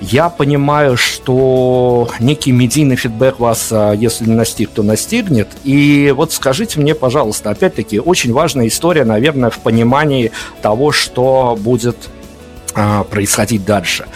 я 0.00 0.30
понимаю, 0.30 0.96
что 0.96 2.08
некий 2.20 2.52
медийный 2.52 2.96
фидбэк 2.96 3.38
вас, 3.38 3.68
а, 3.70 3.92
если 3.92 4.26
не 4.26 4.34
настиг, 4.34 4.70
то 4.70 4.82
настигнет. 4.82 5.48
И 5.64 6.12
вот 6.16 6.32
скажите 6.32 6.80
мне, 6.80 6.94
пожалуйста, 6.94 7.50
опять-таки, 7.50 8.00
очень 8.00 8.32
важная 8.32 8.66
история, 8.66 9.04
наверное, 9.04 9.50
в 9.50 9.58
понимании 9.58 10.32
того, 10.62 10.92
что 10.92 11.56
будет 11.60 11.96
происходить 12.72 13.64
дальше. 13.64 14.06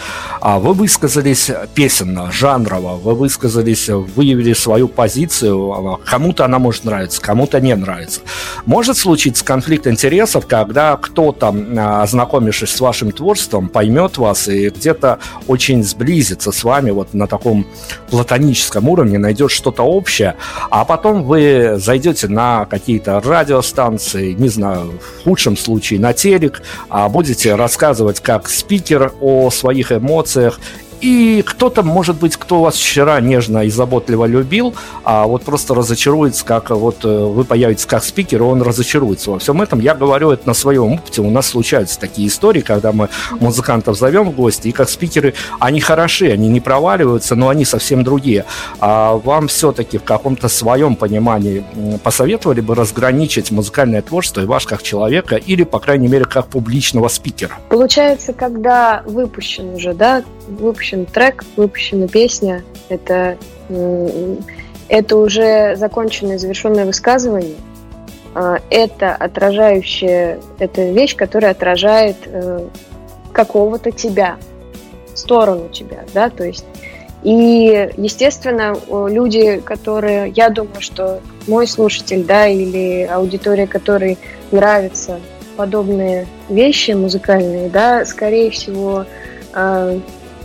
А 0.41 0.59
вы 0.59 0.73
высказались 0.73 1.49
песенно, 1.73 2.31
жанрово, 2.31 2.97
вы 2.97 3.15
высказались, 3.15 3.89
выявили 3.89 4.53
свою 4.53 4.87
позицию, 4.87 5.99
кому-то 6.05 6.45
она 6.45 6.59
может 6.59 6.85
нравиться, 6.85 7.21
кому-то 7.21 7.59
не 7.59 7.75
нравится. 7.75 8.21
Может 8.65 8.97
случиться 8.97 9.43
конфликт 9.43 9.87
интересов, 9.87 10.45
когда 10.45 10.97
кто-то, 10.97 11.55
а, 11.77 12.03
ознакомившись 12.03 12.69
с 12.69 12.79
вашим 12.79 13.11
творчеством, 13.11 13.69
поймет 13.69 14.17
вас 14.17 14.47
и 14.47 14.69
где-то 14.69 15.19
очень 15.47 15.83
сблизится 15.83 16.51
с 16.51 16.63
вами 16.63 16.91
вот 16.91 17.13
на 17.13 17.27
таком 17.27 17.65
платоническом 18.09 18.87
уровне, 18.87 19.17
найдет 19.17 19.51
что-то 19.51 19.83
общее, 19.83 20.35
а 20.69 20.85
потом 20.85 21.23
вы 21.23 21.75
зайдете 21.77 22.27
на 22.27 22.65
какие-то 22.65 23.19
радиостанции, 23.19 24.33
не 24.33 24.49
знаю, 24.49 24.99
в 24.99 25.23
худшем 25.23 25.57
случае 25.57 25.99
на 25.99 26.13
телек, 26.13 26.61
а 26.89 27.09
будете 27.09 27.55
рассказывать, 27.55 28.19
как 28.19 28.44
как 28.45 28.51
спикер 28.51 29.11
о 29.21 29.49
своих 29.49 29.91
эмоциях 29.91 30.59
и 31.01 31.43
кто-то, 31.45 31.83
может 31.83 32.17
быть, 32.17 32.35
кто 32.37 32.61
вас 32.61 32.75
вчера 32.75 33.19
нежно 33.19 33.65
и 33.65 33.69
заботливо 33.69 34.25
любил, 34.25 34.73
а 35.03 35.25
вот 35.25 35.43
просто 35.43 35.75
разочаруется, 35.75 36.45
как 36.45 36.69
вот 36.69 37.03
э, 37.03 37.07
вы 37.07 37.43
появитесь 37.43 37.85
как 37.85 38.03
спикер, 38.03 38.41
и 38.41 38.45
он 38.45 38.61
разочаруется 38.61 39.31
во 39.31 39.39
всем 39.39 39.61
этом. 39.61 39.79
Я 39.79 39.95
говорю 39.95 40.31
это 40.31 40.47
на 40.47 40.53
своем 40.53 40.93
опыте. 40.93 41.21
У 41.21 41.29
нас 41.29 41.47
случаются 41.47 41.99
такие 41.99 42.27
истории, 42.27 42.61
когда 42.61 42.91
мы 42.91 43.09
музыкантов 43.39 43.97
зовем 43.97 44.29
в 44.29 44.35
гости, 44.35 44.69
и 44.69 44.71
как 44.71 44.89
спикеры, 44.89 45.33
они 45.59 45.79
хороши, 45.79 46.31
они 46.31 46.47
не 46.47 46.59
проваливаются, 46.59 47.35
но 47.35 47.49
они 47.49 47.65
совсем 47.65 48.03
другие. 48.03 48.45
А 48.79 49.13
вам 49.13 49.47
все-таки 49.47 49.97
в 49.97 50.03
каком-то 50.03 50.47
своем 50.47 50.95
понимании 50.95 51.63
посоветовали 52.03 52.61
бы 52.61 52.75
разграничить 52.75 53.51
музыкальное 53.51 54.01
творчество 54.01 54.41
и 54.41 54.45
ваш 54.45 54.65
как 54.65 54.83
человека, 54.83 55.35
или, 55.35 55.63
по 55.63 55.79
крайней 55.79 56.07
мере, 56.07 56.25
как 56.25 56.47
публичного 56.47 57.07
спикера? 57.07 57.53
Получается, 57.69 58.33
когда 58.33 59.03
выпущен 59.05 59.75
уже, 59.75 59.93
да, 59.93 60.23
выпущен 60.47 61.05
трек, 61.05 61.43
выпущена 61.55 62.07
песня, 62.07 62.63
это, 62.89 63.37
это 64.89 65.17
уже 65.17 65.75
законченное, 65.75 66.37
завершенное 66.37 66.85
высказывание. 66.85 67.55
А, 68.33 68.59
это 68.69 69.15
отражающая, 69.15 70.39
это 70.59 70.91
вещь, 70.91 71.15
которая 71.15 71.51
отражает 71.51 72.17
э, 72.25 72.67
какого-то 73.31 73.91
тебя, 73.91 74.37
сторону 75.13 75.69
тебя, 75.69 76.03
да, 76.13 76.29
то 76.29 76.43
есть 76.43 76.65
И, 77.23 77.89
естественно, 77.97 78.75
люди, 78.87 79.59
которые, 79.65 80.29
я 80.35 80.49
думаю, 80.49 80.81
что 80.81 81.21
мой 81.47 81.65
слушатель, 81.65 82.23
да, 82.23 82.47
или 82.47 83.09
аудитория, 83.09 83.65
которой 83.65 84.19
нравятся 84.51 85.19
подобные 85.55 86.27
вещи 86.49 86.91
музыкальные, 86.91 87.69
да, 87.69 88.05
скорее 88.05 88.51
всего, 88.51 89.05
э, 89.53 89.99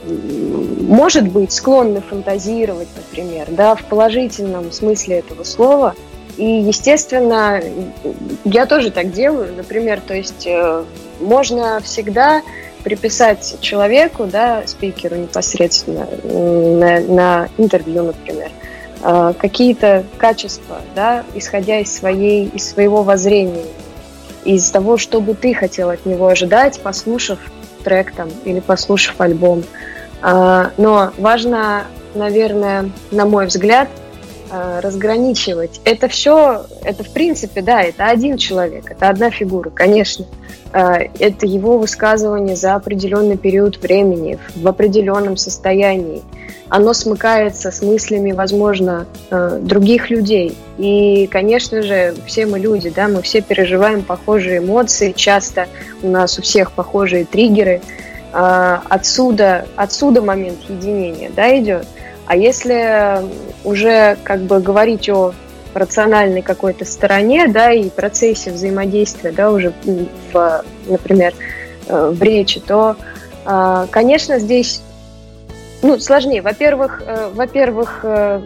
может 0.04 1.28
быть, 1.28 1.52
склонны 1.52 2.00
фантазировать, 2.00 2.88
например, 2.96 3.46
да, 3.50 3.74
в 3.74 3.84
положительном 3.84 4.72
смысле 4.72 5.18
этого 5.18 5.44
слова. 5.44 5.94
И, 6.36 6.44
естественно, 6.44 7.60
я 8.44 8.66
тоже 8.66 8.90
так 8.90 9.12
делаю, 9.12 9.54
например, 9.54 10.00
то 10.00 10.14
есть 10.14 10.46
э, 10.46 10.84
можно 11.20 11.80
всегда 11.80 12.42
приписать 12.82 13.58
человеку, 13.60 14.24
да, 14.24 14.62
спикеру 14.66 15.16
непосредственно 15.16 16.06
на, 16.24 17.00
на 17.00 17.48
интервью, 17.58 18.04
например, 18.04 18.50
э, 19.02 19.34
какие-то 19.38 20.04
качества, 20.16 20.80
да, 20.94 21.24
исходя 21.34 21.80
из 21.80 21.94
своей, 21.94 22.48
из 22.48 22.70
своего 22.70 23.02
воззрения, 23.02 23.66
из 24.44 24.70
того, 24.70 24.96
что 24.96 25.20
бы 25.20 25.34
ты 25.34 25.52
хотел 25.52 25.90
от 25.90 26.06
него 26.06 26.28
ожидать, 26.28 26.80
послушав 26.80 27.38
трек 27.83 28.12
там 28.14 28.29
или 28.45 28.61
послушав 28.61 29.21
альбом. 29.21 29.64
А, 30.23 30.71
но 30.77 31.12
важно, 31.19 31.85
наверное, 32.14 32.90
на 33.11 33.27
мой 33.27 33.47
взгляд, 33.47 33.88
разграничивать. 34.50 35.80
Это 35.84 36.08
все, 36.08 36.64
это 36.82 37.04
в 37.04 37.10
принципе, 37.10 37.62
да, 37.62 37.82
это 37.82 38.06
один 38.06 38.36
человек, 38.36 38.90
это 38.90 39.08
одна 39.08 39.30
фигура, 39.30 39.70
конечно. 39.70 40.26
А, 40.72 40.98
это 41.18 41.46
его 41.46 41.78
высказывание 41.78 42.56
за 42.56 42.74
определенный 42.74 43.36
период 43.36 43.80
времени, 43.82 44.38
в 44.56 44.66
определенном 44.66 45.36
состоянии. 45.36 46.22
Оно 46.68 46.92
смыкается 46.92 47.72
с 47.72 47.82
мыслями, 47.82 48.30
возможно, 48.30 49.06
других 49.60 50.08
людей. 50.08 50.56
И, 50.78 51.26
конечно 51.26 51.82
же, 51.82 52.14
все 52.26 52.46
мы 52.46 52.60
люди, 52.60 52.90
да, 52.90 53.08
мы 53.08 53.22
все 53.22 53.40
переживаем 53.40 54.02
похожие 54.02 54.58
эмоции, 54.58 55.12
часто 55.16 55.66
у 56.02 56.08
нас 56.08 56.38
у 56.38 56.42
всех 56.42 56.72
похожие 56.72 57.24
триггеры– 57.24 57.80
отсюда, 58.32 59.66
отсюда 59.76 60.22
момент 60.22 60.58
единения 60.68 61.30
да, 61.34 61.58
идет. 61.58 61.86
А 62.31 62.37
если 62.37 63.25
уже 63.64 64.16
как 64.23 64.43
бы 64.43 64.61
говорить 64.61 65.09
о 65.09 65.35
рациональной 65.75 66.43
какой-то 66.43 66.85
стороне, 66.85 67.49
да, 67.49 67.73
и 67.73 67.90
процессе 67.90 68.53
взаимодействия, 68.53 69.33
да, 69.33 69.51
уже 69.51 69.73
в, 70.33 70.64
например, 70.87 71.35
э, 71.88 72.11
в 72.14 72.23
речи, 72.23 72.61
то, 72.61 72.95
а, 73.45 73.88
конечно, 73.90 74.38
здесь 74.38 74.81
ну, 75.83 75.99
сложнее. 75.99 76.40
Во-первых, 76.40 77.03
э, 77.05 77.33
во-первых, 77.35 77.99
э, 78.05 78.40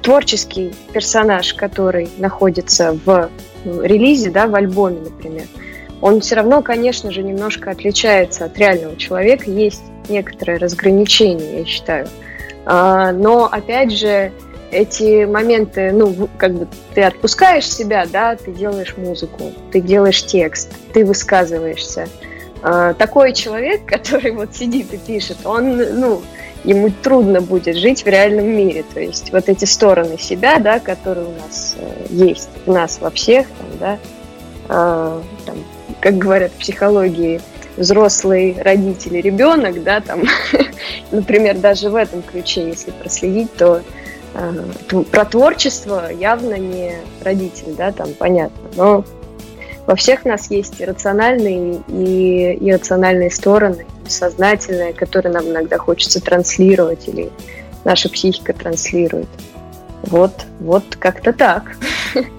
творческий 0.00 0.72
персонаж, 0.94 1.52
который 1.52 2.08
находится 2.16 2.98
в 3.04 3.28
релизе, 3.66 4.30
да, 4.30 4.46
в 4.46 4.54
альбоме, 4.54 5.00
например, 5.00 5.44
он 6.00 6.22
все 6.22 6.36
равно, 6.36 6.62
конечно 6.62 7.10
же, 7.10 7.22
немножко 7.22 7.70
отличается 7.70 8.46
от 8.46 8.56
реального 8.56 8.96
человека. 8.96 9.50
Есть 9.50 9.82
некоторое 10.08 10.56
разграничение, 10.56 11.58
я 11.58 11.64
считаю. 11.66 12.08
Но, 12.66 13.48
опять 13.50 13.92
же, 13.92 14.32
эти 14.70 15.24
моменты, 15.24 15.92
ну, 15.92 16.28
как 16.38 16.54
бы 16.54 16.68
ты 16.94 17.02
отпускаешь 17.02 17.68
себя, 17.68 18.06
да, 18.10 18.36
ты 18.36 18.52
делаешь 18.52 18.96
музыку, 18.96 19.52
ты 19.72 19.80
делаешь 19.80 20.24
текст, 20.24 20.72
ты 20.92 21.04
высказываешься. 21.04 22.08
А, 22.62 22.94
такой 22.94 23.32
человек, 23.32 23.84
который 23.86 24.32
вот 24.32 24.54
сидит 24.54 24.92
и 24.92 24.98
пишет, 24.98 25.38
он, 25.44 25.76
ну, 25.76 26.22
ему 26.64 26.90
трудно 27.02 27.40
будет 27.40 27.76
жить 27.76 28.04
в 28.04 28.06
реальном 28.06 28.46
мире. 28.46 28.84
То 28.92 29.00
есть 29.00 29.32
вот 29.32 29.48
эти 29.48 29.64
стороны 29.64 30.18
себя, 30.18 30.58
да, 30.58 30.78
которые 30.78 31.26
у 31.26 31.32
нас 31.32 31.74
э, 31.78 32.06
есть, 32.10 32.50
у 32.66 32.72
нас 32.72 32.98
во 33.00 33.10
всех, 33.10 33.46
там, 33.48 33.78
да, 33.78 33.98
э, 34.68 35.22
там, 35.46 35.56
как 36.00 36.18
говорят 36.18 36.52
в 36.52 36.56
психологии, 36.56 37.40
взрослый 37.80 38.56
родитель 38.62 39.16
и 39.16 39.22
ребенок, 39.22 39.82
да, 39.82 40.00
там, 40.00 40.22
например, 41.10 41.58
даже 41.58 41.90
в 41.90 41.96
этом 41.96 42.22
ключе, 42.22 42.68
если 42.68 42.90
проследить, 42.90 43.52
то 43.54 43.82
э, 44.34 45.02
про 45.10 45.24
творчество 45.24 46.12
явно 46.12 46.54
не 46.54 46.92
родитель, 47.22 47.74
да, 47.76 47.90
там 47.90 48.10
понятно, 48.18 48.68
но 48.76 49.04
во 49.86 49.96
всех 49.96 50.24
нас 50.24 50.50
есть 50.50 50.80
рациональные 50.80 51.80
и 51.88 52.58
иррациональные 52.60 53.30
стороны, 53.30 53.86
сознательные, 54.06 54.92
которые 54.92 55.32
нам 55.32 55.48
иногда 55.48 55.78
хочется 55.78 56.20
транслировать 56.22 57.08
или 57.08 57.30
наша 57.84 58.08
психика 58.08 58.52
транслирует. 58.52 59.28
Вот, 60.02 60.32
вот 60.60 60.84
как-то 60.98 61.32
так. 61.32 61.76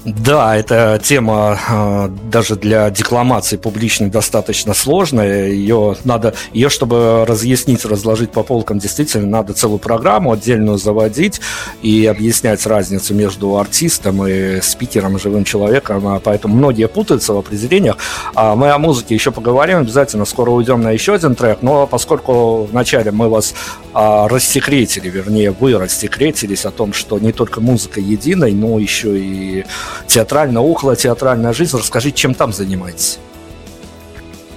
Да, 0.05 0.55
эта 0.57 0.99
тема 1.03 1.59
э, 1.69 2.09
даже 2.29 2.55
для 2.55 2.89
декламации 2.89 3.57
публичной 3.57 4.09
достаточно 4.09 4.73
сложная. 4.73 5.49
Ее 5.49 5.95
надо, 6.03 6.33
ее, 6.53 6.69
чтобы 6.69 7.25
разъяснить, 7.27 7.85
разложить 7.85 8.31
по 8.31 8.43
полкам, 8.43 8.79
действительно 8.79 9.27
надо 9.27 9.53
целую 9.53 9.79
программу 9.79 10.31
отдельную 10.31 10.77
заводить 10.77 11.41
и 11.81 12.05
объяснять 12.05 12.65
разницу 12.65 13.13
между 13.13 13.57
артистом 13.57 14.25
и 14.27 14.59
спикером, 14.61 15.19
живым 15.19 15.43
человеком. 15.43 16.07
А 16.07 16.19
поэтому 16.19 16.55
многие 16.55 16.87
путаются 16.87 17.33
в 17.33 17.37
определениях. 17.37 17.97
А 18.35 18.55
мы 18.55 18.71
о 18.71 18.77
музыке 18.77 19.13
еще 19.13 19.31
поговорим 19.31 19.79
обязательно. 19.79 20.25
Скоро 20.25 20.51
уйдем 20.51 20.81
на 20.81 20.91
еще 20.91 21.13
один 21.13 21.35
трек. 21.35 21.59
Но 21.61 21.87
поскольку 21.87 22.63
вначале 22.63 23.11
мы 23.11 23.29
вас 23.29 23.53
а, 23.93 24.27
рассекретили, 24.27 25.09
вернее, 25.09 25.51
вы 25.51 25.77
рассекретились 25.77 26.65
о 26.65 26.71
том, 26.71 26.93
что 26.93 27.19
не 27.19 27.31
только 27.31 27.61
музыка 27.61 27.99
единой, 27.99 28.53
но 28.53 28.79
еще 28.79 29.17
и 29.17 29.60
театральная, 30.07 30.61
около 30.61 30.95
театральная 30.95 31.53
жизнь. 31.53 31.77
Расскажите, 31.77 32.17
чем 32.17 32.33
там 32.33 32.53
занимаетесь? 32.53 33.19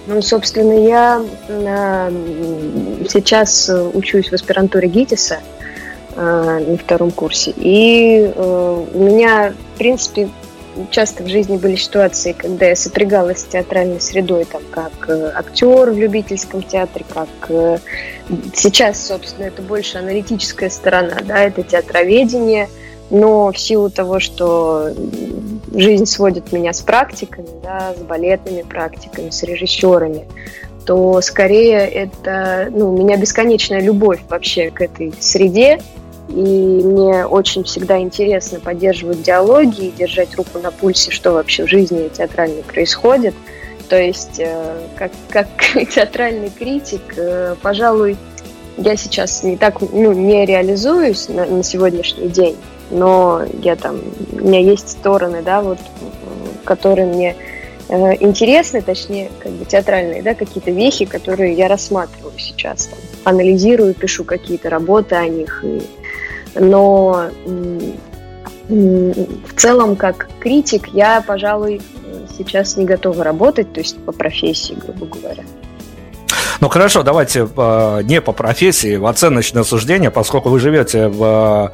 Ну, 0.07 0.21
собственно, 0.21 0.87
я 0.87 1.23
э, 1.49 2.11
сейчас 3.09 3.71
учусь 3.95 4.29
в 4.29 4.35
аспирантуре 4.35 4.89
ГИТИСа 4.89 5.39
э, 6.15 6.65
на 6.69 6.77
втором 6.77 7.11
курсе. 7.11 7.55
И 7.57 8.31
э, 8.35 8.85
у 8.95 9.03
меня, 9.03 9.55
в 9.75 9.79
принципе, 9.79 10.29
часто 10.91 11.23
в 11.23 11.29
жизни 11.29 11.57
были 11.57 11.77
ситуации, 11.77 12.33
когда 12.33 12.67
я 12.67 12.77
сопрягалась 12.77 13.41
с 13.41 13.45
театральной 13.45 14.01
средой, 14.01 14.45
там, 14.45 14.63
как 14.71 15.09
э, 15.09 15.33
актер 15.35 15.91
в 15.91 15.99
любительском 15.99 16.63
театре, 16.63 17.05
как 17.13 17.29
э, 17.49 17.79
сейчас, 18.55 19.07
собственно, 19.07 19.47
это 19.47 19.63
больше 19.63 19.99
аналитическая 19.99 20.71
сторона, 20.71 21.19
да, 21.25 21.39
это 21.45 21.63
театроведение, 21.63 22.69
но 23.15 23.53
в 23.53 23.59
силу 23.59 23.91
того, 23.91 24.19
что 24.19 24.91
жизнь 25.73 26.05
сводит 26.05 26.53
меня 26.53 26.73
с 26.73 26.83
практиками, 26.83 27.47
да, 27.63 27.95
с 27.97 28.03
балетными 28.03 28.63
практиками, 28.63 29.31
с 29.31 29.45
режиссерами, 29.45 30.25
то 30.85 31.21
скорее 31.21 31.87
это, 31.87 32.69
ну, 32.73 32.93
у 32.93 32.99
меня 32.99 33.17
бесконечная 33.17 33.81
любовь 33.81 34.21
вообще 34.29 34.71
к 34.71 34.81
этой 34.81 35.15
среде, 35.21 35.81
и 36.29 36.33
мне 36.33 37.25
очень 37.25 37.63
всегда 37.63 38.01
интересно 38.01 38.59
поддерживать 38.59 39.23
диалоги 39.23 39.87
и 39.87 39.91
держать 39.93 40.35
руку 40.35 40.59
на 40.59 40.73
пульсе, 40.73 41.13
что 41.13 41.33
вообще 41.33 41.67
в 41.67 41.69
жизни 41.69 42.09
театральной 42.09 42.65
происходит. 42.65 43.35
То 43.89 44.01
есть, 44.01 44.41
э, 44.41 44.75
как, 44.97 45.13
как 45.29 45.49
театральный 45.95 46.51
критик, 46.51 47.15
э, 47.17 47.55
пожалуй, 47.63 48.17
я 48.77 48.97
сейчас 48.97 49.45
не 49.45 49.57
так, 49.57 49.81
ну, 49.81 50.13
не 50.13 50.45
реализуюсь 50.45 51.29
на, 51.29 51.45
на 51.45 51.63
сегодняшний 51.63 52.29
день, 52.29 52.57
но 52.95 53.43
я 53.63 53.77
там, 53.77 54.01
у 54.33 54.37
меня 54.37 54.61
есть 54.61 54.89
стороны, 54.91 55.43
да, 55.43 55.61
вот, 55.61 55.79
которые 56.65 57.07
мне 57.07 57.37
э, 57.89 58.15
интересны, 58.21 58.81
точнее, 58.81 59.31
как 59.41 59.53
бы 59.53 59.65
театральные, 59.65 60.23
да, 60.23 60.35
какие-то 60.35 60.71
вехи, 60.71 61.05
которые 61.05 61.53
я 61.55 61.69
рассматриваю 61.69 62.39
сейчас, 62.39 62.87
там, 62.87 62.99
анализирую, 63.25 63.95
пишу 63.95 64.25
какие-то 64.25 64.71
работы 64.71 65.17
о 65.17 65.29
них 65.29 65.63
и 65.65 65.83
но 66.57 67.31
в 68.69 69.55
целом, 69.57 69.97
как 69.97 70.29
критик, 70.41 70.89
я, 70.95 71.23
пожалуй, 71.27 71.83
сейчас 72.37 72.77
не 72.77 72.85
готова 72.85 73.25
работать, 73.25 73.73
то 73.73 73.81
есть 73.81 74.03
по 74.05 74.13
профессии, 74.13 74.75
грубо 74.75 75.07
говоря. 75.07 75.43
Ну 76.61 76.69
хорошо, 76.69 77.03
давайте 77.03 77.49
э, 77.55 78.01
не 78.05 78.21
по 78.21 78.33
профессии, 78.33 78.97
в 78.97 79.07
оценочное 79.07 79.65
суждение, 79.65 80.11
поскольку 80.11 80.49
вы 80.49 80.61
живете 80.61 81.09
в 81.09 81.73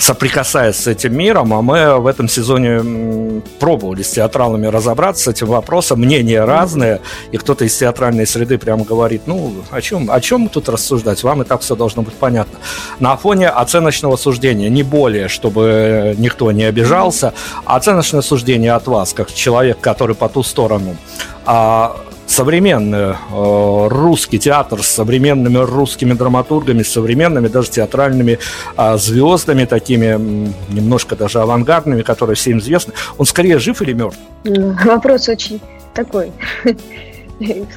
соприкасаясь 0.00 0.76
с 0.76 0.86
этим 0.86 1.14
миром, 1.16 1.52
а 1.52 1.60
мы 1.60 2.00
в 2.00 2.06
этом 2.06 2.26
сезоне 2.26 3.42
пробовали 3.58 4.02
с 4.02 4.10
театралами 4.10 4.66
разобраться 4.66 5.24
с 5.24 5.28
этим 5.28 5.48
вопросом, 5.48 6.00
мнения 6.00 6.42
разные, 6.42 7.00
и 7.32 7.36
кто-то 7.36 7.66
из 7.66 7.76
театральной 7.76 8.26
среды 8.26 8.56
прямо 8.56 8.84
говорит, 8.84 9.22
ну, 9.26 9.52
о 9.70 9.80
чем, 9.82 10.10
о 10.10 10.20
чем 10.20 10.48
тут 10.48 10.70
рассуждать, 10.70 11.22
вам 11.22 11.42
и 11.42 11.44
так 11.44 11.60
все 11.60 11.76
должно 11.76 12.02
быть 12.02 12.14
понятно. 12.14 12.58
На 12.98 13.16
фоне 13.16 13.48
оценочного 13.48 14.16
суждения, 14.16 14.70
не 14.70 14.82
более, 14.82 15.28
чтобы 15.28 16.14
никто 16.16 16.50
не 16.50 16.64
обижался, 16.64 17.34
оценочное 17.66 18.22
суждение 18.22 18.72
от 18.72 18.86
вас, 18.86 19.12
как 19.12 19.32
человек, 19.32 19.80
который 19.80 20.16
по 20.16 20.30
ту 20.30 20.42
сторону, 20.42 20.96
а 21.44 21.96
современный 22.30 23.14
э, 23.14 23.88
русский 23.88 24.38
театр 24.38 24.82
с 24.82 24.88
современными 24.88 25.58
русскими 25.58 26.12
драматургами, 26.12 26.82
с 26.82 26.92
современными 26.92 27.48
даже 27.48 27.70
театральными 27.70 28.38
э, 28.76 28.96
звездами, 28.96 29.64
такими 29.64 30.52
немножко 30.72 31.16
даже 31.16 31.40
авангардными, 31.40 32.02
которые 32.02 32.36
всем 32.36 32.58
известны, 32.58 32.94
он 33.18 33.26
скорее 33.26 33.58
жив 33.58 33.82
или 33.82 33.92
мертв? 33.92 34.18
Вопрос 34.44 35.28
очень 35.28 35.60
такой 35.92 36.30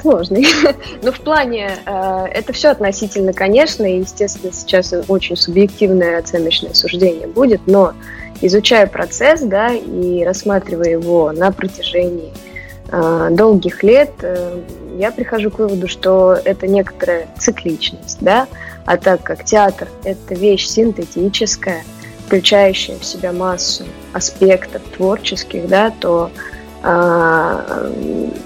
сложный. 0.01 0.45
Но 1.01 1.11
в 1.11 1.19
плане, 1.19 1.71
э, 1.85 2.25
это 2.31 2.53
все 2.53 2.69
относительно, 2.69 3.33
конечно, 3.33 3.83
и, 3.83 4.01
естественно, 4.01 4.53
сейчас 4.53 4.93
очень 5.07 5.35
субъективное 5.35 6.19
оценочное 6.19 6.73
суждение 6.73 7.27
будет, 7.27 7.61
но 7.65 7.93
изучая 8.41 8.85
процесс, 8.85 9.41
да, 9.41 9.73
и 9.73 10.23
рассматривая 10.23 10.91
его 10.91 11.31
на 11.31 11.51
протяжении 11.51 12.31
долгих 13.31 13.83
лет, 13.83 14.11
э, 14.21 14.61
я 14.97 15.11
прихожу 15.11 15.49
к 15.49 15.59
выводу, 15.59 15.87
что 15.87 16.37
это 16.45 16.67
некоторая 16.67 17.27
цикличность, 17.39 18.19
да, 18.21 18.47
а 18.85 18.97
так 18.97 19.23
как 19.23 19.43
театр– 19.43 19.87
это 20.03 20.35
вещь 20.35 20.67
синтетическая, 20.67 21.83
включающая 22.25 22.97
в 22.97 23.03
себя 23.03 23.31
массу 23.31 23.85
аспектов 24.13 24.81
творческих, 24.95 25.67
да, 25.67 25.91
то 25.99 26.29
а, 26.83 27.91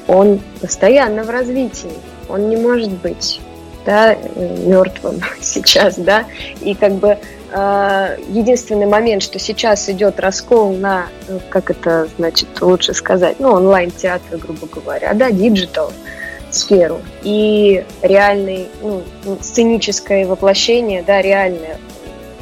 он 0.07 0.39
постоянно 0.61 1.23
в 1.23 1.29
развитии, 1.29 1.91
он 2.29 2.49
не 2.49 2.55
может 2.55 2.91
быть 2.91 3.41
да, 3.85 4.15
мертвым 4.15 5.21
сейчас, 5.41 5.95
да, 5.95 6.25
и 6.61 6.73
как 6.75 6.93
бы 6.93 7.17
единственный 7.49 8.85
момент, 8.85 9.23
что 9.23 9.39
сейчас 9.39 9.89
идет 9.89 10.19
раскол 10.19 10.73
на, 10.75 11.07
ну, 11.29 11.39
как 11.49 11.69
это 11.69 12.07
значит 12.17 12.49
лучше 12.61 12.93
сказать, 12.93 13.39
ну, 13.39 13.51
онлайн-театр, 13.51 14.37
грубо 14.37 14.67
говоря, 14.67 15.13
да, 15.13 15.31
digital 15.31 15.91
сферу. 16.51 17.01
И 17.23 17.85
реальный, 18.01 18.67
ну, 18.81 19.03
сценическое 19.41 20.25
воплощение, 20.25 21.03
да, 21.03 21.21
реальное, 21.21 21.79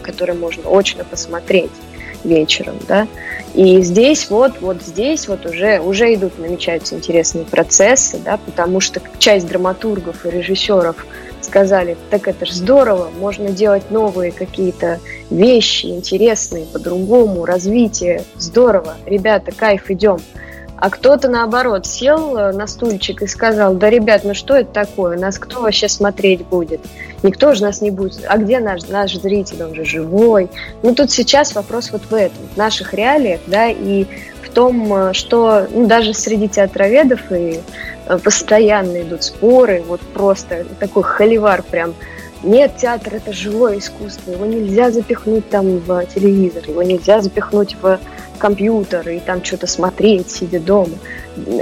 которое 0.01 0.33
можно 0.33 0.63
очно 0.69 1.03
посмотреть 1.03 1.71
вечером, 2.23 2.77
да, 2.87 3.07
и 3.55 3.81
здесь 3.81 4.29
вот, 4.29 4.59
вот 4.59 4.81
здесь 4.83 5.29
вот 5.29 5.45
уже, 5.45 5.79
уже 5.79 6.13
идут, 6.13 6.37
намечаются 6.39 6.95
интересные 6.95 7.45
процессы, 7.45 8.17
да, 8.17 8.37
потому 8.37 8.81
что 8.81 9.01
часть 9.17 9.47
драматургов 9.47 10.25
и 10.25 10.29
режиссеров 10.29 11.05
сказали, 11.55 11.95
так 12.09 12.27
это 12.27 12.45
же 12.45 12.53
здорово, 12.53 13.09
можно 13.17 13.49
делать 13.49 13.89
новые 13.89 14.33
какие-то 14.33 14.99
вещи 15.29 15.85
интересные, 15.85 16.65
по-другому, 16.65 17.45
развитие, 17.45 18.23
здорово, 18.35 18.95
ребята, 19.05 19.53
кайф, 19.53 19.89
идем. 19.89 20.19
А 20.75 20.89
кто-то, 20.89 21.29
наоборот, 21.29 21.87
сел 21.87 22.35
э, 22.35 22.51
на 22.51 22.67
стульчик 22.67 23.21
и 23.21 23.27
сказал, 23.27 23.75
да, 23.75 23.89
ребят, 23.89 24.25
ну 24.25 24.33
что 24.33 24.55
это 24.55 24.73
такое, 24.73 25.17
нас 25.17 25.39
кто 25.39 25.61
вообще 25.61 25.87
смотреть 25.87 26.45
будет? 26.45 26.81
Никто 27.23 27.53
же 27.53 27.63
нас 27.63 27.79
не 27.79 27.89
будет. 27.89 28.25
А 28.27 28.37
где 28.37 28.59
наш, 28.59 28.85
наш 28.89 29.15
зритель, 29.15 29.63
он 29.63 29.73
же 29.73 29.85
живой. 29.85 30.49
Ну, 30.83 30.93
тут 30.93 31.09
сейчас 31.09 31.55
вопрос 31.55 31.91
вот 31.93 32.01
в 32.09 32.13
этом, 32.13 32.45
в 32.53 32.57
наших 32.57 32.93
реалиях, 32.93 33.39
да, 33.47 33.69
и 33.69 34.05
в 34.43 34.49
том, 34.49 34.93
э, 34.93 35.13
что 35.13 35.67
ну, 35.71 35.87
даже 35.87 36.13
среди 36.13 36.49
театроведов 36.49 37.31
и 37.31 37.61
постоянно 38.23 39.01
идут 39.01 39.23
споры, 39.23 39.83
вот 39.87 40.01
просто 40.01 40.65
такой 40.79 41.03
холивар 41.03 41.63
прям, 41.63 41.95
нет, 42.43 42.77
театр 42.77 43.15
это 43.15 43.33
живое 43.33 43.79
искусство, 43.79 44.31
его 44.31 44.45
нельзя 44.45 44.91
запихнуть 44.91 45.49
там 45.49 45.79
в 45.79 46.05
телевизор, 46.05 46.63
его 46.67 46.83
нельзя 46.83 47.21
запихнуть 47.21 47.75
в 47.81 47.99
компьютер 48.37 49.09
и 49.09 49.19
там 49.19 49.43
что-то 49.43 49.65
смотреть, 49.65 50.29
сидя 50.29 50.59
дома. 50.59 50.93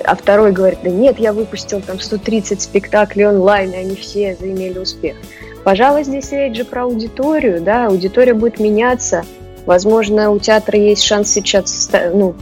А 0.03 0.15
второй 0.15 0.51
говорит, 0.51 0.79
да 0.83 0.89
нет, 0.89 1.19
я 1.19 1.31
выпустил 1.33 1.81
там 1.81 1.99
130 1.99 2.61
спектаклей 2.61 3.27
онлайн, 3.27 3.71
и 3.71 3.77
они 3.77 3.95
все 3.95 4.35
заимели 4.39 4.79
успех. 4.79 5.15
Пожалуй, 5.63 6.03
здесь 6.03 6.31
речь 6.31 6.57
же 6.57 6.65
про 6.65 6.83
аудиторию, 6.83 7.61
да, 7.61 7.87
аудитория 7.87 8.33
будет 8.33 8.59
меняться. 8.59 9.23
Возможно, 9.65 10.31
у 10.31 10.39
театра 10.39 10.77
есть 10.77 11.03
шанс 11.03 11.29
сейчас, 11.31 11.89
ну, 12.13 12.35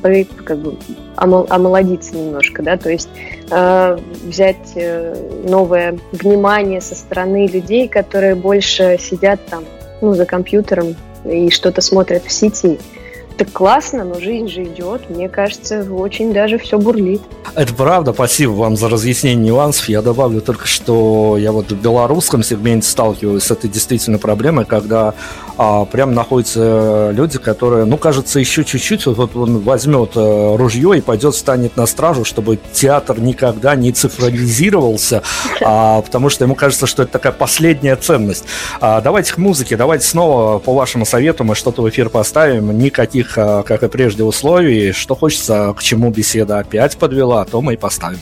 как 0.44 0.58
бы 0.58 0.78
омолодиться 1.16 2.16
немножко, 2.16 2.64
да, 2.64 2.78
то 2.78 2.90
есть 2.90 3.10
э, 3.52 3.98
взять 4.24 4.72
э, 4.76 5.16
новое 5.48 6.00
внимание 6.12 6.82
со 6.82 6.96
стороны 6.96 7.46
людей, 7.48 7.88
которые 7.88 8.34
больше 8.34 8.98
сидят 9.00 9.46
там, 9.46 9.66
ну, 10.02 10.14
за 10.14 10.26
компьютером 10.26 10.96
и 11.26 11.52
что-то 11.52 11.82
смотрят 11.82 12.24
в 12.26 12.32
сети 12.32 12.80
так 13.38 13.52
классно, 13.52 14.04
но 14.04 14.20
жизнь 14.20 14.48
же 14.48 14.64
идет. 14.64 15.10
Мне 15.10 15.30
кажется, 15.30 15.86
очень 15.92 16.34
даже 16.34 16.58
все 16.58 16.78
бурлит. 16.78 17.22
Это 17.56 17.74
правда. 17.74 18.14
Спасибо 18.14 18.52
вам 18.52 18.78
за 18.78 18.90
разъяснение 18.90 19.48
нюансов. 19.48 19.90
Я 19.90 20.02
добавлю 20.02 20.42
только, 20.42 20.68
что 20.68 21.38
я 21.38 21.52
вот 21.52 21.72
в 21.72 21.82
белорусском 21.82 22.44
сегменте 22.44 22.88
сталкиваюсь 22.88 23.44
с 23.44 23.52
этой 23.52 23.70
действительно 23.70 24.18
проблемой, 24.18 24.66
когда 24.66 25.14
а, 25.58 25.86
прям 25.86 26.14
находятся 26.14 27.12
люди, 27.14 27.38
которые, 27.38 27.86
ну, 27.86 27.98
кажется, 27.98 28.40
еще 28.40 28.64
чуть-чуть, 28.64 29.06
вот 29.06 29.36
он 29.36 29.60
возьмет 29.60 30.12
а, 30.16 30.58
ружье 30.58 30.98
и 30.98 31.02
пойдет, 31.02 31.36
станет 31.36 31.78
на 31.78 31.86
стражу, 31.86 32.26
чтобы 32.26 32.58
театр 32.74 33.20
никогда 33.20 33.76
не 33.76 33.92
цифровизировался, 33.92 35.22
а, 35.62 36.02
потому 36.02 36.30
что 36.30 36.46
ему 36.46 36.56
кажется, 36.56 36.88
что 36.88 37.04
это 37.04 37.12
такая 37.12 37.34
последняя 37.34 37.96
ценность. 37.96 38.46
А, 38.80 39.02
давайте 39.02 39.34
к 39.34 39.38
музыке, 39.38 39.78
давайте 39.78 40.06
снова 40.06 40.58
по 40.58 40.74
вашему 40.74 41.06
совету 41.06 41.44
мы 41.44 41.54
что-то 41.54 41.82
в 41.84 41.90
эфир 41.90 42.10
поставим. 42.10 42.78
Никаких 42.78 43.21
таких, 43.22 43.38
а, 43.38 43.64
как 43.64 43.84
и 43.84 43.88
прежде, 43.88 44.24
условий. 44.24 44.92
Что 44.92 45.16
хочется, 45.16 45.74
к 45.78 45.84
чему 45.84 46.12
беседа 46.12 46.60
опять 46.60 46.98
подвела, 46.98 47.46
то 47.46 47.62
мы 47.62 47.74
и 47.74 47.78
поставим. 47.78 48.20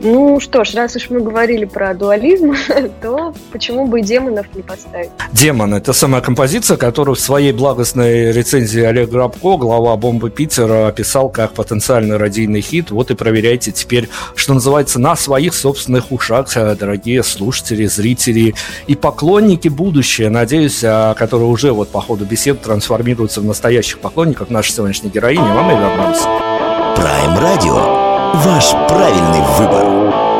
Ну 0.00 0.40
что 0.40 0.64
ж, 0.64 0.74
раз 0.74 0.94
уж 0.96 1.08
мы 1.10 1.20
говорили 1.20 1.64
про 1.64 1.94
дуализм, 1.94 2.54
то 3.02 3.34
почему 3.50 3.86
бы 3.86 4.00
и 4.00 4.02
демонов 4.02 4.46
не 4.54 4.62
поставить? 4.62 5.10
Демон– 5.32 5.74
это 5.74 5.92
самая 5.92 6.20
композиция, 6.20 6.76
которую 6.76 7.16
в 7.16 7.20
своей 7.20 7.52
благостной 7.52 8.30
рецензии 8.32 8.82
Олег 8.82 9.10
Грабко, 9.10 9.56
глава 9.56 9.96
«Бомбы 9.96 10.30
Питера», 10.30 10.88
описал 10.88 11.30
как 11.30 11.52
потенциальный 11.52 12.16
радийный 12.18 12.60
хит. 12.60 12.90
Вот 12.90 13.10
и 13.10 13.14
проверяйте 13.14 13.72
теперь, 13.72 14.08
что 14.34 14.54
называется, 14.54 14.98
на 14.98 15.16
своих 15.16 15.54
собственных 15.54 16.12
ушах, 16.12 16.46
дорогие 16.54 17.22
слушатели, 17.22 17.86
зрители 17.86 18.54
и 18.86 18.94
поклонники 18.94 19.68
будущее, 19.68 20.28
надеюсь, 20.28 20.82
а, 20.84 21.14
которые 21.14 21.48
уже 21.48 21.72
вот 21.72 21.88
по 21.88 22.00
ходу 22.00 22.24
бесед 22.24 22.60
трансформируются 22.60 23.40
в 23.40 23.44
настоящих 23.44 24.00
поклонников 24.00 24.50
нашей 24.50 24.72
сегодняшней 24.72 25.10
героини. 25.10 25.38
Вам 25.40 25.70
и 25.70 25.74
вернемся. 25.74 26.28
Prime 26.96 27.40
Radio 27.40 28.05
Ваш 28.34 28.74
правильный 28.88 29.42
выбор. 29.58 30.35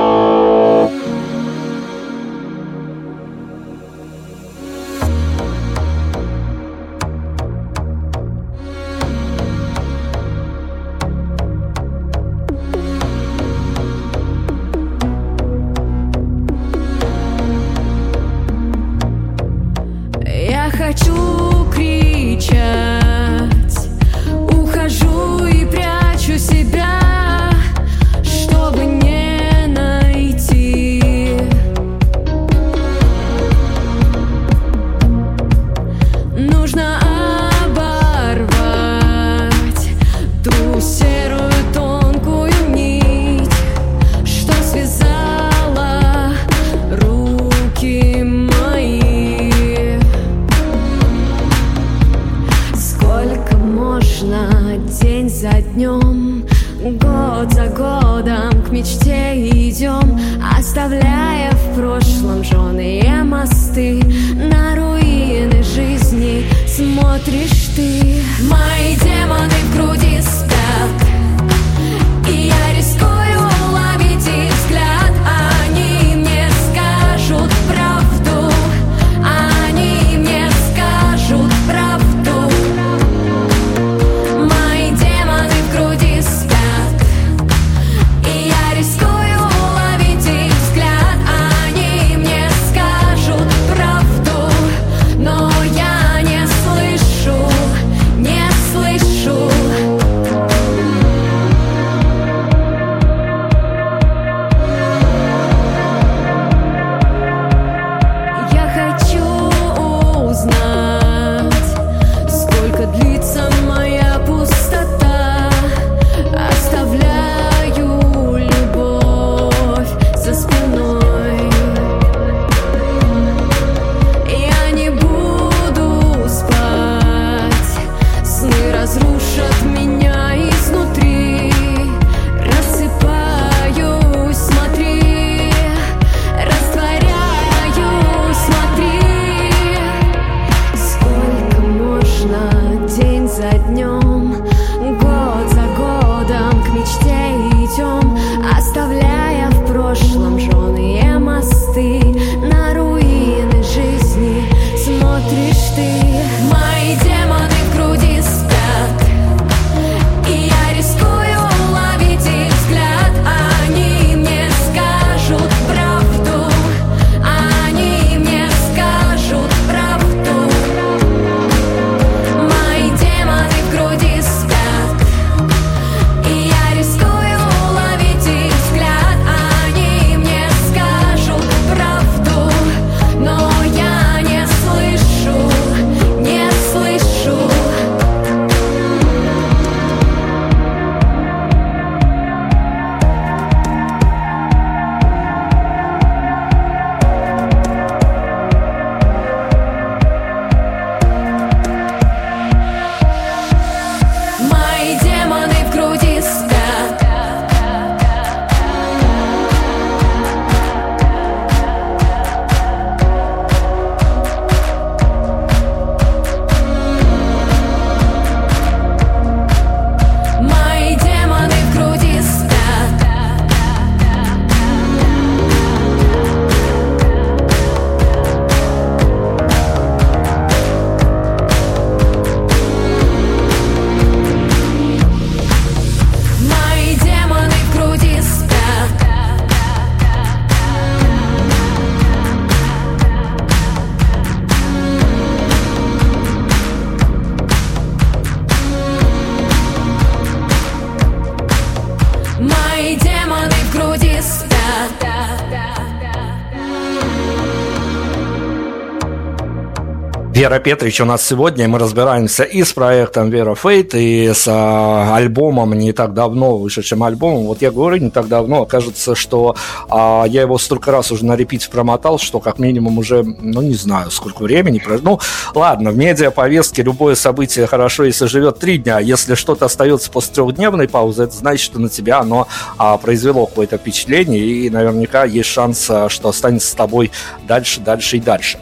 Вера 260.46 260.60
Петрич 260.60 261.00
у 261.00 261.04
нас 261.04 261.26
сегодня. 261.26 261.66
Мы 261.66 261.80
разбираемся 261.80 262.44
и 262.44 262.62
с 262.62 262.72
проектом 262.72 263.30
Вера 263.30 263.56
Фейт, 263.56 263.96
и 263.96 264.30
с 264.32 264.46
а, 264.46 265.16
альбомом 265.16 265.72
не 265.72 265.92
так 265.92 266.14
давно, 266.14 266.56
вышедшим 266.56 267.02
альбомом. 267.02 267.46
Вот 267.46 267.62
я 267.62 267.72
говорю 267.72 267.96
не 267.96 268.10
так 268.10 268.28
давно, 268.28 268.64
кажется, 268.64 269.16
что 269.16 269.56
а, 269.88 270.24
я 270.28 270.42
его 270.42 270.56
столько 270.58 270.92
раз 270.92 271.10
уже 271.10 271.24
на 271.24 271.34
репите 271.34 271.68
промотал, 271.68 272.20
что 272.20 272.38
как 272.38 272.60
минимум 272.60 272.98
уже, 272.98 273.24
ну 273.24 273.60
не 273.60 273.74
знаю, 273.74 274.12
сколько 274.12 274.44
времени. 274.44 274.80
Ну 275.02 275.18
ладно, 275.52 275.90
в 275.90 275.96
медиаповестке 275.96 276.84
любое 276.84 277.16
событие 277.16 277.66
хорошо, 277.66 278.04
если 278.04 278.26
живет 278.26 278.60
три 278.60 278.78
дня. 278.78 279.00
Если 279.00 279.34
что-то 279.34 279.64
остается 279.64 280.12
после 280.12 280.32
трехдневной 280.32 280.88
паузы, 280.88 281.24
это 281.24 281.34
значит, 281.34 281.64
что 281.64 281.80
на 281.80 281.88
тебя 281.88 282.20
оно 282.20 282.46
а, 282.78 282.96
произвело 282.98 283.46
какое-то 283.46 283.78
впечатление, 283.78 284.44
и 284.44 284.70
наверняка 284.70 285.24
есть 285.24 285.48
шанс, 285.48 285.90
а, 285.90 286.08
что 286.08 286.28
останется 286.28 286.68
с 286.68 286.74
тобой 286.74 287.10
дальше, 287.48 287.80
дальше 287.80 288.18
и 288.18 288.20
дальше. 288.20 288.60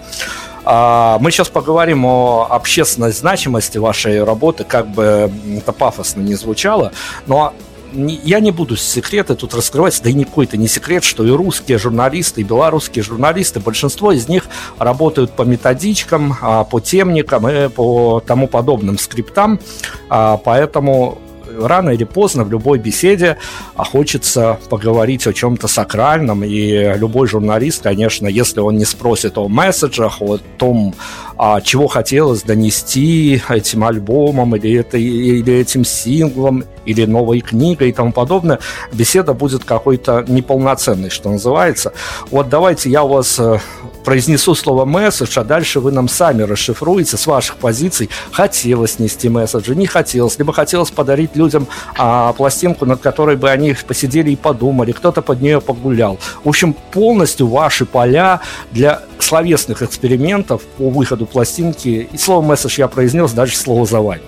А, 0.64 1.18
мы 1.20 1.30
сейчас 1.30 1.48
поговорим 1.48 2.04
о 2.06 2.46
общественной 2.50 3.12
значимости 3.12 3.78
вашей 3.78 4.22
работы, 4.24 4.64
как 4.64 4.88
бы 4.88 5.30
это 5.56 5.72
пафосно 5.72 6.20
не 6.20 6.34
звучало, 6.34 6.92
но 7.26 7.52
я 7.94 8.40
не 8.40 8.50
буду 8.50 8.76
секреты 8.76 9.34
тут 9.34 9.54
раскрывать, 9.54 10.00
да 10.02 10.10
и 10.10 10.12
никакой-то 10.14 10.56
не 10.56 10.68
секрет, 10.68 11.04
что 11.04 11.24
и 11.24 11.30
русские 11.30 11.78
журналисты, 11.78 12.40
и 12.40 12.44
белорусские 12.44 13.04
журналисты, 13.04 13.60
большинство 13.60 14.12
из 14.12 14.28
них 14.28 14.46
работают 14.78 15.32
по 15.32 15.42
методичкам, 15.42 16.36
а, 16.40 16.64
по 16.64 16.80
темникам 16.80 17.48
и 17.48 17.68
по 17.68 18.20
тому 18.26 18.48
подобным 18.48 18.98
скриптам, 18.98 19.60
а, 20.08 20.38
поэтому 20.38 21.18
рано 21.58 21.90
или 21.90 22.04
поздно 22.04 22.44
в 22.44 22.50
любой 22.50 22.78
беседе 22.78 23.38
хочется 23.76 24.58
поговорить 24.68 25.26
о 25.26 25.32
чем-то 25.32 25.68
сакральном, 25.68 26.44
и 26.44 26.94
любой 26.96 27.28
журналист, 27.28 27.82
конечно, 27.82 28.26
если 28.26 28.60
он 28.60 28.76
не 28.76 28.84
спросит 28.84 29.38
о 29.38 29.48
месседжах, 29.48 30.20
о 30.20 30.38
том, 30.58 30.94
а, 31.36 31.60
чего 31.60 31.86
хотелось 31.86 32.42
донести 32.42 33.42
этим 33.48 33.84
альбомом 33.84 34.54
или, 34.56 34.78
это, 34.78 34.98
или 34.98 35.52
этим 35.54 35.84
синглом, 35.84 36.64
или 36.84 37.04
новой 37.06 37.40
книгой 37.40 37.90
и 37.90 37.92
тому 37.92 38.12
подобное, 38.12 38.58
беседа 38.92 39.34
будет 39.34 39.64
какой-то 39.64 40.24
неполноценной, 40.28 41.10
что 41.10 41.30
называется. 41.30 41.92
Вот 42.30 42.48
давайте 42.48 42.90
я 42.90 43.02
у 43.02 43.08
вас 43.08 43.38
э, 43.38 43.58
произнесу 44.04 44.54
слово 44.54 44.84
месседж, 44.84 45.38
а 45.38 45.44
дальше 45.44 45.80
вы 45.80 45.92
нам 45.92 46.08
сами 46.08 46.42
расшифруете 46.42 47.16
с 47.16 47.26
ваших 47.26 47.56
позиций, 47.56 48.10
хотелось 48.30 48.98
нести 48.98 49.28
месседжи, 49.28 49.74
не 49.74 49.86
хотелось, 49.86 50.38
либо 50.38 50.52
хотелось 50.52 50.90
подарить 50.90 51.34
людям 51.34 51.66
а, 51.96 52.32
пластинку, 52.34 52.86
над 52.86 53.00
которой 53.00 53.36
бы 53.36 53.50
они 53.50 53.74
посидели 53.86 54.30
и 54.30 54.36
подумали, 54.36 54.92
кто-то 54.92 55.22
под 55.22 55.40
нее 55.40 55.60
погулял. 55.60 56.18
В 56.44 56.48
общем, 56.48 56.74
полностью 56.92 57.48
ваши 57.48 57.86
поля 57.86 58.40
для 58.70 59.02
словесных 59.18 59.82
экспериментов 59.82 60.62
по 60.78 60.88
выходу 60.90 61.26
пластинки. 61.26 62.08
И 62.12 62.18
слово 62.18 62.42
месседж 62.42 62.78
я 62.78 62.88
произнес, 62.88 63.32
дальше 63.32 63.56
слово 63.56 63.86
за 63.86 64.00
вами. 64.00 64.22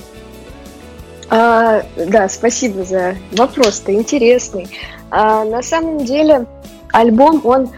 А, 1.29 1.83
да, 1.97 2.29
спасибо 2.29 2.85
за 2.85 3.17
вопрос-то 3.33 3.93
интересный. 3.93 4.69
А, 5.11 5.45
на 5.45 5.63
самом 5.63 6.05
деле 6.05 6.47
альбом, 6.93 7.41
он 7.45 7.71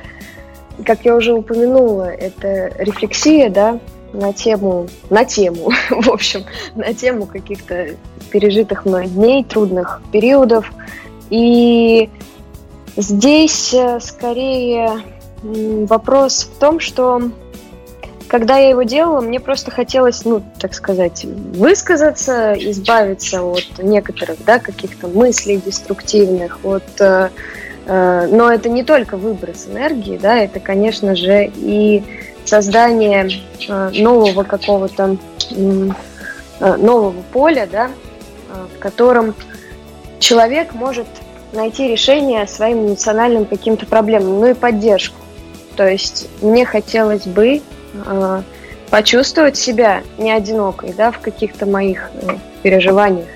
как 0.85 1.05
я 1.05 1.17
уже 1.17 1.33
упомянула, 1.33 2.05
это 2.05 2.73
рефлексия, 2.79 3.51
да, 3.51 3.81
на 4.13 4.33
тему, 4.33 4.89
на 5.11 5.25
тему, 5.25 5.71
в 5.91 6.11
общем, 6.11 6.45
на 6.75 6.95
тему 6.95 7.27
каких-то 7.27 7.91
пережитых 8.31 8.85
мной 8.85 9.07
дней, 9.07 9.45
трудных 9.45 10.01
периодов. 10.13 10.71
И 11.31 12.09
здесь 12.97 13.75
э, 13.75 14.01
скорее 14.01 15.03
вопрос 15.43 16.51
в 16.53 16.59
том, 16.59 16.81
что 16.81 17.23
когда 18.27 18.59
я 18.59 18.71
его 18.71 18.83
делала, 18.83 19.21
мне 19.21 19.41
просто 19.41 19.71
хотелось, 19.71 20.25
ну, 20.25 20.43
так 20.61 20.75
сказать, 20.75 21.25
высказаться, 21.25 22.53
избавиться 22.55 23.43
от 23.43 23.79
некоторых, 23.79 24.45
да, 24.45 24.59
каких-то 24.59 25.09
мыслей 25.09 25.57
деструктивных, 25.65 26.59
от 26.63 27.01
э, 27.01 27.31
Э, 27.89 28.29
но 28.31 28.53
это 28.53 28.69
не 28.69 28.85
только 28.85 29.17
выброс 29.17 29.67
энергии, 29.67 30.19
да, 30.19 30.37
это, 30.39 30.61
конечно 30.61 31.17
же, 31.17 31.51
и 31.57 32.05
создание 32.45 33.31
э, 33.67 33.91
нового 33.95 34.43
какого-то 34.45 35.17
э, 35.51 36.77
нового 36.77 37.23
поля, 37.33 37.67
да, 37.71 37.91
в 38.77 38.79
котором 38.79 39.35
человек 40.19 40.75
может 40.75 41.07
найти 41.53 41.89
решение 41.89 42.47
своим 42.47 42.89
эмоциональным 42.89 43.47
каким-то 43.47 43.87
проблемам, 43.87 44.41
ну 44.41 44.47
и 44.51 44.55
поддержку. 44.55 45.17
То 45.79 45.89
есть 45.89 46.29
мне 46.43 46.67
хотелось 46.67 47.27
бы 47.27 47.63
почувствовать 48.91 49.57
себя 49.57 50.03
не 50.19 50.31
одинокой, 50.31 50.93
да, 50.93 51.11
в 51.11 51.21
каких-то 51.21 51.65
моих 51.65 52.11
переживаниях, 52.63 53.29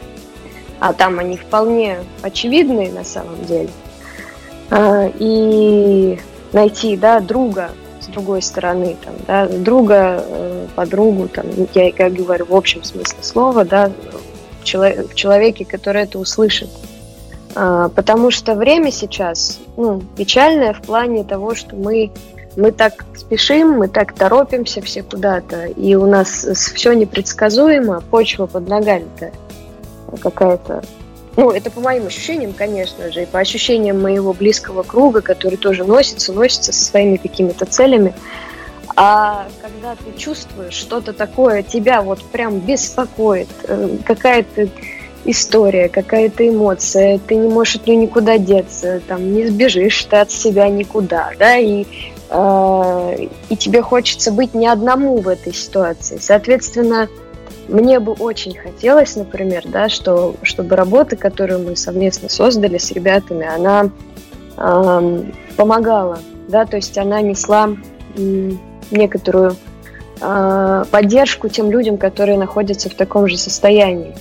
а 0.79 0.93
там 0.93 1.19
они 1.19 1.39
вполне 1.39 2.01
очевидные 2.21 2.93
на 2.93 3.05
самом 3.05 3.43
деле– 3.47 3.71
а, 4.75 5.11
и 5.19 6.19
найти, 6.55 6.97
да, 6.97 7.21
друга 7.21 7.73
с 8.01 8.07
другой 8.07 8.41
стороны, 8.41 8.97
там, 9.05 9.15
да, 9.27 9.47
друга, 9.47 10.25
э, 10.27 10.67
подругу, 10.75 11.29
там, 11.29 11.45
я 11.75 11.93
как 11.93 12.15
говорю 12.15 12.47
в 12.47 12.57
общем 12.57 12.83
смысле 12.83 13.23
слова, 13.23 13.67
да, 13.67 13.93
в 14.65 15.15
человеке, 15.15 15.67
который 15.67 16.05
это 16.05 16.19
услышит. 16.19 16.71
А, 17.55 17.89
потому 17.89 18.31
что 18.31 18.55
время 18.55 18.91
сейчас, 18.91 19.61
ну, 19.77 20.03
печальное 20.17 20.73
в 20.73 20.83
плане 20.83 21.25
того, 21.25 21.55
что 21.55 21.77
мы 21.77 22.11
мы 22.55 22.71
так 22.71 23.07
спешим, 23.17 23.79
мы 23.79 23.89
так 23.89 24.13
торопимся 24.13 24.83
все 24.83 25.03
куда-то, 25.03 25.67
и 25.67 25.95
у 25.95 26.07
нас 26.07 26.47
все 26.75 26.93
непредсказуемо, 26.93 28.03
почва 28.11 28.45
под 28.45 28.69
ногами-то 28.69 29.33
какая-то 30.21 30.83
ну, 31.35 31.51
это 31.51 31.71
по 31.71 31.81
моим 31.81 32.09
ощущениям, 32.09 32.53
конечно 32.53 33.11
же, 33.11 33.23
и 33.23 33.27
по 33.27 33.39
ощущениям 33.39 34.03
моего 34.03 34.35
близкого 34.35 34.83
круга, 34.83 35.23
который 35.23 35.57
тоже 35.57 35.83
носится, 35.83 36.31
носится 36.31 36.75
со 36.75 36.85
своими 36.85 37.17
какими-то 37.17 37.65
целями. 37.65 38.13
А 38.97 39.49
когда 39.63 39.97
ты 39.97 40.13
чувствуешь 40.19 40.75
что-то 40.75 41.15
такое, 41.15 41.63
тебя 41.63 42.03
вот 42.03 42.23
прям 42.23 42.59
беспокоит, 42.59 43.49
э, 43.67 43.97
какая-то 44.05 44.69
история, 45.25 45.89
какая-то 45.89 46.49
эмоция, 46.49 47.19
ты 47.19 47.37
не 47.37 47.49
можешь 47.49 47.77
от 47.77 47.87
нее 47.87 47.97
никуда 47.97 48.39
деться, 48.39 49.01
там, 49.07 49.33
не 49.33 49.47
сбежишь 49.47 50.05
ты 50.05 50.17
от 50.17 50.31
себя 50.31 50.69
никуда, 50.69 51.31
да, 51.39 51.57
и, 51.57 51.85
э, 52.29 53.27
и 53.49 53.57
тебе 53.57 53.83
хочется 53.83 54.33
быть 54.33 54.55
не 54.55 54.67
одному 54.67 55.19
в 55.19 55.29
этой 55.29 55.55
ситуации. 55.55 56.19
Соответственно, 56.21 57.09
мне 57.69 58.01
бы 58.01 58.13
очень 58.13 58.57
хотелось, 58.57 59.17
например, 59.17 59.65
да, 59.67 59.89
что, 59.89 60.35
чтобы 60.43 60.77
работа, 60.77 61.17
которую 61.17 61.61
мы 61.61 61.77
совместно 61.77 62.29
создали 62.29 62.79
с 62.79 62.91
ребятами, 62.91 63.47
она 63.47 63.91
эм, 64.57 65.33
помогала, 65.57 66.19
да, 66.49 66.67
то 66.67 66.77
есть 66.77 66.99
она 66.99 67.21
несла 67.21 67.71
м, 68.17 68.61
некоторую 68.91 69.57
э, 70.21 70.85
поддержку 70.91 71.49
тем 71.49 71.71
людям, 71.71 71.97
которые 71.99 72.37
находятся 72.37 72.91
в 72.91 72.95
таком 72.95 73.29
же 73.29 73.39
состоянии. 73.39 74.15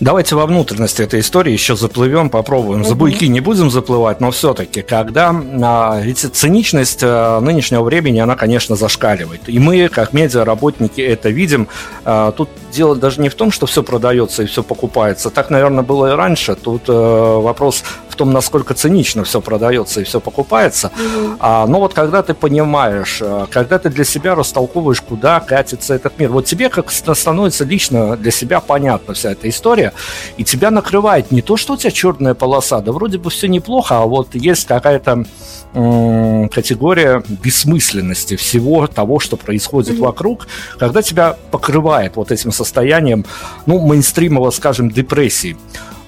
Давайте 0.00 0.34
во 0.34 0.46
внутренности 0.46 1.02
этой 1.02 1.20
истории 1.20 1.52
еще 1.52 1.76
заплывем, 1.76 2.30
попробуем. 2.30 2.86
За 2.86 2.94
буйки 2.94 3.26
не 3.26 3.40
будем 3.40 3.70
заплывать, 3.70 4.18
но 4.20 4.30
все-таки, 4.30 4.80
когда 4.80 5.30
а, 5.62 6.00
ведь 6.00 6.20
циничность 6.20 7.00
а, 7.02 7.38
нынешнего 7.40 7.82
времени, 7.82 8.18
она, 8.18 8.34
конечно, 8.34 8.76
зашкаливает. 8.76 9.42
И 9.46 9.58
мы, 9.58 9.88
как 9.88 10.14
медиаработники, 10.14 11.02
это 11.02 11.28
видим. 11.28 11.68
А, 12.06 12.32
тут 12.32 12.48
дело 12.72 12.96
даже 12.96 13.20
не 13.20 13.28
в 13.28 13.34
том, 13.34 13.50
что 13.50 13.66
все 13.66 13.82
продается 13.82 14.42
и 14.42 14.46
все 14.46 14.62
покупается. 14.62 15.28
Так, 15.28 15.50
наверное, 15.50 15.84
было 15.84 16.12
и 16.12 16.16
раньше. 16.16 16.54
Тут 16.54 16.84
а, 16.88 17.40
вопрос 17.40 17.84
в 18.08 18.16
том, 18.16 18.32
насколько 18.32 18.74
цинично 18.74 19.24
все 19.24 19.40
продается 19.40 20.00
и 20.00 20.04
все 20.04 20.20
покупается. 20.20 20.90
Mm-hmm. 20.96 21.36
А, 21.40 21.66
но 21.66 21.80
вот 21.80 21.94
когда 21.94 22.22
ты 22.22 22.34
понимаешь, 22.34 23.20
а, 23.22 23.46
когда 23.50 23.78
ты 23.78 23.90
для 23.90 24.04
себя 24.04 24.34
растолковываешь, 24.34 25.00
куда 25.00 25.40
катится 25.40 25.94
этот 25.94 26.18
мир, 26.18 26.30
вот 26.30 26.46
тебе 26.46 26.68
как 26.68 26.90
становится 26.90 27.64
лично 27.64 28.16
для 28.16 28.30
себя 28.30 28.60
понятна 28.60 29.14
вся 29.14 29.32
эта 29.32 29.48
история, 29.48 29.89
и 30.36 30.44
тебя 30.44 30.70
накрывает 30.70 31.30
не 31.30 31.42
то, 31.42 31.56
что 31.56 31.74
у 31.74 31.76
тебя 31.76 31.90
черная 31.90 32.34
полоса, 32.34 32.80
да 32.80 32.92
вроде 32.92 33.18
бы 33.18 33.30
все 33.30 33.48
неплохо, 33.48 33.98
а 33.98 34.06
вот 34.06 34.34
есть 34.34 34.66
какая-то 34.66 35.24
категория 35.72 37.22
бессмысленности 37.28 38.34
всего 38.36 38.86
того, 38.88 39.20
что 39.20 39.36
происходит 39.36 39.94
mm-hmm. 39.94 40.00
вокруг, 40.00 40.48
когда 40.78 41.00
тебя 41.00 41.36
покрывает 41.50 42.16
вот 42.16 42.32
этим 42.32 42.50
состоянием, 42.50 43.24
ну, 43.66 43.78
мейнстримового, 43.78 44.50
скажем, 44.50 44.90
депрессии. 44.90 45.56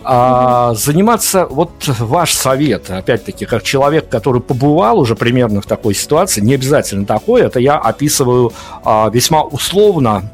А 0.04 0.74
заниматься, 0.74 1.46
вот 1.46 1.70
ваш 1.86 2.32
совет, 2.32 2.90
опять-таки, 2.90 3.44
как 3.46 3.62
человек, 3.62 4.08
который 4.08 4.40
побывал 4.40 4.98
уже 4.98 5.14
примерно 5.14 5.60
в 5.60 5.66
такой 5.66 5.94
ситуации, 5.94 6.40
не 6.40 6.54
обязательно 6.54 7.06
такой, 7.06 7.42
это 7.42 7.60
я 7.60 7.76
описываю 7.76 8.52
а, 8.84 9.08
весьма 9.10 9.44
условно, 9.44 10.28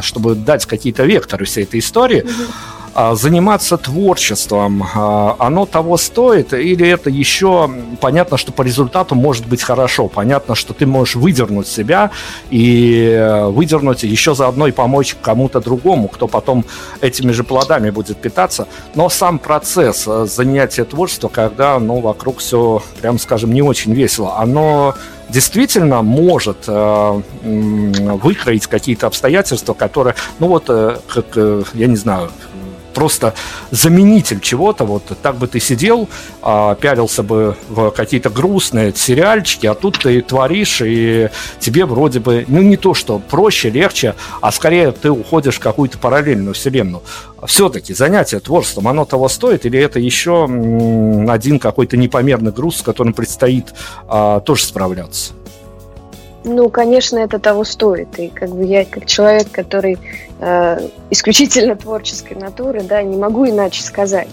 чтобы 0.00 0.34
дать 0.34 0.66
какие-то 0.66 1.04
векторы 1.04 1.44
всей 1.44 1.62
этой 1.62 1.78
истории. 1.78 2.24
Mm-hmm 2.24 2.74
заниматься 3.14 3.76
творчеством, 3.76 4.86
а, 4.94 5.36
оно 5.38 5.66
того 5.66 5.96
стоит, 5.96 6.52
или 6.52 6.88
это 6.88 7.10
еще 7.10 7.70
понятно, 8.00 8.36
что 8.36 8.52
по 8.52 8.62
результату 8.62 9.14
может 9.14 9.46
быть 9.46 9.62
хорошо, 9.62 10.08
понятно, 10.08 10.54
что 10.54 10.74
ты 10.74 10.86
можешь 10.86 11.16
выдернуть 11.16 11.66
себя 11.66 12.10
и 12.50 13.42
выдернуть 13.48 14.04
еще 14.04 14.34
заодно 14.34 14.66
и 14.66 14.72
помочь 14.72 15.16
кому-то 15.20 15.60
другому, 15.60 16.08
кто 16.08 16.28
потом 16.28 16.64
этими 17.00 17.32
же 17.32 17.44
плодами 17.44 17.90
будет 17.90 18.18
питаться, 18.18 18.68
но 18.94 19.08
сам 19.08 19.38
процесс 19.38 20.04
э, 20.06 20.26
занятия 20.26 20.84
творчеством, 20.84 21.30
когда, 21.30 21.78
ну, 21.78 22.00
вокруг 22.00 22.38
все, 22.38 22.82
прям 23.00 23.18
скажем, 23.18 23.52
не 23.52 23.62
очень 23.62 23.92
весело, 23.92 24.36
оно 24.38 24.94
действительно 25.28 26.02
может 26.02 26.64
э, 26.66 27.22
выкроить 27.42 28.66
какие-то 28.66 29.06
обстоятельства, 29.06 29.74
которые, 29.74 30.14
ну 30.38 30.48
вот, 30.48 30.64
э, 30.68 30.96
как, 31.08 31.26
э, 31.36 31.62
я 31.74 31.86
не 31.86 31.96
знаю, 31.96 32.30
просто 32.94 33.34
заменитель 33.70 34.40
чего-то. 34.40 34.84
Вот 34.84 35.02
так 35.22 35.36
бы 35.36 35.46
ты 35.46 35.60
сидел, 35.60 36.08
а, 36.42 36.74
пялился 36.74 37.22
бы 37.22 37.56
в 37.68 37.90
какие-то 37.90 38.30
грустные 38.30 38.94
сериальчики, 38.94 39.66
а 39.66 39.74
тут 39.74 39.98
ты 39.98 40.22
творишь, 40.22 40.80
и 40.82 41.28
тебе 41.58 41.84
вроде 41.84 42.20
бы, 42.20 42.44
ну 42.48 42.62
не 42.62 42.76
то, 42.76 42.94
что 42.94 43.18
проще, 43.18 43.70
легче, 43.70 44.14
а 44.40 44.52
скорее 44.52 44.92
ты 44.92 45.10
уходишь 45.10 45.56
в 45.56 45.60
какую-то 45.60 45.98
параллельную 45.98 46.54
вселенную. 46.54 47.02
Все-таки 47.46 47.92
занятие 47.92 48.40
творчеством, 48.40 48.88
оно 48.88 49.04
того 49.04 49.28
стоит, 49.28 49.66
или 49.66 49.78
это 49.78 50.00
еще 50.00 50.44
один 50.44 51.58
какой-то 51.58 51.96
непомерный 51.96 52.52
груз, 52.52 52.78
с 52.78 52.82
которым 52.82 53.12
предстоит 53.12 53.74
а, 54.08 54.40
тоже 54.40 54.64
справляться? 54.64 55.34
Ну, 56.44 56.68
конечно, 56.68 57.18
это 57.18 57.38
того 57.38 57.64
стоит. 57.64 58.18
И 58.18 58.28
как 58.28 58.50
бы 58.50 58.64
я, 58.64 58.84
как 58.84 59.06
человек, 59.06 59.50
который 59.50 59.98
э, 60.40 60.88
исключительно 61.10 61.74
творческой 61.74 62.34
натуры, 62.34 62.82
да, 62.82 63.02
не 63.02 63.16
могу 63.16 63.48
иначе 63.48 63.82
сказать. 63.82 64.28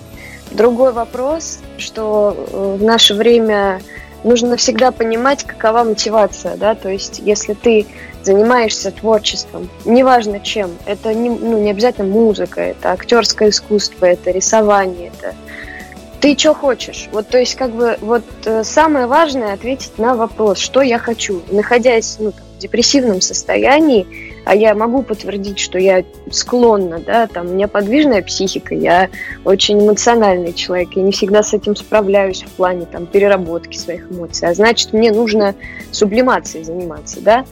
Другой 0.52 0.92
вопрос, 0.92 1.60
что 1.78 2.36
э, 2.36 2.78
в 2.80 2.84
наше 2.84 3.14
время 3.14 3.80
нужно 4.26 4.58
всегда 4.58 4.92
понимать, 4.92 5.44
какова 5.46 5.84
мотивация, 5.84 6.58
да, 6.58 6.76
то 6.76 6.90
есть 6.90 7.20
если 7.24 7.54
ты 7.54 7.88
занимаешься 8.24 8.92
творчеством, 8.92 9.70
неважно 9.86 10.40
чем, 10.40 10.72
это 10.86 11.14
не, 11.14 11.30
ну, 11.30 11.60
не 11.60 11.72
обязательно 11.72 12.08
музыка, 12.08 12.62
это 12.62 12.92
актерское 12.92 13.50
искусство, 13.50 14.06
это 14.06 14.32
рисование, 14.32 15.12
это 15.18 15.34
ты 16.22 16.38
что 16.38 16.54
хочешь? 16.54 17.10
Вот, 17.12 17.28
то 17.28 17.40
есть, 17.40 17.56
как 17.56 17.72
бы, 17.72 17.98
вот 18.00 18.24
э, 18.46 18.64
самое 18.64 19.08
важное 19.08 19.54
ответить 19.54 19.98
на 19.98 20.16
вопрос, 20.16 20.60
что 20.60 20.82
я 20.82 21.00
хочу. 21.00 21.42
Находясь 21.52 22.18
ну, 22.20 22.32
там, 22.32 22.46
в 22.56 22.60
депрессивном 22.60 23.22
состоянии, 23.22 24.06
а 24.46 24.56
я 24.56 24.76
могу 24.76 25.02
подтвердить, 25.02 25.58
что 25.58 25.80
я 25.80 26.04
склонна, 26.30 27.00
да, 27.00 27.26
там, 27.26 27.48
у 27.48 27.54
меня 27.54 27.68
подвижная 27.68 28.22
психика, 28.22 28.76
я 28.76 29.10
очень 29.46 29.80
эмоциональный 29.80 30.54
человек, 30.54 30.90
я 30.96 31.02
не 31.02 31.12
всегда 31.12 31.42
с 31.42 31.54
этим 31.54 31.76
справляюсь 31.76 32.44
в 32.44 32.50
плане, 32.52 32.86
там, 32.86 33.08
переработки 33.08 33.78
своих 33.78 34.12
эмоций, 34.12 34.48
а 34.48 34.54
значит, 34.54 34.94
мне 34.94 35.12
нужно 35.12 35.56
сублимацией 35.92 36.64
заниматься, 36.64 37.20
да, 37.22 37.46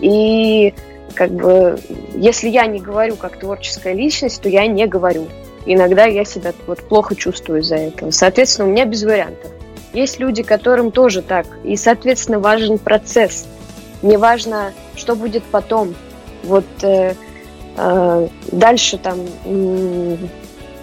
и 0.00 0.74
как 1.14 1.30
бы, 1.30 1.78
если 2.14 2.48
я 2.48 2.66
не 2.66 2.80
говорю 2.80 3.16
как 3.16 3.38
творческая 3.38 3.94
личность, 3.94 4.42
то 4.42 4.48
я 4.48 4.66
не 4.66 4.86
говорю. 4.86 5.26
Иногда 5.70 6.06
я 6.06 6.24
себя 6.24 6.54
вот 6.66 6.80
плохо 6.88 7.14
чувствую 7.14 7.60
из-за 7.60 7.76
этого. 7.76 8.10
Соответственно, 8.10 8.68
у 8.68 8.70
меня 8.70 8.86
без 8.86 9.02
вариантов. 9.04 9.50
Есть 9.92 10.18
люди, 10.18 10.42
которым 10.42 10.90
тоже 10.90 11.20
так. 11.20 11.46
И, 11.62 11.76
соответственно, 11.76 12.38
важен 12.38 12.78
процесс. 12.78 13.46
Не 14.00 14.16
важно, 14.16 14.72
что 14.96 15.14
будет 15.14 15.42
потом. 15.44 15.94
Вот 16.42 16.64
э, 16.82 17.12
э, 17.76 18.28
дальше 18.50 18.96
там, 18.96 19.18
э, 19.44 20.16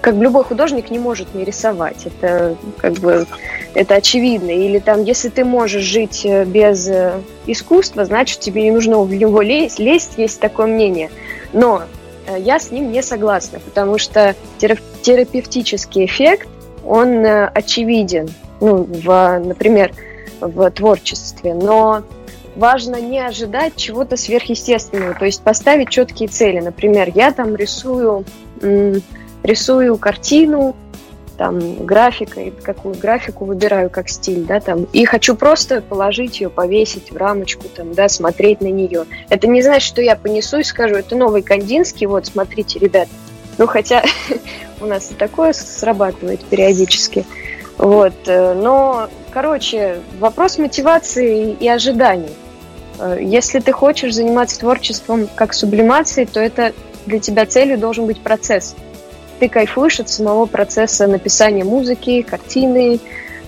как 0.01 0.13
любой 0.15 0.43
художник 0.43 0.91
не 0.91 0.99
может 0.99 1.33
не 1.33 1.43
рисовать. 1.43 2.05
Это 2.05 2.55
как 2.77 2.93
бы 2.93 3.25
это 3.73 3.95
очевидно. 3.95 4.51
Или 4.51 4.77
там, 4.77 5.03
если 5.03 5.29
ты 5.29 5.45
можешь 5.45 5.83
жить 5.83 6.21
э, 6.25 6.45
без 6.45 6.87
э, 6.87 7.21
искусства, 7.47 8.05
значит 8.05 8.39
тебе 8.39 8.61
не 8.61 8.71
нужно 8.71 8.99
в 8.99 9.11
него 9.11 9.41
лезть. 9.41 9.79
Лезть 9.79 10.17
есть 10.17 10.39
такое 10.39 10.67
мнение. 10.67 11.09
Но 11.53 11.81
я 12.37 12.59
с 12.59 12.71
ним 12.71 12.91
не 12.91 13.01
согласна, 13.01 13.59
потому 13.59 13.97
что 13.97 14.35
терапевтический 14.57 16.05
эффект, 16.05 16.47
он 16.85 17.25
э, 17.25 17.45
очевиден, 17.47 18.29
ну, 18.61 18.83
в, 18.83 19.39
например, 19.39 19.91
в 20.39 20.69
творчестве, 20.71 21.53
но 21.53 22.03
важно 22.55 23.01
не 23.01 23.19
ожидать 23.19 23.75
чего-то 23.75 24.17
сверхъестественного, 24.17 25.13
то 25.13 25.25
есть 25.25 25.41
поставить 25.41 25.89
четкие 25.89 26.29
цели. 26.29 26.59
Например, 26.59 27.11
я 27.13 27.31
там 27.31 27.55
рисую, 27.55 28.25
рисую 29.43 29.97
картину, 29.97 30.75
там 31.37 31.85
графикой, 31.85 32.53
какую 32.63 32.95
графику 32.95 33.45
выбираю 33.45 33.89
как 33.89 34.09
стиль, 34.09 34.45
да, 34.45 34.59
там, 34.59 34.85
и 34.93 35.05
хочу 35.05 35.35
просто 35.35 35.81
положить 35.81 36.39
ее, 36.39 36.49
повесить 36.49 37.11
в 37.11 37.17
рамочку, 37.17 37.67
там, 37.67 37.93
да, 37.93 38.09
смотреть 38.09 38.61
на 38.61 38.67
нее. 38.67 39.05
Это 39.29 39.47
не 39.47 39.61
значит, 39.61 39.87
что 39.87 40.01
я 40.01 40.15
понесу 40.15 40.57
и 40.57 40.63
скажу, 40.63 40.95
это 40.95 41.15
новый 41.15 41.41
Кандинский, 41.41 42.07
вот, 42.07 42.25
смотрите, 42.25 42.79
ребят. 42.79 43.07
Ну, 43.57 43.67
хотя 43.67 44.03
у 44.81 44.85
нас 44.85 45.11
и 45.11 45.13
такое 45.13 45.53
срабатывает 45.53 46.43
периодически. 46.45 47.25
Вот, 47.77 48.13
э, 48.25 48.53
но, 48.53 49.09
короче, 49.31 49.99
вопрос 50.19 50.57
мотивации 50.57 51.51
и 51.51 51.67
ожиданий. 51.67 52.31
Э, 52.99 53.17
если 53.21 53.59
ты 53.59 53.71
хочешь 53.73 54.13
заниматься 54.13 54.59
творчеством 54.59 55.27
как 55.35 55.53
сублимацией, 55.53 56.27
то 56.27 56.39
это 56.39 56.73
для 57.05 57.19
тебя 57.19 57.45
целью 57.45 57.77
должен 57.77 58.05
быть 58.05 58.21
процесс– 58.21 58.75
ты 59.39 59.49
кайфуешь 59.49 59.99
от 59.99 60.09
самого 60.09 60.45
процесса 60.45 61.07
написания 61.07 61.63
музыки, 61.63 62.21
картины, 62.21 62.99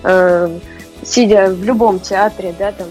э, 0.03 0.59
сидя 1.03 1.47
в 1.49 1.63
любом 1.63 1.99
театре, 1.99 2.53
да, 2.57 2.71
там, 2.71 2.87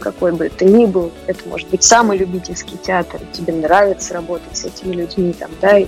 какой 0.00 0.32
бы 0.32 0.46
это 0.46 0.64
ни 0.64 0.84
был, 0.84 1.12
это 1.26 1.48
может 1.48 1.68
быть 1.68 1.82
самый 1.82 2.18
любительский 2.18 2.76
театр, 2.76 3.20
тебе 3.32 3.52
нравится 3.52 4.14
работать 4.14 4.56
с 4.56 4.64
этими 4.64 4.94
людьми, 4.94 5.32
там, 5.32 5.50
да, 5.60 5.78
и, 5.78 5.86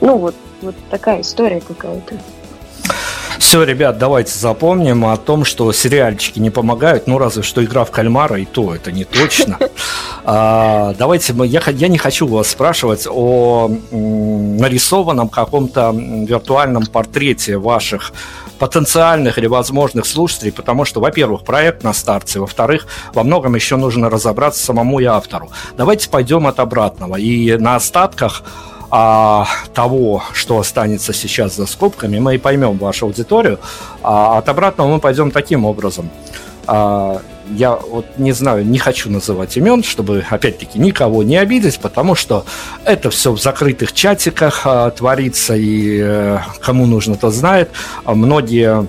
ну 0.00 0.16
вот, 0.18 0.34
вот 0.60 0.74
такая 0.90 1.20
история 1.20 1.60
какая-то. 1.60 2.16
Все, 3.38 3.62
ребят, 3.64 3.98
давайте 3.98 4.38
запомним 4.38 5.04
о 5.04 5.16
том, 5.16 5.44
что 5.44 5.72
сериальчики 5.72 6.38
не 6.38 6.50
помогают, 6.50 7.06
ну 7.06 7.18
разве 7.18 7.42
что 7.42 7.64
игра 7.64 7.84
в 7.84 7.90
кальмара, 7.90 8.38
и 8.38 8.44
то 8.44 8.74
это 8.74 8.92
не 8.92 9.04
точно. 9.04 9.58
А, 10.24 10.94
давайте, 10.96 11.34
я, 11.46 11.60
я 11.66 11.88
не 11.88 11.98
хочу 11.98 12.28
вас 12.28 12.46
спрашивать 12.46 13.08
о 13.10 13.68
нарисованном 13.90 15.28
каком-то 15.28 15.92
виртуальном 15.92 16.86
портрете 16.86 17.58
ваших 17.58 18.12
потенциальных 18.62 19.38
или 19.38 19.48
возможных 19.48 20.06
слушателей, 20.06 20.52
потому 20.52 20.84
что, 20.84 21.00
во-первых, 21.00 21.42
проект 21.42 21.82
на 21.82 21.92
старте, 21.92 22.38
во-вторых, 22.38 22.86
во 23.12 23.24
многом 23.24 23.56
еще 23.56 23.74
нужно 23.74 24.08
разобраться 24.08 24.64
самому 24.64 25.00
и 25.00 25.04
автору. 25.04 25.50
Давайте 25.76 26.08
пойдем 26.08 26.46
от 26.46 26.60
обратного. 26.60 27.16
И 27.16 27.56
на 27.56 27.74
остатках 27.74 28.44
а, 28.94 29.46
того, 29.72 30.22
что 30.34 30.58
останется 30.58 31.14
сейчас 31.14 31.56
за 31.56 31.64
скобками, 31.64 32.18
мы 32.18 32.34
и 32.34 32.38
поймем 32.38 32.76
вашу 32.76 33.06
аудиторию. 33.06 33.58
А 34.02 34.36
от 34.36 34.50
обратного 34.50 34.88
мы 34.88 35.00
пойдем 35.00 35.30
таким 35.30 35.64
образом. 35.64 36.10
А, 36.66 37.22
я 37.48 37.74
вот 37.76 38.04
не 38.18 38.32
знаю, 38.32 38.66
не 38.66 38.78
хочу 38.78 39.10
называть 39.10 39.56
имен, 39.56 39.82
чтобы, 39.82 40.26
опять-таки, 40.28 40.78
никого 40.78 41.22
не 41.22 41.38
обидеть, 41.38 41.78
потому 41.80 42.14
что 42.14 42.44
это 42.84 43.08
все 43.08 43.32
в 43.32 43.40
закрытых 43.40 43.94
чатиках 43.94 44.66
а, 44.66 44.90
творится, 44.90 45.56
и 45.56 45.98
а, 46.02 46.42
кому 46.60 46.84
нужно, 46.84 47.16
то 47.16 47.30
знает. 47.30 47.70
А 48.04 48.14
многие 48.14 48.86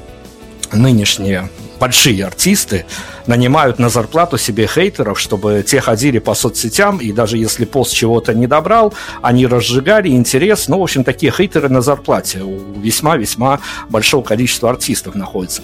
нынешние 0.74 1.48
большие 1.84 2.26
артисты 2.26 2.86
нанимают 3.28 3.78
на 3.78 3.90
зарплату 3.90 4.38
себе 4.38 4.68
хейтеров, 4.68 5.20
чтобы 5.20 5.66
те 5.68 5.82
ходили 5.82 6.18
по 6.20 6.34
соцсетям, 6.34 6.98
и 7.00 7.12
даже 7.12 7.38
если 7.38 7.66
пост 7.66 7.94
чего-то 7.94 8.34
не 8.34 8.48
добрал, 8.48 8.94
они 9.22 9.46
разжигали 9.46 10.08
интерес. 10.08 10.70
Ну, 10.70 10.80
в 10.80 10.84
общем, 10.84 11.04
такие 11.04 11.30
хейтеры 11.30 11.68
на 11.68 11.82
зарплате 11.82 12.40
у 12.40 12.80
весьма-весьма 12.80 13.60
большого 13.90 14.24
количества 14.24 14.70
артистов 14.70 15.16
находятся. 15.16 15.62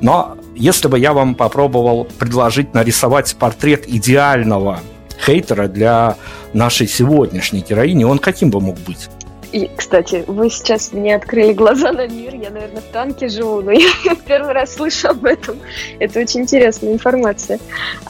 Но 0.00 0.38
если 0.56 0.88
бы 0.88 0.98
я 0.98 1.12
вам 1.12 1.34
попробовал 1.34 2.06
предложить 2.18 2.72
нарисовать 2.72 3.36
портрет 3.38 3.84
идеального 3.86 4.80
хейтера 5.22 5.68
для 5.68 6.16
нашей 6.54 6.88
сегодняшней 6.88 7.60
героини, 7.60 8.04
он 8.04 8.18
каким 8.20 8.48
бы 8.48 8.62
мог 8.62 8.78
быть? 8.86 9.10
И, 9.52 9.70
кстати, 9.74 10.24
вы 10.26 10.50
сейчас 10.50 10.92
мне 10.92 11.16
открыли 11.16 11.52
глаза 11.52 11.92
на 11.92 12.06
мир. 12.06 12.34
Я, 12.34 12.50
наверное, 12.50 12.82
в 12.82 12.92
танке 12.92 13.28
живу, 13.28 13.62
но 13.62 13.70
я 14.04 14.14
первый 14.26 14.52
раз 14.52 14.74
слышу 14.74 15.08
об 15.08 15.24
этом. 15.24 15.58
Это 15.98 16.20
очень 16.20 16.40
интересная 16.40 16.92
информация 16.92 17.58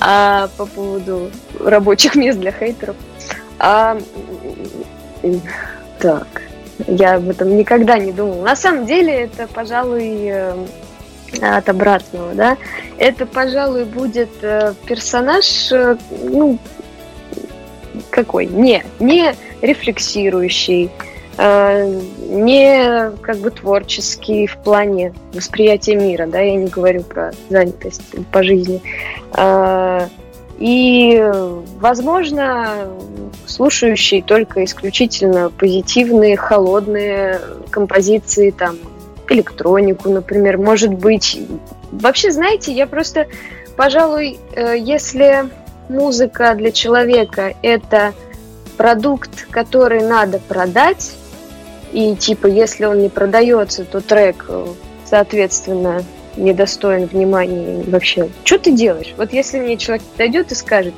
а, 0.01 0.49
по 0.57 0.67
поводу 0.67 1.31
рабочих 1.61 2.17
мест 2.17 2.41
для 2.41 2.51
хейтеров. 2.51 2.97
А, 3.61 3.99
так, 5.99 6.43
я 6.87 7.17
об 7.17 7.29
этом 7.29 7.57
никогда 7.57 7.99
не 7.99 8.13
думала. 8.13 8.45
На 8.45 8.57
самом 8.57 8.87
деле 8.87 9.13
это, 9.13 9.47
пожалуй, 9.47 10.27
э, 10.27 10.55
от 11.41 11.69
обратного, 11.69 12.35
да. 12.35 12.57
Это, 12.99 13.27
пожалуй, 13.27 13.85
будет 13.85 14.31
э, 14.43 14.75
персонаж, 14.87 15.73
э, 15.73 15.97
ну, 16.23 16.59
какой? 18.11 18.47
Не, 18.47 18.85
не 19.01 19.35
рефлексирующий, 19.61 20.91
не 21.39 23.13
как 23.23 23.37
бы 23.39 23.51
творческий 23.51 24.49
в 24.49 24.57
плане 24.57 25.15
восприятия 25.33 25.95
мира, 25.95 26.27
да, 26.27 26.41
я 26.41 26.57
не 26.57 26.67
говорю 26.67 27.05
про 27.05 27.31
занятость 27.49 28.03
по 28.33 28.43
жизни. 28.43 28.83
Э, 29.37 30.09
и, 30.59 31.25
возможно, 31.79 32.89
слушающие 33.47 34.23
только 34.23 34.65
исключительно 34.65 35.51
позитивные, 35.51 36.37
холодные 36.37 37.41
композиции, 37.71 38.51
там, 38.51 38.77
электронику, 39.29 40.11
например, 40.11 40.59
может 40.59 40.93
быть. 40.93 41.41
Вообще, 41.93 42.33
знаете, 42.33 42.73
я 42.73 42.89
просто, 42.89 43.29
пожалуй, 43.77 44.39
э, 44.57 44.77
если 44.77 45.45
музыка 45.89 46.55
для 46.55 46.73
человека 46.73 47.55
это 47.63 48.13
продукт, 48.77 49.47
который 49.51 50.03
надо 50.03 50.39
продать, 50.41 51.13
и 51.93 52.15
типа, 52.15 52.47
если 52.47 52.85
он 52.85 53.01
не 53.01 53.09
продается, 53.09 53.85
то 53.85 54.01
трек, 54.01 54.47
э, 54.49 54.67
соответственно, 55.05 56.05
недостоин 56.37 57.07
внимания 57.07 57.83
вообще. 57.87 58.29
Что 58.45 58.59
ты 58.59 58.73
делаешь? 58.73 59.15
Вот 59.17 59.33
если 59.33 59.59
мне 59.59 59.77
человек 59.77 60.05
подойдет 60.05 60.53
и 60.53 60.55
скажет, 60.55 60.95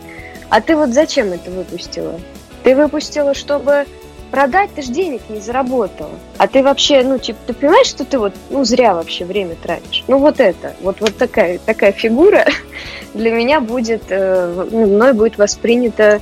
а 0.49 0.61
ты 0.61 0.76
вот 0.76 0.91
зачем 0.91 1.32
это 1.32 1.51
выпустила? 1.51 2.20
Ты 2.62 2.74
выпустила, 2.74 3.34
чтобы 3.34 3.86
продать, 4.30 4.70
ты 4.74 4.82
же 4.82 4.93
денег 4.93 5.22
не 5.28 5.41
заработала. 5.41 6.11
А 6.38 6.47
ты 6.47 6.62
вообще, 6.62 7.03
ну, 7.03 7.18
типа, 7.18 7.38
ты 7.47 7.55
понимаешь, 7.55 7.86
что 7.86 8.05
ты 8.05 8.18
вот, 8.18 8.34
ну, 8.51 8.64
зря 8.64 8.95
вообще 8.95 9.24
время 9.24 9.57
тратишь? 9.61 10.05
Ну, 10.09 10.18
вот 10.18 10.41
это, 10.41 10.74
вот, 10.80 11.01
вот 11.01 11.16
такая, 11.16 11.59
такая 11.59 11.93
фигура 11.93 12.47
для 13.14 13.32
меня 13.32 13.61
будет, 13.61 14.05
э, 14.09 14.66
ну, 14.70 14.86
мной 14.86 15.12
будет 15.12 15.38
воспринята, 15.38 16.20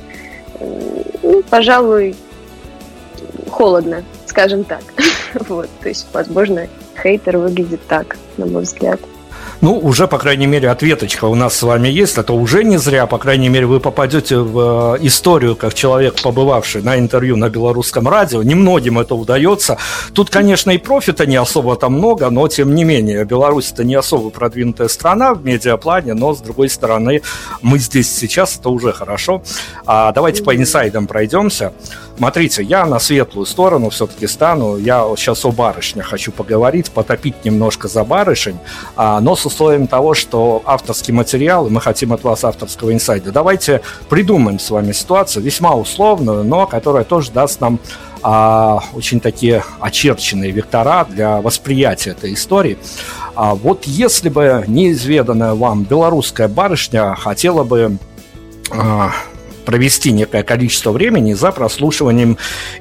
э, 0.59 1.01
ну, 1.21 1.43
пожалуй, 1.49 2.15
холодно, 3.49 4.03
скажем 4.29 4.63
так. 4.63 4.83
вот, 5.47 5.69
то 5.81 5.89
есть, 5.89 6.07
возможно, 6.13 6.67
хейтер 7.01 7.37
выглядит 7.37 7.81
так, 7.87 8.17
на 8.37 8.45
мой 8.45 8.63
взгляд. 8.63 8.99
Ну, 9.61 9.77
уже, 9.77 10.07
по 10.07 10.17
крайней 10.17 10.47
мере, 10.47 10.69
ответочка 10.69 11.25
у 11.25 11.35
нас 11.35 11.57
с 11.57 11.63
вами 11.63 11.89
есть. 11.89 12.17
Это 12.17 12.31
уже 12.31 12.63
не 12.63 12.77
зря. 12.77 13.07
По 13.07 13.17
крайней 13.17 13.49
мере, 13.49 13.65
вы 13.65 13.81
попадете 13.81 14.37
в 14.37 14.95
э, 14.95 15.05
историю 15.05 15.57
как 15.57 15.73
человек, 15.73 16.21
побывавший 16.21 16.81
на 16.81 16.97
интервью 16.97 17.35
на 17.35 17.49
белорусском 17.49 18.07
радио. 18.07 18.41
Немногим 18.41 18.99
это 18.99 19.15
удается. 19.15 19.77
Тут, 20.13 20.29
конечно, 20.29 20.71
и 20.71 20.77
профита 20.77 21.25
не 21.25 21.35
особо 21.35 21.75
там 21.75 21.93
много, 21.93 22.29
но, 22.29 22.47
тем 22.47 22.73
не 22.73 22.85
менее, 22.85 23.25
Беларусь 23.25 23.71
это 23.73 23.83
не 23.83 23.95
особо 23.95 24.29
продвинутая 24.29 24.87
страна 24.87 25.33
в 25.33 25.43
медиаплане, 25.43 26.13
но, 26.13 26.33
с 26.33 26.39
другой 26.39 26.69
стороны, 26.69 27.21
мы 27.61 27.79
здесь 27.79 28.09
сейчас, 28.09 28.57
это 28.57 28.69
уже 28.69 28.93
хорошо. 28.93 29.43
А 29.85 30.13
давайте 30.13 30.41
по 30.41 30.55
инсайдам 30.55 31.05
пройдемся. 31.05 31.73
Смотрите, 32.19 32.63
я 32.63 32.85
на 32.85 32.99
светлую 32.99 33.45
сторону 33.45 33.89
все-таки 33.91 34.27
стану. 34.27 34.75
Я 34.75 35.05
сейчас 35.15 35.45
о 35.45 35.51
барышнях 35.51 36.07
хочу 36.07 36.33
поговорить, 36.33 36.91
потопить 36.91 37.45
немножко 37.45 37.87
за 37.87 38.03
барышень, 38.03 38.57
а, 38.97 39.21
но 39.21 39.37
с 39.37 39.45
условием 39.45 39.87
того, 39.87 40.13
что 40.15 40.61
авторский 40.65 41.13
материал, 41.13 41.67
и 41.67 41.69
мы 41.69 41.79
хотим 41.79 42.11
от 42.11 42.25
вас 42.25 42.43
авторского 42.43 42.91
инсайда. 42.91 43.31
Давайте 43.31 43.79
придумаем 44.09 44.59
с 44.59 44.69
вами 44.69 44.91
ситуацию, 44.91 45.43
весьма 45.43 45.73
условную, 45.75 46.43
но 46.43 46.67
которая 46.67 47.05
тоже 47.05 47.31
даст 47.31 47.61
нам 47.61 47.79
а, 48.21 48.83
очень 48.91 49.21
такие 49.21 49.63
очерченные 49.79 50.51
вектора 50.51 51.05
для 51.05 51.39
восприятия 51.39 52.09
этой 52.09 52.33
истории. 52.33 52.77
А 53.33 53.55
вот 53.55 53.85
если 53.85 54.27
бы 54.27 54.65
неизведанная 54.67 55.53
вам 55.53 55.83
белорусская 55.85 56.49
барышня 56.49 57.15
хотела 57.15 57.63
бы 57.63 57.97
а, 58.71 59.13
провести 59.69 60.11
некое 60.11 60.41
количество 60.41 60.91
времени 60.91 61.33
за 61.33 61.51
прослушиванием 61.51 62.39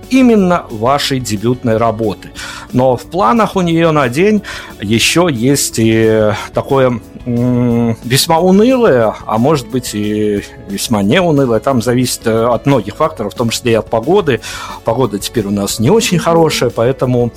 именно 0.08 0.64
вашей 0.70 1.20
дебютной 1.20 1.76
работы. 1.76 2.30
Но 2.72 2.96
в 2.96 3.02
планах 3.02 3.56
у 3.56 3.60
нее 3.60 3.90
на 3.90 4.08
день 4.08 4.40
еще 4.80 5.28
есть 5.30 5.74
и 5.76 6.32
такое 6.54 6.98
весьма 7.26 8.38
унылое, 8.38 9.14
а 9.26 9.36
может 9.36 9.68
быть 9.68 9.94
и 9.94 10.42
весьма 10.70 11.02
не 11.02 11.20
унылое. 11.20 11.60
Там 11.60 11.82
зависит 11.82 12.26
э, 12.26 12.46
от 12.46 12.64
многих 12.64 12.96
факторов, 12.96 13.34
в 13.34 13.36
том 13.36 13.50
числе 13.50 13.72
и 13.72 13.74
от 13.74 13.90
погоды. 13.90 14.40
Погода 14.84 15.18
теперь 15.18 15.44
у 15.46 15.50
нас 15.50 15.78
не 15.78 15.90
очень 15.90 16.18
хорошая, 16.18 16.70
поэтому 16.70 17.32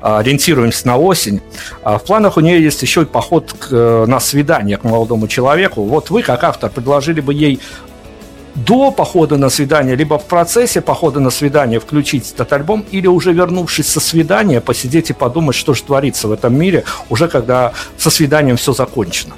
а, 0.00 0.18
ориентируемся 0.18 0.86
на 0.86 0.98
осень. 0.98 1.40
А 1.82 1.98
в 1.98 2.04
планах 2.04 2.36
у 2.36 2.40
нее 2.40 2.62
есть 2.62 2.82
еще 2.82 3.02
и 3.02 3.04
поход 3.04 3.52
к, 3.58 3.68
э, 3.70 4.04
на 4.06 4.20
свидание 4.20 4.76
к 4.76 4.84
молодому 4.84 5.26
человеку. 5.26 5.82
Вот 5.82 6.10
вы, 6.10 6.22
как 6.22 6.44
автор, 6.44 6.70
предложили 6.70 7.20
бы 7.20 7.34
ей 7.34 7.60
до 8.56 8.90
похода 8.90 9.36
на 9.36 9.50
свидание, 9.50 9.96
либо 9.96 10.18
в 10.18 10.24
процессе 10.24 10.80
похода 10.80 11.20
на 11.20 11.30
свидание 11.30 11.78
включить 11.78 12.32
этот 12.32 12.52
альбом, 12.52 12.84
или 12.90 13.06
уже 13.06 13.32
вернувшись 13.32 13.86
со 13.86 14.00
свидания, 14.00 14.60
посидеть 14.60 15.10
и 15.10 15.12
подумать, 15.12 15.54
что 15.54 15.74
же 15.74 15.82
творится 15.82 16.28
в 16.28 16.32
этом 16.32 16.58
мире, 16.58 16.84
уже 17.10 17.28
когда 17.28 17.72
со 17.98 18.10
свиданием 18.10 18.56
все 18.56 18.72
закончено. 18.72 19.34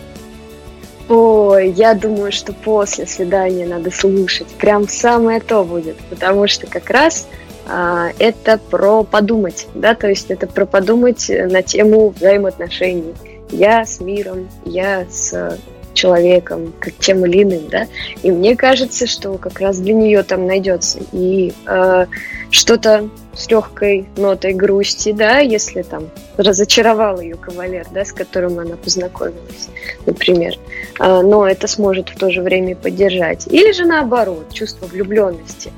Ой, 1.08 1.70
я 1.70 1.94
думаю, 1.94 2.32
что 2.32 2.52
после 2.52 3.06
свидания 3.06 3.66
надо 3.66 3.90
слушать. 3.90 4.48
Прям 4.58 4.86
самое 4.88 5.40
то 5.40 5.64
будет. 5.64 5.96
Потому 6.10 6.46
что 6.48 6.66
как 6.66 6.90
раз 6.90 7.26
а, 7.66 8.10
это 8.18 8.58
про 8.58 9.04
подумать, 9.04 9.68
да, 9.74 9.94
то 9.94 10.08
есть 10.08 10.30
это 10.30 10.46
про 10.46 10.66
подумать 10.66 11.28
на 11.28 11.62
тему 11.62 12.10
взаимоотношений. 12.10 13.14
Я 13.50 13.86
с 13.86 14.00
миром, 14.00 14.48
я 14.66 15.06
с 15.10 15.58
человеком, 15.98 16.72
как 16.78 16.94
тем 16.94 17.26
или 17.26 17.42
иным, 17.42 17.68
да. 17.68 17.88
И 18.22 18.30
мне 18.30 18.54
кажется, 18.56 19.06
что 19.08 19.36
как 19.36 19.58
раз 19.60 19.78
для 19.78 19.94
нее 19.94 20.22
там 20.22 20.46
найдется 20.46 21.00
и 21.12 21.52
э, 21.66 22.06
что-то 22.50 23.08
с 23.34 23.50
легкой 23.50 24.06
нотой 24.16 24.52
грусти, 24.52 25.12
да, 25.12 25.38
если 25.38 25.82
там 25.82 26.04
разочаровал 26.36 27.20
ее 27.20 27.34
кавалер, 27.34 27.86
да, 27.90 28.04
с 28.04 28.12
которым 28.12 28.60
она 28.60 28.76
познакомилась, 28.76 29.68
например. 30.06 30.54
Э, 31.00 31.22
но 31.22 31.46
это 31.48 31.66
сможет 31.66 32.10
в 32.10 32.16
то 32.16 32.30
же 32.30 32.42
время 32.42 32.76
поддержать. 32.76 33.48
Или 33.48 33.72
же 33.72 33.84
наоборот, 33.84 34.52
чувство 34.52 34.86
влюбленности. 34.86 35.72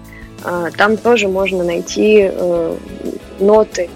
Э, 0.45 0.68
там 0.77 0.99
тоже 0.99 1.29
можно 1.29 1.64
найти 1.64 2.29
э, 2.31 2.77
ноты 3.41 3.89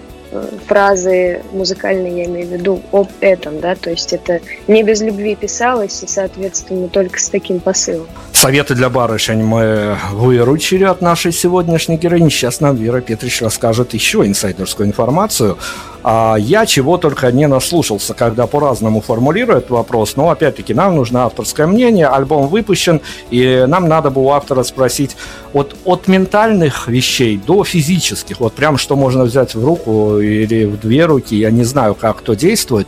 фразы 0.66 1.43
музыкальные, 1.53 2.18
я 2.18 2.24
имею 2.26 2.49
в 2.49 2.53
виду, 2.53 2.80
об 2.93 3.09
этом, 3.20 3.61
да, 3.61 3.74
то 3.74 3.91
есть 3.91 4.12
это 4.12 4.41
не 4.68 4.82
без 4.82 5.01
любви 5.01 5.35
писалось, 5.35 6.03
и, 6.03 6.07
соответственно, 6.07 6.89
только 6.89 7.20
с 7.20 7.28
таким 7.28 7.61
посылом. 7.61 8.07
Советы 8.32 8.74
для 8.74 8.91
барышень 8.91 9.43
мы 9.43 9.97
выручили 10.12 10.85
от 10.85 11.01
нашей 11.01 11.32
сегодняшней 11.32 11.97
героини. 11.97 12.28
Сейчас 12.28 12.61
нам 12.61 12.76
Вера 12.76 13.01
Петрич 13.01 13.41
расскажет 13.41 13.95
еще 13.95 14.26
инсайдерскую 14.26 14.89
информацию. 14.89 15.57
А 16.07 16.37
я 16.39 16.66
чего 16.66 16.99
только 16.99 17.32
не 17.32 17.49
наслушался, 17.49 18.12
когда 18.12 18.47
по-разному 18.47 19.01
формулирует 19.01 19.70
вопрос, 19.70 20.16
но 20.16 20.28
опять-таки 20.28 20.74
нам 20.74 20.97
нужно 20.97 21.24
авторское 21.24 21.66
мнение, 21.66 22.09
альбом 22.09 22.49
выпущен, 22.49 23.01
и 23.30 23.64
нам 23.66 23.89
надо 23.89 24.11
было 24.11 24.22
у 24.24 24.30
автора 24.32 24.64
спросить 24.64 25.16
вот 25.55 25.74
от 25.87 26.07
ментальных 26.07 26.89
вещей 26.89 27.39
до 27.39 27.64
физических, 27.64 28.41
вот 28.41 28.53
прям 28.53 28.76
что 28.76 28.97
можно 28.97 29.24
взять 29.24 29.55
в 29.55 29.64
руку 29.64 30.18
или 30.25 30.64
в 30.64 30.81
две 30.81 31.07
руки, 31.07 31.35
я 31.37 31.51
не 31.51 31.64
знаю, 31.64 31.95
как 31.95 32.18
кто 32.18 32.35
действует, 32.35 32.87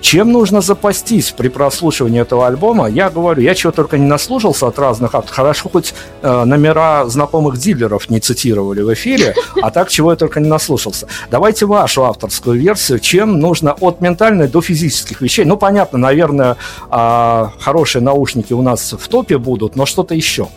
чем 0.00 0.32
нужно 0.32 0.60
запастись 0.60 1.32
при 1.36 1.48
прослушивании 1.48 2.20
этого 2.20 2.46
альбома? 2.46 2.88
Я 2.88 3.10
говорю, 3.10 3.42
я 3.42 3.54
чего 3.54 3.72
только 3.72 3.98
не 3.98 4.06
наслушался 4.06 4.68
от 4.68 4.78
разных 4.78 5.14
авторов. 5.14 5.36
Хорошо, 5.36 5.68
хоть 5.68 5.94
э, 6.22 6.44
номера 6.44 7.06
знакомых 7.06 7.58
дилеров 7.58 8.08
не 8.08 8.20
цитировали 8.20 8.82
в 8.82 8.92
эфире, 8.94 9.34
а 9.62 9.70
так 9.70 9.88
чего 9.88 10.12
я 10.12 10.16
только 10.16 10.40
не 10.40 10.48
наслушался. 10.48 11.08
Давайте 11.30 11.66
вашу 11.66 12.04
авторскую 12.04 12.58
версию, 12.58 13.00
чем 13.00 13.40
нужно 13.40 13.72
от 13.72 14.00
ментальной 14.00 14.48
до 14.48 14.60
физических 14.60 15.20
вещей. 15.20 15.44
Ну, 15.44 15.56
понятно, 15.56 15.98
наверное, 15.98 16.56
э, 16.90 17.48
хорошие 17.58 18.02
наушники 18.02 18.52
у 18.52 18.62
нас 18.62 18.92
в 18.92 19.08
топе 19.08 19.38
будут, 19.38 19.76
но 19.76 19.86
что-то 19.86 20.14
еще. 20.14 20.48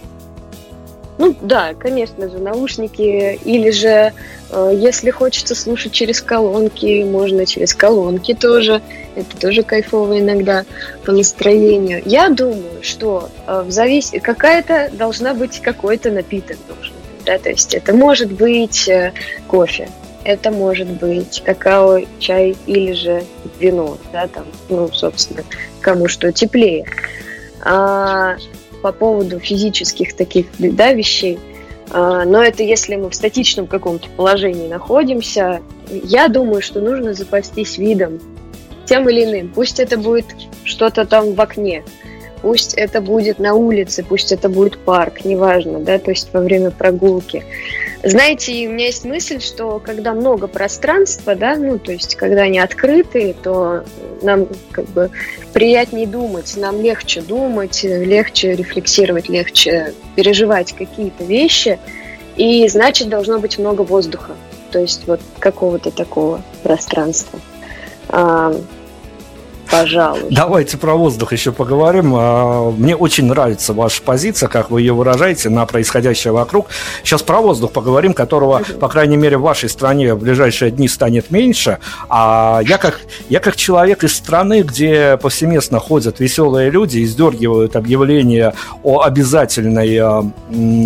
Ну 1.17 1.35
да, 1.41 1.73
конечно 1.73 2.29
же, 2.29 2.39
наушники 2.39 3.39
или 3.43 3.69
же 3.71 4.13
э, 4.49 4.71
если 4.73 5.11
хочется 5.11 5.55
слушать 5.55 5.91
через 5.91 6.21
колонки, 6.21 7.03
можно 7.03 7.45
через 7.45 7.75
колонки 7.75 8.33
тоже. 8.33 8.81
Это 9.15 9.37
тоже 9.37 9.63
кайфово 9.63 10.19
иногда 10.19 10.65
по 11.05 11.11
настроению. 11.11 12.01
Я 12.05 12.29
думаю, 12.29 12.81
что 12.81 13.29
э, 13.45 13.63
в 13.65 13.71
завис... 13.71 14.11
какая-то 14.21 14.89
должна 14.93 15.33
быть 15.33 15.59
какой-то 15.59 16.11
напиток 16.11 16.57
должен. 16.67 16.93
Да? 17.25 17.37
То 17.37 17.49
есть 17.49 17.73
это 17.73 17.93
может 17.93 18.31
быть 18.31 18.87
э, 18.87 19.13
кофе, 19.47 19.89
это 20.23 20.51
может 20.51 20.87
быть 20.87 21.41
какао, 21.45 22.01
чай 22.19 22.55
или 22.65 22.93
же 22.93 23.23
вино, 23.59 23.97
да, 24.11 24.27
там, 24.27 24.45
ну, 24.69 24.89
собственно, 24.91 25.43
кому 25.81 26.07
что 26.07 26.31
теплее. 26.31 26.85
А, 27.63 28.37
по 28.81 28.91
поводу 28.91 29.39
физических 29.39 30.15
таких 30.15 30.47
да, 30.57 30.93
вещей. 30.93 31.39
А, 31.89 32.25
но 32.25 32.41
это 32.41 32.63
если 32.63 32.95
мы 32.95 33.09
в 33.09 33.15
статичном 33.15 33.67
каком-то 33.67 34.07
положении 34.15 34.67
находимся. 34.67 35.61
Я 35.89 36.27
думаю, 36.29 36.61
что 36.61 36.79
нужно 36.79 37.13
запастись 37.13 37.77
видом, 37.77 38.19
тем 38.85 39.09
или 39.09 39.25
иным. 39.25 39.51
Пусть 39.53 39.79
это 39.79 39.97
будет 39.97 40.25
что-то 40.63 41.05
там 41.05 41.33
в 41.33 41.41
окне. 41.41 41.83
Пусть 42.41 42.73
это 42.73 43.01
будет 43.01 43.39
на 43.39 43.53
улице, 43.53 44.03
пусть 44.03 44.31
это 44.31 44.49
будет 44.49 44.77
парк, 44.77 45.23
неважно, 45.25 45.79
да, 45.79 45.99
то 45.99 46.11
есть 46.11 46.29
во 46.33 46.41
время 46.41 46.71
прогулки. 46.71 47.43
Знаете, 48.03 48.67
у 48.67 48.71
меня 48.71 48.87
есть 48.87 49.05
мысль, 49.05 49.39
что 49.39 49.79
когда 49.79 50.13
много 50.13 50.47
пространства, 50.47 51.35
да, 51.35 51.55
ну, 51.55 51.77
то 51.77 51.91
есть 51.91 52.15
когда 52.15 52.41
они 52.43 52.59
открыты, 52.59 53.35
то 53.41 53.83
нам 54.23 54.47
как 54.71 54.85
бы 54.85 55.11
приятнее 55.53 56.07
думать, 56.07 56.53
нам 56.57 56.81
легче 56.81 57.21
думать, 57.21 57.83
легче 57.83 58.55
рефлексировать, 58.55 59.29
легче 59.29 59.93
переживать 60.15 60.73
какие-то 60.73 61.23
вещи, 61.23 61.77
и 62.37 62.67
значит 62.67 63.09
должно 63.09 63.39
быть 63.39 63.59
много 63.59 63.81
воздуха, 63.81 64.31
то 64.71 64.79
есть 64.79 65.05
вот 65.05 65.21
какого-то 65.39 65.91
такого 65.91 66.41
пространства 66.63 67.39
пожалуй. 69.71 70.27
Давайте 70.29 70.77
про 70.77 70.95
воздух 70.95 71.31
еще 71.31 71.51
поговорим. 71.51 72.13
А, 72.15 72.71
мне 72.71 72.95
очень 72.95 73.25
нравится 73.25 73.73
ваша 73.73 74.01
позиция, 74.01 74.49
как 74.49 74.69
вы 74.69 74.81
ее 74.81 74.93
выражаете 74.93 75.49
на 75.49 75.65
происходящее 75.65 76.33
вокруг. 76.33 76.67
Сейчас 77.03 77.23
про 77.23 77.41
воздух 77.41 77.71
поговорим, 77.71 78.13
которого, 78.13 78.61
по 78.79 78.89
крайней 78.89 79.17
мере, 79.17 79.37
в 79.37 79.41
вашей 79.41 79.69
стране 79.69 80.13
в 80.13 80.19
ближайшие 80.19 80.71
дни 80.71 80.87
станет 80.87 81.31
меньше. 81.31 81.79
А 82.09 82.61
я 82.65 82.77
как, 82.77 83.01
я 83.29 83.39
как 83.39 83.55
человек 83.55 84.03
из 84.03 84.15
страны, 84.15 84.61
где 84.61 85.17
повсеместно 85.17 85.79
ходят 85.79 86.19
веселые 86.19 86.69
люди 86.69 86.99
и 86.99 87.05
сдергивают 87.05 87.75
объявления 87.75 88.53
о 88.83 89.01
обязательной, 89.01 89.97
а, 89.97 90.23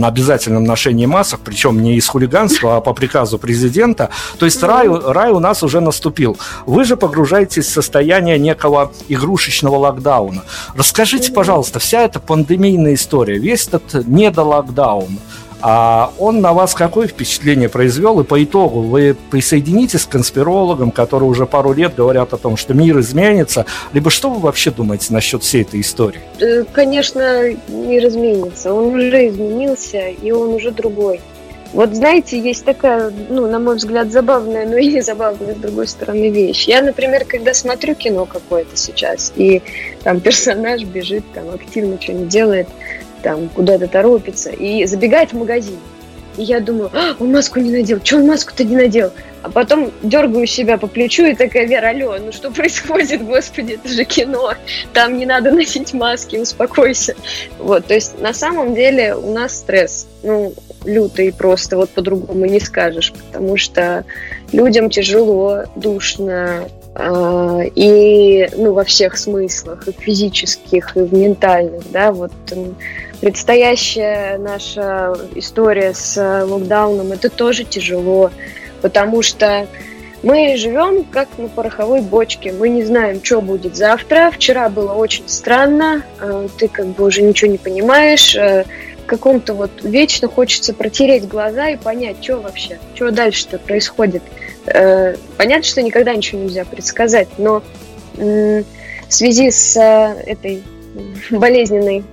обязательном 0.04 0.64
ношении 0.64 1.06
масок, 1.06 1.42
причем 1.44 1.82
не 1.82 1.96
из 1.96 2.08
хулиганства, 2.08 2.78
а 2.78 2.82
по 2.82 2.94
приказу 2.94 3.38
президента. 3.40 4.10
То 4.38 4.46
есть 4.46 4.62
рай, 4.64 4.88
рай 4.88 5.32
у 5.32 5.40
нас 5.40 5.64
уже 5.64 5.82
наступил. 5.82 6.38
Вы 6.66 6.84
же 6.86 6.96
погружаетесь 6.96 7.66
в 7.66 7.72
состояние 7.72 8.38
некого 8.38 8.75
такого 8.76 8.92
игрушечного 9.08 9.76
локдауна. 9.78 10.44
Расскажите, 10.76 11.32
пожалуйста, 11.32 11.80
вся 11.80 12.04
эта 12.04 12.20
пандемийная 12.20 12.94
история, 12.94 13.38
весь 13.38 13.68
этот 13.68 14.08
недолокдаун, 14.08 15.20
а 15.62 16.12
он 16.20 16.42
на 16.42 16.54
вас 16.54 16.76
какое 16.76 17.08
впечатление 17.08 17.70
произвел? 17.70 18.20
И 18.20 18.24
по 18.24 18.44
итогу 18.44 18.82
вы 18.82 19.16
присоединитесь 19.32 20.06
к 20.06 20.10
конспирологам, 20.10 20.92
которые 20.92 21.30
уже 21.30 21.46
пару 21.46 21.74
лет 21.74 21.96
говорят 21.96 22.34
о 22.34 22.38
том, 22.38 22.58
что 22.58 22.74
мир 22.74 23.00
изменится? 23.00 23.66
Либо 23.94 24.10
что 24.10 24.30
вы 24.30 24.40
вообще 24.42 24.70
думаете 24.70 25.14
насчет 25.14 25.42
всей 25.42 25.64
этой 25.64 25.82
истории? 25.82 26.22
Э, 26.40 26.66
конечно, 26.72 27.52
мир 27.70 28.08
изменится. 28.08 28.74
Он 28.74 28.94
уже 28.94 29.30
изменился, 29.30 30.10
и 30.10 30.32
он 30.32 30.54
уже 30.54 30.72
другой. 30.72 31.22
Вот 31.76 31.94
знаете, 31.94 32.40
есть 32.40 32.64
такая, 32.64 33.12
ну, 33.28 33.48
на 33.48 33.60
мой 33.60 33.76
взгляд, 33.76 34.10
забавная, 34.10 34.66
но 34.66 34.78
и 34.78 34.88
не 34.88 35.02
забавная, 35.02 35.56
с 35.56 35.58
другой 35.58 35.88
стороны, 35.88 36.30
вещь. 36.30 36.70
Я, 36.70 36.82
например, 36.82 37.26
когда 37.26 37.54
смотрю 37.54 37.96
кино 37.96 38.26
какое-то 38.26 38.78
сейчас, 38.78 39.34
и 39.36 39.62
там 40.02 40.22
персонаж 40.22 40.84
бежит, 40.84 41.26
там 41.34 41.50
активно 41.50 42.02
что-нибудь 42.02 42.30
делает, 42.30 42.70
там 43.24 43.50
куда-то 43.50 43.88
торопится, 43.88 44.52
и 44.52 44.86
забегает 44.86 45.34
в 45.34 45.38
магазин. 45.38 45.76
И 46.38 46.44
я 46.44 46.62
думаю, 46.62 46.92
а, 46.94 47.16
он 47.20 47.34
маску 47.34 47.60
не 47.60 47.72
надел, 47.72 48.00
что 48.02 48.18
он 48.18 48.28
маску-то 48.28 48.64
не 48.64 48.78
надел? 48.78 49.12
А 49.42 49.50
потом 49.50 49.92
дергаю 50.02 50.48
себя 50.48 50.78
по 50.78 50.88
плечу 50.88 51.26
и 51.26 51.36
такая, 51.36 51.68
Вера, 51.68 51.90
алло, 51.90 52.18
ну 52.20 52.32
что 52.32 52.52
происходит, 52.52 53.22
господи, 53.26 53.74
это 53.74 53.90
же 53.90 54.06
кино, 54.06 54.54
там 54.94 55.18
не 55.18 55.26
надо 55.26 55.52
носить 55.52 55.94
маски, 55.94 56.38
успокойся. 56.38 57.16
Вот, 57.60 57.86
то 57.88 57.94
есть 57.94 58.18
на 58.22 58.34
самом 58.34 58.76
деле 58.76 59.14
у 59.14 59.34
нас 59.34 59.58
стресс, 59.58 60.08
ну, 60.24 60.54
лютый 60.86 61.34
просто, 61.34 61.78
вот 61.78 61.90
по-другому 61.90 62.46
не 62.46 62.60
скажешь, 62.60 63.12
потому 63.12 63.58
что 63.58 64.06
людям 64.52 64.90
тяжело, 64.90 65.64
душно, 65.76 66.68
э, 66.96 67.62
и, 67.76 68.50
ну, 68.56 68.74
во 68.74 68.84
всех 68.84 69.18
смыслах, 69.18 69.88
и 69.88 69.92
физических, 69.92 70.96
и 70.96 71.02
в 71.02 71.14
ментальных, 71.14 71.84
да, 71.92 72.12
вот 72.12 72.32
предстоящая 73.22 74.38
наша 74.38 75.16
история 75.36 75.94
с 75.94 76.44
локдауном, 76.46 77.12
это 77.12 77.30
тоже 77.30 77.64
тяжело, 77.64 78.32
потому 78.82 79.22
что 79.22 79.68
мы 80.26 80.58
живем 80.58 81.04
как 81.04 81.28
на 81.38 81.48
пороховой 81.50 82.02
бочке. 82.02 82.52
Мы 82.52 82.70
не 82.70 82.84
знаем, 82.84 83.24
что 83.24 83.42
будет 83.42 83.76
завтра. 83.76 84.32
Вчера 84.34 84.70
было 84.70 84.94
очень 84.94 85.30
странно. 85.30 86.04
Э, 86.20 86.48
ты 86.58 86.68
как 86.68 86.88
бы 86.88 87.06
уже 87.06 87.22
ничего 87.22 87.52
не 87.52 87.60
понимаешь. 87.60 88.36
Каком-то 89.06 89.54
вот 89.54 89.72
вечно 89.84 90.28
хочется 90.28 90.74
протереть 90.74 91.28
глаза 91.28 91.70
и 91.70 91.78
понять, 91.78 92.24
что 92.24 92.38
вообще, 92.38 92.80
что 92.96 93.12
дальше-то 93.12 93.60
происходит. 93.60 94.24
Э, 94.66 95.16
понятно, 95.38 95.64
что 95.64 95.82
никогда 95.82 96.16
ничего 96.16 96.42
нельзя 96.42 96.66
предсказать, 96.66 97.28
но 97.38 97.62
в 98.16 98.64
связи 99.10 99.52
с 99.52 99.78
э, 99.78 100.24
этой 100.26 100.64
болезненной 101.30 102.04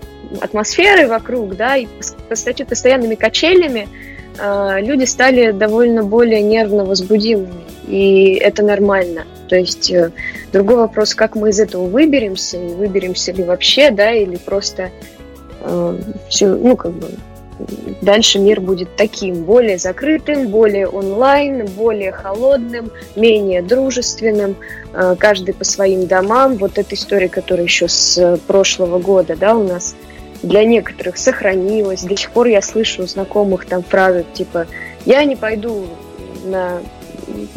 атмосферой 0.40 1.06
вокруг, 1.06 1.56
да, 1.56 1.76
и 1.76 1.86
кстати, 2.28 2.64
постоянными 2.64 3.14
качелями, 3.14 3.88
э, 4.38 4.80
люди 4.80 5.04
стали 5.04 5.52
довольно 5.52 6.02
более 6.02 6.42
нервно 6.42 6.84
возбудимыми, 6.84 7.64
и 7.86 8.34
это 8.34 8.62
нормально. 8.62 9.24
То 9.48 9.56
есть 9.56 9.92
другой 10.52 10.76
вопрос, 10.76 11.14
как 11.14 11.36
мы 11.36 11.50
из 11.50 11.60
этого 11.60 11.86
выберемся, 11.86 12.56
и 12.56 12.68
выберемся 12.74 13.32
ли 13.32 13.44
вообще, 13.44 13.90
да, 13.90 14.12
или 14.12 14.36
просто 14.36 14.90
все, 16.28 16.48
ну, 16.48 16.76
как 16.76 16.92
бы, 16.92 17.08
дальше 18.00 18.38
мир 18.38 18.60
будет 18.60 18.96
таким, 18.96 19.44
более 19.44 19.78
закрытым, 19.78 20.48
более 20.48 20.88
онлайн, 20.88 21.66
более 21.66 22.12
холодным, 22.12 22.90
менее 23.16 23.62
дружественным, 23.62 24.56
э, 24.92 25.16
каждый 25.18 25.54
по 25.54 25.64
своим 25.64 26.06
домам. 26.06 26.56
Вот 26.56 26.78
эта 26.78 26.94
история, 26.94 27.28
которая 27.28 27.64
еще 27.64 27.88
с 27.88 28.38
прошлого 28.46 28.98
года, 28.98 29.36
да, 29.36 29.56
у 29.56 29.62
нас 29.62 29.94
для 30.42 30.64
некоторых 30.64 31.16
сохранилась. 31.16 32.02
До 32.02 32.16
сих 32.16 32.30
пор 32.30 32.46
я 32.46 32.62
слышу 32.62 33.02
у 33.02 33.06
знакомых 33.06 33.66
там 33.66 33.82
фразы 33.82 34.24
типа 34.32 34.66
«Я 35.04 35.24
не 35.24 35.36
пойду 35.36 35.86
на 36.44 36.80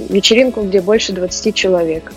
вечеринку, 0.10 0.62
где 0.62 0.82
больше 0.82 1.14
20 1.14 1.56
человек». 1.56 2.12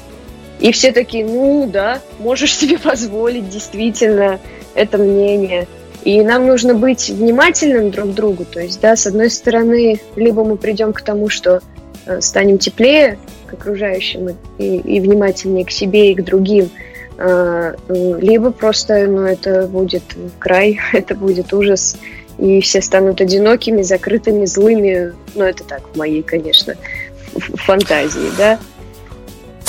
И 0.60 0.72
все 0.72 0.90
такие, 0.92 1.24
ну 1.24 1.68
да, 1.72 2.00
можешь 2.18 2.56
себе 2.56 2.78
позволить, 2.78 3.48
действительно, 3.48 4.40
это 4.74 4.98
мнение. 4.98 5.66
И 6.04 6.22
нам 6.22 6.46
нужно 6.46 6.74
быть 6.74 7.10
внимательным 7.10 7.90
друг 7.90 8.10
к 8.10 8.14
другу. 8.14 8.44
То 8.44 8.60
есть, 8.60 8.80
да, 8.80 8.96
с 8.96 9.06
одной 9.06 9.30
стороны, 9.30 10.00
либо 10.16 10.44
мы 10.44 10.56
придем 10.56 10.92
к 10.92 11.02
тому, 11.02 11.28
что 11.28 11.60
э, 12.06 12.20
станем 12.20 12.58
теплее 12.58 13.18
к 13.46 13.54
окружающим 13.54 14.36
и, 14.58 14.76
и 14.76 15.00
внимательнее 15.00 15.64
к 15.64 15.70
себе 15.70 16.12
и 16.12 16.14
к 16.14 16.22
другим, 16.22 16.70
э, 17.18 17.74
либо 17.88 18.50
просто, 18.52 19.06
ну, 19.06 19.22
это 19.22 19.66
будет 19.66 20.02
край, 20.38 20.78
это 20.92 21.14
будет 21.14 21.52
ужас, 21.52 21.96
и 22.38 22.60
все 22.60 22.80
станут 22.80 23.20
одинокими, 23.20 23.82
закрытыми, 23.82 24.44
злыми. 24.44 25.12
Ну, 25.34 25.44
это 25.44 25.64
так, 25.64 25.82
в 25.92 25.98
моей, 25.98 26.22
конечно, 26.22 26.74
фантазии, 27.34 28.30
да. 28.38 28.58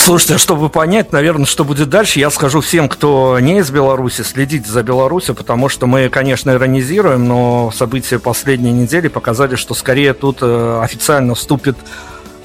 Слушайте, 0.09 0.33
а 0.33 0.37
чтобы 0.39 0.69
понять, 0.69 1.11
наверное, 1.11 1.45
что 1.45 1.63
будет 1.63 1.87
дальше, 1.87 2.17
я 2.19 2.31
скажу 2.31 2.61
всем, 2.61 2.89
кто 2.89 3.39
не 3.39 3.59
из 3.59 3.69
Беларуси, 3.69 4.23
следите 4.23 4.67
за 4.67 4.81
Беларусью, 4.81 5.35
потому 5.35 5.69
что 5.69 5.85
мы, 5.85 6.09
конечно, 6.09 6.49
иронизируем, 6.49 7.27
но 7.27 7.71
события 7.71 8.17
последней 8.17 8.71
недели 8.71 9.07
показали, 9.07 9.55
что 9.55 9.75
скорее 9.75 10.15
тут 10.15 10.39
э, 10.41 10.81
официально 10.81 11.35
вступит 11.35 11.77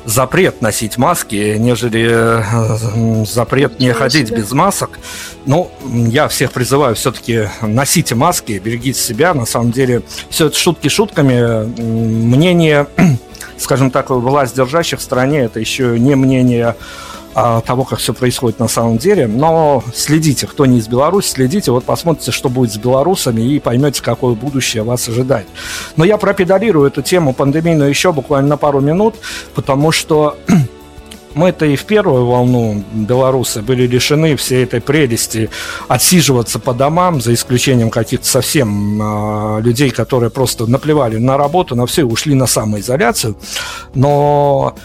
запрет 0.05 0.61
носить 0.61 0.99
маски, 0.99 1.57
нежели 1.59 2.07
э, 2.12 3.25
запрет 3.25 3.81
не 3.81 3.95
ходить 3.95 4.31
без 4.31 4.53
масок. 4.53 4.99
Ну, 5.47 5.71
я 5.87 6.29
всех 6.29 6.53
призываю 6.53 6.95
все-таки 6.97 7.49
носите 7.62 8.15
маски, 8.15 8.61
берегите 8.62 9.01
себя. 9.01 9.33
На 9.33 9.47
самом 9.47 9.71
деле, 9.71 10.03
все 10.29 10.49
это 10.49 10.59
шутки 10.59 10.89
шутками. 10.89 11.65
Мнение, 11.81 12.89
скажем 13.57 13.91
так, 13.91 14.11
власть 14.11 14.55
держащих 14.55 14.99
в 14.99 15.03
стране, 15.03 15.45
это 15.45 15.61
еще 15.61 15.99
не 15.99 16.15
мнение 16.15 16.77
того, 17.35 17.85
как 17.85 17.99
все 17.99 18.14
происходит 18.14 18.59
на 18.61 18.68
самом 18.68 18.99
деле. 18.99 19.26
Но 19.26 19.82
следите, 19.93 20.47
кто 20.47 20.66
не 20.66 20.78
из 20.78 20.89
Беларуси, 20.89 21.30
следите, 21.30 21.72
вот 21.72 21.85
посмотрите, 21.85 22.30
что 22.30 22.49
будет 22.49 22.72
с 22.72 22.76
белорусами 22.76 23.41
и 23.41 23.59
поймете, 23.59 24.03
какое 24.03 24.35
будущее 24.35 24.82
вас 24.85 25.09
ожидает. 25.09 25.47
Но 25.97 26.05
я 26.05 26.16
пропедалирую 26.16 26.87
эту 26.87 27.03
тему 27.03 27.35
пандемийную 27.35 27.89
еще 27.89 28.12
буквально 28.12 28.51
на 28.51 28.57
пару 28.57 28.80
минут, 28.80 29.16
потому 29.55 29.91
что 29.91 30.37
мы-то 31.35 31.66
и 31.66 31.76
в 31.76 31.85
первую 31.85 32.26
волну 32.26 32.85
белорусы 32.93 33.62
были 33.62 33.87
лишены 33.87 34.37
всей 34.37 34.64
этой 34.64 34.80
прелести 34.80 35.51
отсиживаться 35.89 36.59
по 36.59 36.72
домам, 36.72 37.20
за 37.20 37.35
исключением 37.35 37.91
каких-то 37.91 38.26
совсем 38.26 39.01
э, 39.03 39.61
людей, 39.62 39.91
которые 39.91 40.30
просто 40.30 40.66
наплевали 40.66 41.18
на 41.18 41.37
работу, 41.37 41.74
на 41.74 41.87
все 41.87 42.03
и 42.03 42.05
ушли 42.05 42.35
на 42.35 42.47
самоизоляцию. 42.47 43.37
Но 43.95 44.76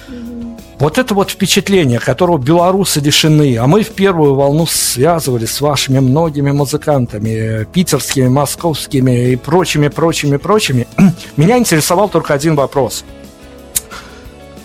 вот 0.80 0.98
это 0.98 1.14
вот 1.14 1.30
впечатление, 1.30 2.00
которого 2.00 2.38
белорусы 2.38 3.02
лишены, 3.02 3.58
а 3.58 3.68
мы 3.68 3.84
в 3.84 3.90
первую 3.90 4.36
волну 4.36 4.66
связывали 4.66 5.46
с 5.46 5.60
вашими 5.60 6.00
многими 6.00 6.52
музыкантами, 6.52 7.66
питерскими, 7.66 8.30
московскими 8.30 9.32
и 9.32 9.36
прочими, 9.36 9.90
прочими, 9.90 10.38
прочими, 10.38 10.88
меня 11.38 11.58
интересовал 11.58 12.08
только 12.08 12.34
один 12.34 12.56
вопрос. 12.56 13.04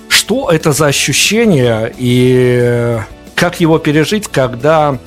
Что 0.09 0.51
это 0.51 0.73
за 0.73 0.87
ощущение 0.87 1.93
и 1.99 2.99
как 3.35 3.59
его 3.59 3.79
пережить, 3.79 4.29
когда 4.29 4.99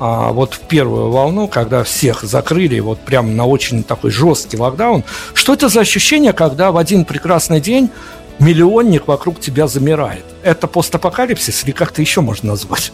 а, 0.00 0.32
вот 0.32 0.54
в 0.54 0.60
первую 0.60 1.10
волну, 1.10 1.46
когда 1.46 1.84
всех 1.84 2.24
закрыли 2.24 2.80
вот 2.80 2.98
прям 2.98 3.36
на 3.36 3.46
очень 3.46 3.84
такой 3.84 4.10
жесткий 4.10 4.56
локдаун, 4.56 5.04
что 5.32 5.54
это 5.54 5.68
за 5.68 5.80
ощущение, 5.80 6.32
когда 6.32 6.72
в 6.72 6.76
один 6.76 7.04
прекрасный 7.04 7.60
день 7.60 7.88
миллионник 8.38 9.08
вокруг 9.08 9.40
тебя 9.40 9.66
замирает? 9.66 10.24
Это 10.42 10.66
постапокалипсис 10.66 11.64
или 11.64 11.72
как-то 11.72 12.02
еще 12.02 12.20
можно 12.20 12.50
назвать? 12.50 12.92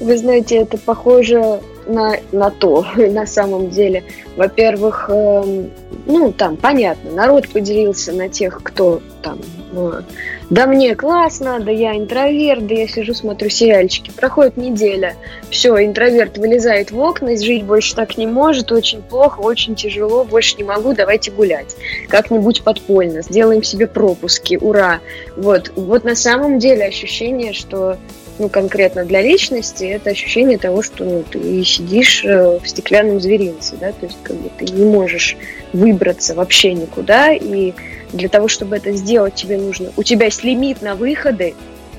Вы 0.00 0.18
знаете, 0.18 0.56
это 0.56 0.76
похоже 0.78 1.60
на, 1.90 2.16
на 2.32 2.50
то, 2.50 2.86
на 2.96 3.26
самом 3.26 3.70
деле. 3.70 4.04
Во-первых, 4.36 5.10
э, 5.12 5.64
ну, 6.06 6.32
там, 6.32 6.56
понятно, 6.56 7.10
народ 7.12 7.48
поделился 7.48 8.12
на 8.12 8.28
тех, 8.28 8.62
кто 8.62 9.00
там, 9.22 9.38
э, 9.72 10.02
да 10.50 10.66
мне 10.66 10.96
классно, 10.96 11.60
да 11.60 11.70
я 11.70 11.96
интроверт, 11.96 12.66
да 12.66 12.74
я 12.74 12.88
сижу, 12.88 13.14
смотрю 13.14 13.48
сериальчики. 13.48 14.10
Проходит 14.10 14.56
неделя, 14.56 15.14
все, 15.50 15.84
интроверт 15.84 16.38
вылезает 16.38 16.90
в 16.90 16.98
окна, 16.98 17.36
жить 17.36 17.64
больше 17.64 17.94
так 17.94 18.16
не 18.16 18.26
может, 18.26 18.72
очень 18.72 19.02
плохо, 19.02 19.40
очень 19.40 19.76
тяжело, 19.76 20.24
больше 20.24 20.56
не 20.56 20.64
могу, 20.64 20.92
давайте 20.92 21.30
гулять. 21.30 21.76
Как-нибудь 22.08 22.62
подпольно, 22.64 23.22
сделаем 23.22 23.62
себе 23.62 23.86
пропуски, 23.86 24.58
ура. 24.60 25.00
Вот, 25.36 25.70
вот 25.76 26.04
на 26.04 26.16
самом 26.16 26.58
деле 26.58 26.86
ощущение, 26.86 27.52
что 27.52 27.96
ну, 28.40 28.48
конкретно 28.48 29.04
для 29.04 29.20
личности, 29.20 29.84
это 29.84 30.10
ощущение 30.10 30.56
того, 30.56 30.82
что 30.82 31.04
ну, 31.04 31.22
ты 31.30 31.62
сидишь 31.62 32.24
э, 32.24 32.58
в 32.58 32.66
стеклянном 32.66 33.20
зверинце, 33.20 33.76
да, 33.78 33.92
то 33.92 34.06
есть 34.06 34.16
как 34.22 34.36
бы 34.36 34.50
ты 34.56 34.64
не 34.64 34.86
можешь 34.86 35.36
выбраться 35.74 36.34
вообще 36.34 36.72
никуда, 36.72 37.34
и 37.34 37.74
для 38.12 38.30
того, 38.30 38.48
чтобы 38.48 38.76
это 38.76 38.92
сделать, 38.92 39.34
тебе 39.34 39.58
нужно... 39.58 39.92
У 39.96 40.02
тебя 40.02 40.24
есть 40.24 40.42
лимит 40.42 40.80
на 40.80 40.94
выходы 40.94 41.54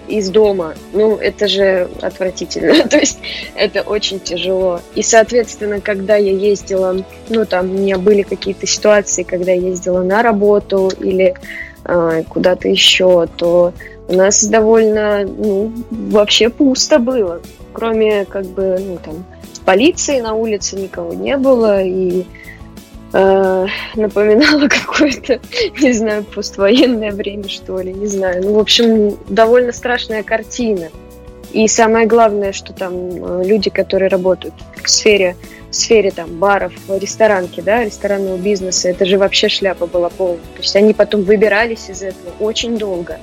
из 0.07 0.29
дома, 0.29 0.73
ну, 0.93 1.15
это 1.15 1.47
же 1.47 1.87
отвратительно, 2.01 2.87
то 2.89 2.97
есть 2.97 3.19
это 3.53 3.83
очень 3.83 4.19
тяжело. 4.19 4.81
И, 4.95 5.03
соответственно, 5.03 5.79
когда 5.79 6.15
я 6.15 6.31
ездила, 6.31 7.05
ну, 7.29 7.45
там 7.45 7.69
у 7.69 7.77
меня 7.77 7.99
были 7.99 8.23
какие-то 8.23 8.65
ситуации, 8.65 9.21
когда 9.21 9.51
я 9.51 9.61
ездила 9.61 10.01
на 10.01 10.23
работу 10.23 10.91
или 10.99 11.35
э, 11.85 12.23
куда-то 12.27 12.67
еще, 12.67 13.27
то 13.37 13.73
у 14.11 14.15
нас 14.15 14.43
довольно, 14.43 15.23
ну, 15.23 15.71
вообще 15.89 16.49
пусто 16.49 16.99
было. 16.99 17.41
Кроме, 17.71 18.25
как 18.25 18.45
бы, 18.45 18.77
ну, 18.79 18.97
там, 19.03 19.25
полиции 19.65 20.19
на 20.19 20.33
улице 20.33 20.75
никого 20.75 21.13
не 21.13 21.37
было, 21.37 21.81
и 21.81 22.25
э, 23.13 23.67
напоминало 23.95 24.67
какое-то, 24.69 25.39
не 25.79 25.93
знаю, 25.93 26.25
поствоенное 26.25 27.11
время, 27.11 27.47
что 27.47 27.79
ли, 27.79 27.93
не 27.93 28.07
знаю. 28.07 28.43
Ну, 28.43 28.53
в 28.55 28.59
общем, 28.59 29.17
довольно 29.29 29.71
страшная 29.71 30.23
картина. 30.23 30.89
И 31.53 31.67
самое 31.69 32.05
главное, 32.05 32.51
что 32.51 32.73
там 32.73 32.93
э, 32.95 33.43
люди, 33.45 33.69
которые 33.69 34.09
работают 34.09 34.55
в 34.83 34.89
сфере, 34.89 35.37
в 35.69 35.75
сфере 35.75 36.11
там 36.11 36.37
баров, 36.37 36.73
ресторанки, 36.89 37.61
да, 37.61 37.85
ресторанного 37.85 38.37
бизнеса, 38.37 38.89
это 38.89 39.05
же 39.05 39.17
вообще 39.17 39.47
шляпа 39.47 39.85
была 39.85 40.09
полная. 40.09 40.37
То 40.55 40.61
есть 40.61 40.75
они 40.75 40.93
потом 40.93 41.23
выбирались 41.23 41.89
из 41.89 42.03
этого 42.03 42.31
очень 42.41 42.77
долго. 42.77 43.17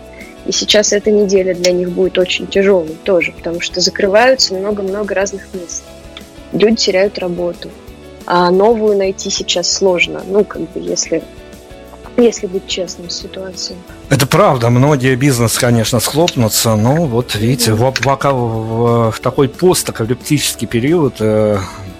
И 0.49 0.53
сейчас 0.53 0.95
эта 0.95 1.11
неделя 1.11 1.55
для 1.55 1.73
них 1.73 1.91
будет 1.91 2.17
очень 2.17 2.47
тяжелой 2.47 2.97
тоже, 3.05 3.33
потому 3.33 3.61
что 3.61 3.81
закрываются 3.81 4.55
много-много 4.55 5.15
разных 5.15 5.47
мест. 5.53 5.85
Люди 6.53 6.77
теряют 6.77 7.19
работу. 7.19 7.71
А 8.25 8.51
новую 8.51 8.97
найти 8.97 9.29
сейчас 9.29 9.71
сложно. 9.71 10.23
Ну, 10.27 10.45
как 10.45 10.63
бы, 10.63 10.81
если 10.81 11.23
если 12.17 12.49
быть 12.49 12.67
честным 12.67 13.11
с 13.11 13.21
ситуацией. 13.21 13.79
Это 14.11 14.27
правда, 14.27 14.71
многие 14.71 15.15
бизнесы, 15.15 15.61
конечно, 15.61 16.01
схлопнутся, 16.01 16.75
но 16.75 17.07
вот 17.07 17.37
видите, 17.37 17.75
в, 17.75 17.93
в, 17.93 18.05
в, 18.05 19.11
в 19.13 19.21
такой 19.21 19.49
постапокалиптический 19.49 20.67
период 20.67 21.17
э, 21.21 21.59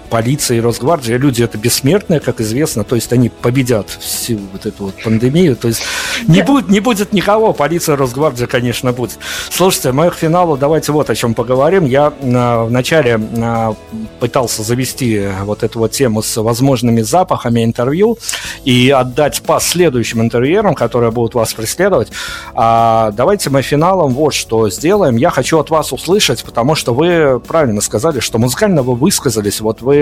полиция 0.09 0.57
и 0.57 0.61
Росгвардия, 0.61 1.17
люди 1.17 1.43
это 1.43 1.57
бессмертные, 1.57 2.19
как 2.19 2.41
известно, 2.41 2.83
то 2.83 2.95
есть 2.95 3.13
они 3.13 3.29
победят 3.29 3.89
всю 3.89 4.39
вот 4.51 4.65
эту 4.65 4.85
вот 4.85 5.03
пандемию, 5.03 5.55
то 5.55 5.67
есть 5.67 5.83
не, 6.27 6.41
будет, 6.41 6.69
не 6.69 6.79
будет 6.79 7.13
никого, 7.13 7.53
полиция 7.53 7.95
и 7.95 7.97
Росгвардия, 7.97 8.47
конечно, 8.47 8.91
будет. 8.91 9.19
Слушайте, 9.49 9.91
мы 9.91 10.09
к 10.09 10.15
финалу 10.15 10.57
давайте 10.57 10.91
вот 10.91 11.09
о 11.09 11.15
чем 11.15 11.33
поговорим. 11.33 11.85
Я 11.85 12.13
э, 12.19 12.63
вначале 12.65 13.19
э, 13.19 13.73
пытался 14.19 14.63
завести 14.63 15.27
вот 15.43 15.63
эту 15.63 15.79
вот 15.79 15.91
тему 15.91 16.21
с 16.21 16.41
возможными 16.41 17.01
запахами 17.01 17.63
интервью 17.63 18.17
и 18.65 18.89
отдать 18.89 19.41
по 19.41 19.59
следующим 19.59 20.21
интервьюерам, 20.21 20.75
которые 20.75 21.11
будут 21.11 21.35
вас 21.35 21.53
преследовать. 21.53 22.09
А 22.53 23.11
давайте 23.11 23.49
мы 23.49 23.61
финалом 23.61 24.13
вот 24.13 24.33
что 24.33 24.69
сделаем. 24.69 25.15
Я 25.17 25.29
хочу 25.29 25.59
от 25.59 25.69
вас 25.69 25.93
услышать, 25.93 26.43
потому 26.43 26.75
что 26.75 26.93
вы 26.93 27.39
правильно 27.39 27.81
сказали, 27.81 28.19
что 28.19 28.37
музыкально 28.37 28.83
вы 28.83 28.95
высказались, 28.95 29.61
вот 29.61 29.81
вы 29.81 29.98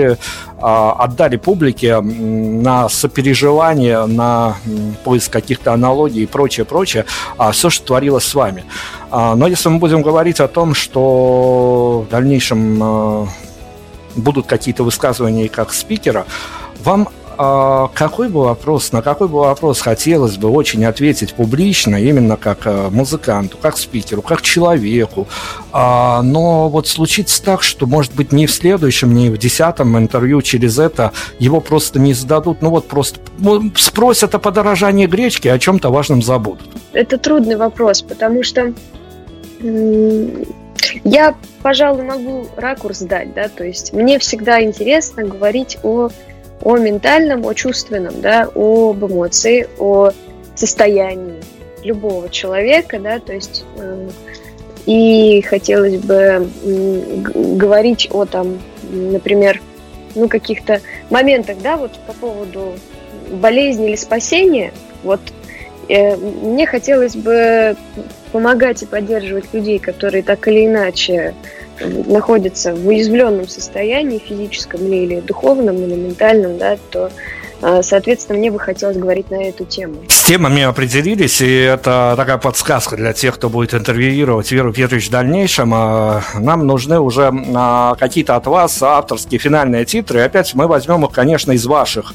а, 0.60 0.92
отдали 0.98 1.36
публике 1.36 2.00
на 2.00 2.88
сопереживание, 2.88 4.06
на 4.06 4.56
поиск 5.04 5.32
каких-то 5.32 5.72
аналогий 5.72 6.22
и 6.22 6.26
прочее, 6.26 6.64
прочее, 6.64 7.04
а, 7.36 7.52
все, 7.52 7.70
что 7.70 7.86
творилось 7.86 8.24
с 8.24 8.34
вами. 8.34 8.64
А, 9.10 9.34
но 9.34 9.46
если 9.46 9.68
мы 9.68 9.78
будем 9.78 10.02
говорить 10.02 10.40
о 10.40 10.48
том, 10.48 10.74
что 10.74 12.04
в 12.08 12.10
дальнейшем 12.10 13.28
будут 14.16 14.46
какие-то 14.46 14.84
высказывания 14.84 15.48
как 15.48 15.72
спикера, 15.72 16.26
вам 16.82 17.08
а 17.40 17.88
какой 17.94 18.28
бы 18.28 18.42
вопрос, 18.42 18.90
на 18.90 19.00
какой 19.00 19.28
бы 19.28 19.38
вопрос 19.38 19.80
хотелось 19.80 20.36
бы 20.36 20.48
очень 20.48 20.84
ответить 20.84 21.34
публично, 21.34 21.94
именно 21.94 22.36
как 22.36 22.66
э, 22.66 22.88
музыканту, 22.90 23.56
как 23.58 23.78
спикеру, 23.78 24.22
как 24.22 24.42
человеку. 24.42 25.28
А, 25.70 26.20
но 26.22 26.68
вот 26.68 26.88
случится 26.88 27.40
так, 27.40 27.62
что, 27.62 27.86
может 27.86 28.12
быть, 28.16 28.32
не 28.32 28.48
в 28.48 28.50
следующем, 28.50 29.14
не 29.14 29.30
в 29.30 29.38
десятом 29.38 29.96
интервью 29.96 30.42
через 30.42 30.80
это 30.80 31.12
его 31.38 31.60
просто 31.60 32.00
не 32.00 32.12
зададут. 32.12 32.60
Ну 32.60 32.70
вот 32.70 32.88
просто 32.88 33.20
спросят 33.76 34.34
о 34.34 34.40
подорожании 34.40 35.06
гречки, 35.06 35.46
о 35.46 35.60
чем-то 35.60 35.90
важном 35.90 36.22
забудут. 36.22 36.68
Это 36.92 37.18
трудный 37.18 37.54
вопрос, 37.54 38.02
потому 38.02 38.42
что 38.42 38.72
я, 41.04 41.34
пожалуй, 41.62 42.02
могу 42.02 42.48
ракурс 42.56 42.98
дать, 43.00 43.32
да, 43.34 43.48
то 43.48 43.64
есть 43.64 43.92
мне 43.92 44.18
всегда 44.18 44.62
интересно 44.62 45.24
говорить 45.24 45.78
о 45.84 46.10
о 46.62 46.76
ментальном, 46.76 47.46
о 47.46 47.54
чувственном, 47.54 48.20
да, 48.20 48.48
об 48.54 49.04
эмоции, 49.04 49.68
о 49.78 50.10
состоянии 50.54 51.40
любого 51.84 52.28
человека, 52.28 52.98
да, 52.98 53.18
то 53.20 53.32
есть 53.32 53.64
э, 53.76 54.08
и 54.86 55.42
хотелось 55.42 55.98
бы 55.98 56.48
говорить 57.34 58.08
о 58.10 58.24
там, 58.24 58.58
например, 58.90 59.60
ну 60.14 60.28
каких-то 60.28 60.80
моментах, 61.10 61.58
да, 61.62 61.76
вот 61.76 61.92
по 62.06 62.12
поводу 62.14 62.74
болезни 63.30 63.88
или 63.88 63.96
спасения, 63.96 64.72
вот 65.04 65.20
э, 65.88 66.16
мне 66.16 66.66
хотелось 66.66 67.16
бы 67.16 67.76
помогать 68.32 68.82
и 68.82 68.86
поддерживать 68.86 69.52
людей, 69.52 69.78
которые 69.78 70.22
так 70.22 70.46
или 70.48 70.66
иначе 70.66 71.34
находится 71.80 72.74
в 72.74 72.86
уязвленном 72.86 73.48
состоянии, 73.48 74.18
физическом 74.18 74.80
или 74.92 75.20
духовном, 75.20 75.76
или 75.76 75.94
ментальном, 75.94 76.58
да, 76.58 76.76
то 76.90 77.10
а, 77.60 77.82
Соответственно, 77.82 78.38
мне 78.38 78.50
бы 78.50 78.58
хотелось 78.58 78.96
говорить 78.96 79.30
на 79.30 79.42
эту 79.48 79.64
тему. 79.64 79.96
С 80.08 80.22
темами 80.22 80.62
определились, 80.62 81.40
и 81.40 81.56
это 81.56 82.14
такая 82.16 82.38
подсказка 82.38 82.96
для 82.96 83.12
тех, 83.12 83.34
кто 83.34 83.48
будет 83.48 83.74
интервьюировать 83.74 84.52
Веру 84.52 84.72
Петрович 84.72 85.08
в 85.08 85.10
дальнейшем. 85.10 85.72
А, 85.74 86.22
нам 86.34 86.66
нужны 86.66 87.00
уже 87.00 87.32
а, 87.54 87.96
какие-то 87.96 88.36
от 88.36 88.46
вас 88.46 88.80
авторские 88.82 89.40
финальные 89.40 89.84
титры. 89.86 90.20
И 90.20 90.22
опять 90.22 90.54
мы 90.54 90.68
возьмем 90.68 91.04
их, 91.04 91.10
конечно, 91.10 91.52
из 91.52 91.66
ваших 91.66 92.14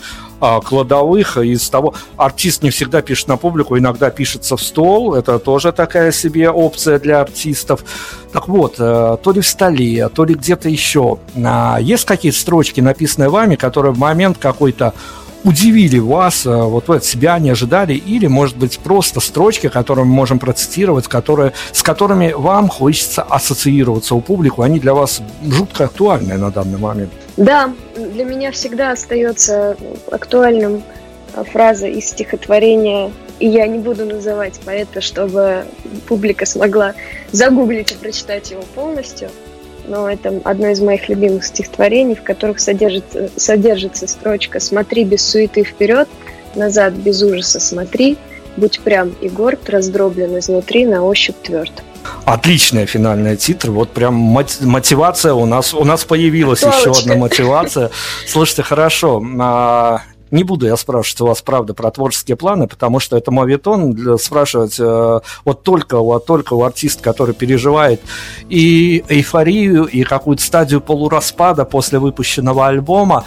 кладовых, 0.63 1.37
из 1.37 1.69
того... 1.69 1.93
Артист 2.17 2.63
не 2.63 2.69
всегда 2.69 3.01
пишет 3.01 3.27
на 3.27 3.37
публику, 3.37 3.77
иногда 3.77 4.09
пишется 4.09 4.57
в 4.57 4.61
стол. 4.61 5.15
Это 5.15 5.39
тоже 5.39 5.71
такая 5.71 6.11
себе 6.11 6.49
опция 6.49 6.99
для 6.99 7.21
артистов. 7.21 7.83
Так 8.31 8.47
вот, 8.47 8.75
э, 8.79 9.17
то 9.21 9.31
ли 9.31 9.41
в 9.41 9.47
столе, 9.47 10.09
то 10.09 10.25
ли 10.25 10.33
где-то 10.33 10.69
еще. 10.69 11.17
Есть 11.79 12.05
какие-то 12.05 12.37
строчки, 12.37 12.81
написанные 12.81 13.29
вами, 13.29 13.55
которые 13.55 13.93
в 13.93 13.99
момент 13.99 14.37
какой-то 14.37 14.93
удивили 15.43 15.99
вас, 15.99 16.45
э, 16.45 16.49
вот 16.49 16.87
вы 16.87 16.97
от 16.97 17.05
себя 17.05 17.37
не 17.39 17.49
ожидали, 17.49 17.93
или, 17.93 18.27
может 18.27 18.57
быть, 18.57 18.79
просто 18.79 19.19
строчки, 19.19 19.69
которые 19.69 20.05
мы 20.05 20.13
можем 20.13 20.39
процитировать, 20.39 21.07
которые, 21.07 21.53
с 21.71 21.83
которыми 21.83 22.33
вам 22.33 22.69
хочется 22.69 23.21
ассоциироваться 23.23 24.15
у 24.15 24.21
публику, 24.21 24.61
они 24.61 24.79
для 24.79 24.93
вас 24.93 25.21
жутко 25.45 25.85
актуальны 25.85 26.37
на 26.37 26.51
данный 26.51 26.79
момент. 26.79 27.11
Да, 27.37 27.73
для 27.95 28.25
меня 28.25 28.51
всегда 28.51 28.91
остается 28.91 29.77
актуальным 30.11 30.83
э, 31.33 31.43
фраза 31.43 31.87
из 31.87 32.07
стихотворения, 32.07 33.11
и 33.39 33.47
я 33.47 33.67
не 33.67 33.79
буду 33.79 34.05
называть 34.05 34.59
поэта, 34.61 35.01
чтобы 35.01 35.65
публика 36.07 36.45
смогла 36.45 36.93
загуглить 37.31 37.91
и 37.91 37.95
прочитать 37.95 38.51
его 38.51 38.63
полностью– 38.75 39.29
но 39.87 40.09
это 40.09 40.41
одно 40.43 40.69
из 40.69 40.79
моих 40.79 41.09
любимых 41.09 41.45
стихотворений, 41.45 42.15
в 42.15 42.23
которых 42.23 42.59
содержится, 42.59 43.29
содержится 43.35 44.07
строчка 44.07 44.59
«Смотри 44.59 45.03
без 45.03 45.25
суеты 45.25 45.63
вперед, 45.63 46.07
назад 46.55 46.93
без 46.93 47.21
ужаса 47.21 47.59
смотри, 47.59 48.17
будь 48.57 48.79
прям 48.79 49.09
и 49.21 49.29
горд, 49.29 49.69
раздроблен 49.69 50.37
изнутри, 50.39 50.85
на 50.85 51.03
ощупь 51.03 51.41
тверд». 51.41 51.83
Отличная 52.25 52.85
финальная 52.85 53.35
титр. 53.35 53.71
Вот 53.71 53.91
прям 53.91 54.13
мотивация 54.13 55.33
у 55.33 55.45
нас 55.45 55.73
у 55.73 55.83
нас 55.83 56.03
появилась 56.03 56.61
Палочка. 56.61 56.89
еще 56.89 57.01
одна 57.01 57.15
мотивация. 57.15 57.91
Слушайте, 58.27 58.63
хорошо. 58.63 59.21
Не 60.33 60.43
буду 60.43 60.65
я 60.65 60.75
спрашивать 60.77 61.21
у 61.21 61.25
вас, 61.27 61.43
правда, 61.43 61.75
про 61.75 61.91
творческие 61.91 62.35
планы, 62.35 62.67
потому 62.67 62.99
что 62.99 63.15
это 63.15 63.29
мовитон 63.29 63.91
для 63.91 64.17
спрашивать 64.17 64.79
э, 64.79 65.19
вот 65.45 65.61
только, 65.61 65.99
вот 65.99 66.25
только 66.25 66.53
у 66.55 66.63
артиста, 66.63 67.03
который 67.03 67.35
переживает 67.35 68.01
и 68.49 69.03
эйфорию, 69.09 69.85
и 69.85 70.01
какую-то 70.01 70.41
стадию 70.41 70.81
полураспада 70.81 71.65
после 71.65 71.99
выпущенного 71.99 72.65
альбома. 72.65 73.25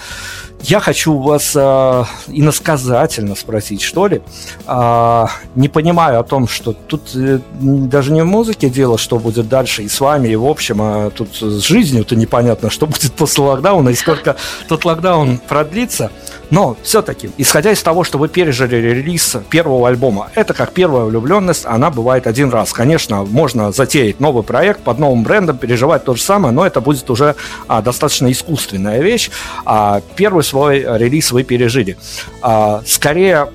Я 0.69 0.81
хочу 0.81 1.13
у 1.13 1.23
вас 1.23 1.53
э, 1.55 2.05
иносказательно 2.27 3.37
спросить, 3.37 3.83
что 3.83 4.09
ли. 4.09 4.21
Э, 4.67 5.27
не 5.55 5.69
понимаю 5.69 6.19
о 6.19 6.25
том, 6.25 6.49
что 6.49 6.73
тут 6.73 7.15
э, 7.15 7.39
даже 7.61 8.11
не 8.11 8.23
в 8.23 8.27
музыке 8.27 8.69
дело, 8.69 8.99
что 8.99 9.21
будет 9.21 9.49
дальше 9.49 9.85
и 9.85 9.89
с 9.89 10.01
вами, 10.01 10.27
и 10.27 10.35
в 10.35 10.45
общем, 10.45 10.79
а 10.83 11.11
тут 11.11 11.37
с 11.37 11.63
жизнью-то 11.63 12.17
непонятно, 12.17 12.69
что 12.69 12.87
будет 12.89 13.13
после 13.13 13.45
локдауна 13.45 13.91
и 13.91 13.95
сколько 13.95 14.35
тот 14.67 14.85
локдаун 14.85 15.39
продлится. 15.39 16.11
Но 16.51 16.77
все-таки, 16.83 17.31
исходя 17.39 17.71
из 17.71 17.83
того, 17.83 18.03
что 18.03 18.19
вы 18.19 18.29
пережили 18.29 18.75
релиз 18.75 19.37
первого 19.51 19.89
альбома, 19.89 20.31
это 20.35 20.53
как 20.53 20.73
первая 20.73 21.05
влюбленность, 21.05 21.65
она 21.65 21.91
бывает 21.91 22.27
один 22.27 22.51
раз. 22.51 22.73
Конечно, 22.73 23.25
можно 23.25 23.71
затеять 23.71 24.19
новый 24.19 24.43
проект 24.43 24.81
под 24.81 24.99
новым 24.99 25.23
брендом, 25.23 25.59
переживать 25.59 26.05
то 26.05 26.15
же 26.15 26.23
самое, 26.23 26.53
но 26.53 26.67
это 26.67 26.81
будет 26.81 27.09
уже 27.09 27.37
а, 27.69 27.83
достаточно 27.83 28.31
искусственная 28.33 29.01
вещь. 29.01 29.31
А, 29.65 30.01
первый 30.17 30.43
свой 30.43 30.56
релиз 30.65 31.33
вы 31.33 31.45
пережили. 31.45 31.97
А, 32.43 32.83
скорее, 32.87 33.49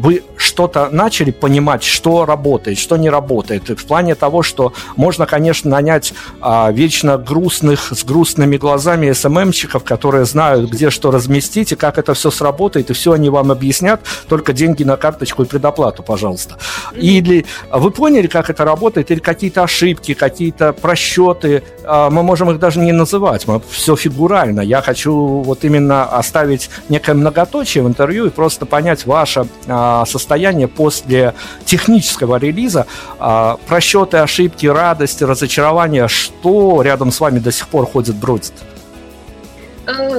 вы 0.00 0.22
что-то 0.38 0.88
начали 0.90 1.30
понимать, 1.30 1.82
что 1.82 2.24
работает, 2.24 2.78
что 2.78 2.96
не 2.96 3.10
работает. 3.10 3.68
И 3.68 3.74
в 3.74 3.84
плане 3.84 4.14
того, 4.14 4.42
что 4.42 4.72
можно, 4.96 5.26
конечно, 5.26 5.70
нанять 5.70 6.14
а, 6.40 6.72
вечно 6.72 7.18
грустных, 7.18 7.92
с 7.92 8.02
грустными 8.04 8.56
глазами 8.56 9.12
СММщиков, 9.12 9.84
которые 9.84 10.24
знают, 10.24 10.70
где 10.70 10.88
что 10.88 11.10
разместить 11.10 11.72
и 11.72 11.76
как 11.76 11.98
это 11.98 12.14
все 12.14 12.30
сработает, 12.30 12.88
и 12.90 12.94
все 12.94 13.12
они 13.12 13.28
вам 13.28 13.52
объяснят, 13.52 14.00
только 14.28 14.54
деньги 14.54 14.84
на 14.84 14.96
карточку 14.96 15.42
и 15.42 15.46
предоплату, 15.46 16.02
пожалуйста. 16.02 16.56
Или 16.94 17.44
вы 17.70 17.90
поняли, 17.90 18.26
как 18.26 18.48
это 18.48 18.64
работает, 18.64 19.10
или 19.10 19.20
какие-то 19.20 19.64
ошибки, 19.64 20.14
какие-то 20.14 20.72
просчеты, 20.72 21.62
а, 21.84 22.08
мы 22.08 22.22
можем 22.22 22.50
их 22.50 22.58
даже 22.58 22.80
не 22.80 22.92
называть, 22.92 23.46
мы 23.46 23.60
все 23.68 23.96
фигурально. 23.96 24.62
Я 24.62 24.80
хочу 24.80 25.12
вот 25.42 25.64
именно 25.64 26.04
оставить 26.04 26.70
некое 26.88 27.12
многоточие 27.12 27.84
в 27.84 27.88
интервью 27.88 28.26
и 28.26 28.30
просто 28.30 28.64
понять 28.64 29.04
ваше 29.04 29.46
а, 29.66 29.89
состояние 30.06 30.68
после 30.68 31.34
технического 31.64 32.36
релиза, 32.36 32.86
а, 33.18 33.58
просчеты, 33.66 34.18
ошибки, 34.18 34.66
радости, 34.66 35.24
разочарования, 35.24 36.08
что 36.08 36.82
рядом 36.82 37.12
с 37.12 37.20
вами 37.20 37.38
до 37.38 37.52
сих 37.52 37.68
пор 37.68 37.86
ходит, 37.86 38.16
бродит? 38.16 38.52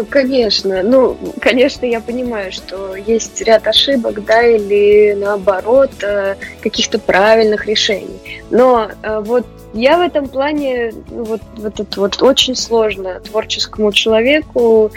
Конечно, 0.10 0.84
ну, 0.84 1.18
конечно, 1.40 1.86
я 1.86 2.02
понимаю, 2.02 2.52
что 2.52 2.96
есть 2.96 3.42
ряд 3.42 3.68
ошибок, 3.68 4.24
да, 4.26 4.42
или 4.42 5.14
наоборот, 5.14 5.92
э, 6.02 6.36
каких-то 6.62 7.00
правильных 7.00 7.68
решений. 7.68 8.20
Но 8.50 8.90
э, 9.02 9.20
вот 9.20 9.46
я 9.74 9.98
в 9.98 10.02
этом 10.02 10.28
плане, 10.28 10.92
ну, 11.10 11.24
вот, 11.24 11.42
вот 11.56 11.80
это 11.80 12.00
вот 12.00 12.22
очень 12.22 12.56
сложно 12.56 13.22
творческому 13.22 13.94
человеку, 13.94 14.92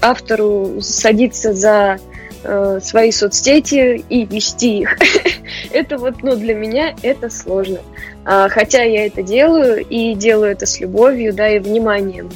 автору 0.00 0.80
садиться 0.80 1.52
за 1.52 1.98
э, 2.44 2.80
свои 2.82 3.10
соцсети 3.10 4.04
и 4.08 4.24
вести 4.24 4.80
их. 4.80 4.96
это 5.72 5.98
вот, 5.98 6.22
ну, 6.22 6.36
для 6.36 6.54
меня 6.54 6.94
это 7.02 7.30
сложно. 7.30 7.78
А, 8.24 8.48
хотя 8.48 8.82
я 8.82 9.06
это 9.06 9.22
делаю, 9.22 9.84
и 9.88 10.14
делаю 10.14 10.52
это 10.52 10.66
с 10.66 10.80
любовью, 10.80 11.32
да, 11.32 11.48
и 11.48 11.58
вниманием, 11.58 12.30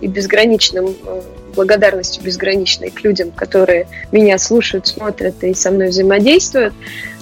и 0.00 0.06
безграничным 0.06 0.94
э, 1.04 1.22
благодарностью 1.56 2.22
безграничной 2.22 2.90
к 2.90 3.02
людям, 3.02 3.32
которые 3.32 3.88
меня 4.12 4.38
слушают, 4.38 4.86
смотрят 4.86 5.42
и 5.42 5.54
со 5.54 5.70
мной 5.70 5.88
взаимодействуют. 5.88 6.74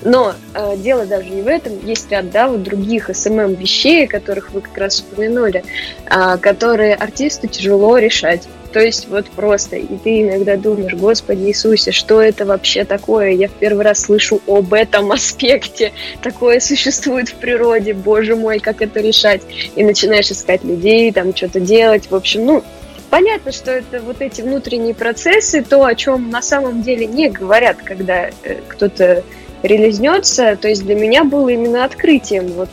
Но 0.03 0.35
э, 0.55 0.77
дело 0.77 1.07
даже 1.07 1.31
не 1.31 1.43
в 1.43 1.47
этом. 1.47 1.73
Есть 1.87 2.11
ряд 2.11 2.31
да, 2.31 2.49
вот 2.49 2.63
других 2.63 3.09
SMM 3.15 3.55
вещей, 3.55 4.07
которых 4.07 4.51
вы 4.51 4.61
как 4.61 4.77
раз 4.77 5.01
упомянули, 5.01 5.65
э, 6.11 6.37
которые 6.39 6.95
артисту 6.97 7.47
тяжело 7.47 7.97
решать. 7.97 8.43
То 8.75 8.81
есть 8.81 9.07
вот 9.09 9.27
просто, 9.27 9.77
и 9.77 9.97
ты 10.03 10.23
иногда 10.23 10.57
думаешь, 10.57 10.95
Господи 10.95 11.45
Иисусе, 11.45 11.93
что 11.93 12.21
это 12.21 12.45
вообще 12.45 12.85
такое? 12.85 13.31
Я 13.31 13.47
в 13.47 13.53
первый 13.53 13.85
раз 13.85 14.01
слышу 14.01 14.41
об 14.49 14.75
этом 14.75 15.13
аспекте. 15.13 15.93
Такое 16.21 16.59
существует 16.59 17.29
в 17.29 17.35
природе, 17.35 17.95
боже 17.95 18.35
мой, 18.35 18.59
как 18.59 18.83
это 18.83 19.01
решать? 19.01 19.43
И 19.77 19.85
начинаешь 19.85 20.33
искать 20.33 20.65
людей, 20.65 21.13
там 21.13 21.37
что-то 21.37 21.61
делать. 21.61 22.11
В 22.11 22.15
общем, 22.17 22.45
ну, 22.45 22.65
Понятно, 23.11 23.53
что 23.53 23.71
это 23.71 24.01
вот 24.01 24.21
эти 24.21 24.43
внутренние 24.43 24.93
процессы, 24.93 25.63
то, 25.63 25.85
о 25.85 25.95
чем 25.95 26.31
на 26.31 26.43
самом 26.43 26.83
деле 26.83 27.07
не 27.07 27.29
говорят, 27.29 27.77
когда 27.77 28.31
э, 28.43 28.61
кто-то 28.67 29.23
релизнется. 29.63 30.57
То 30.61 30.67
есть 30.67 30.85
для 30.85 30.97
меня 30.97 31.23
было 31.23 31.49
именно 31.51 31.85
открытием 31.85 32.49
вот 32.49 32.71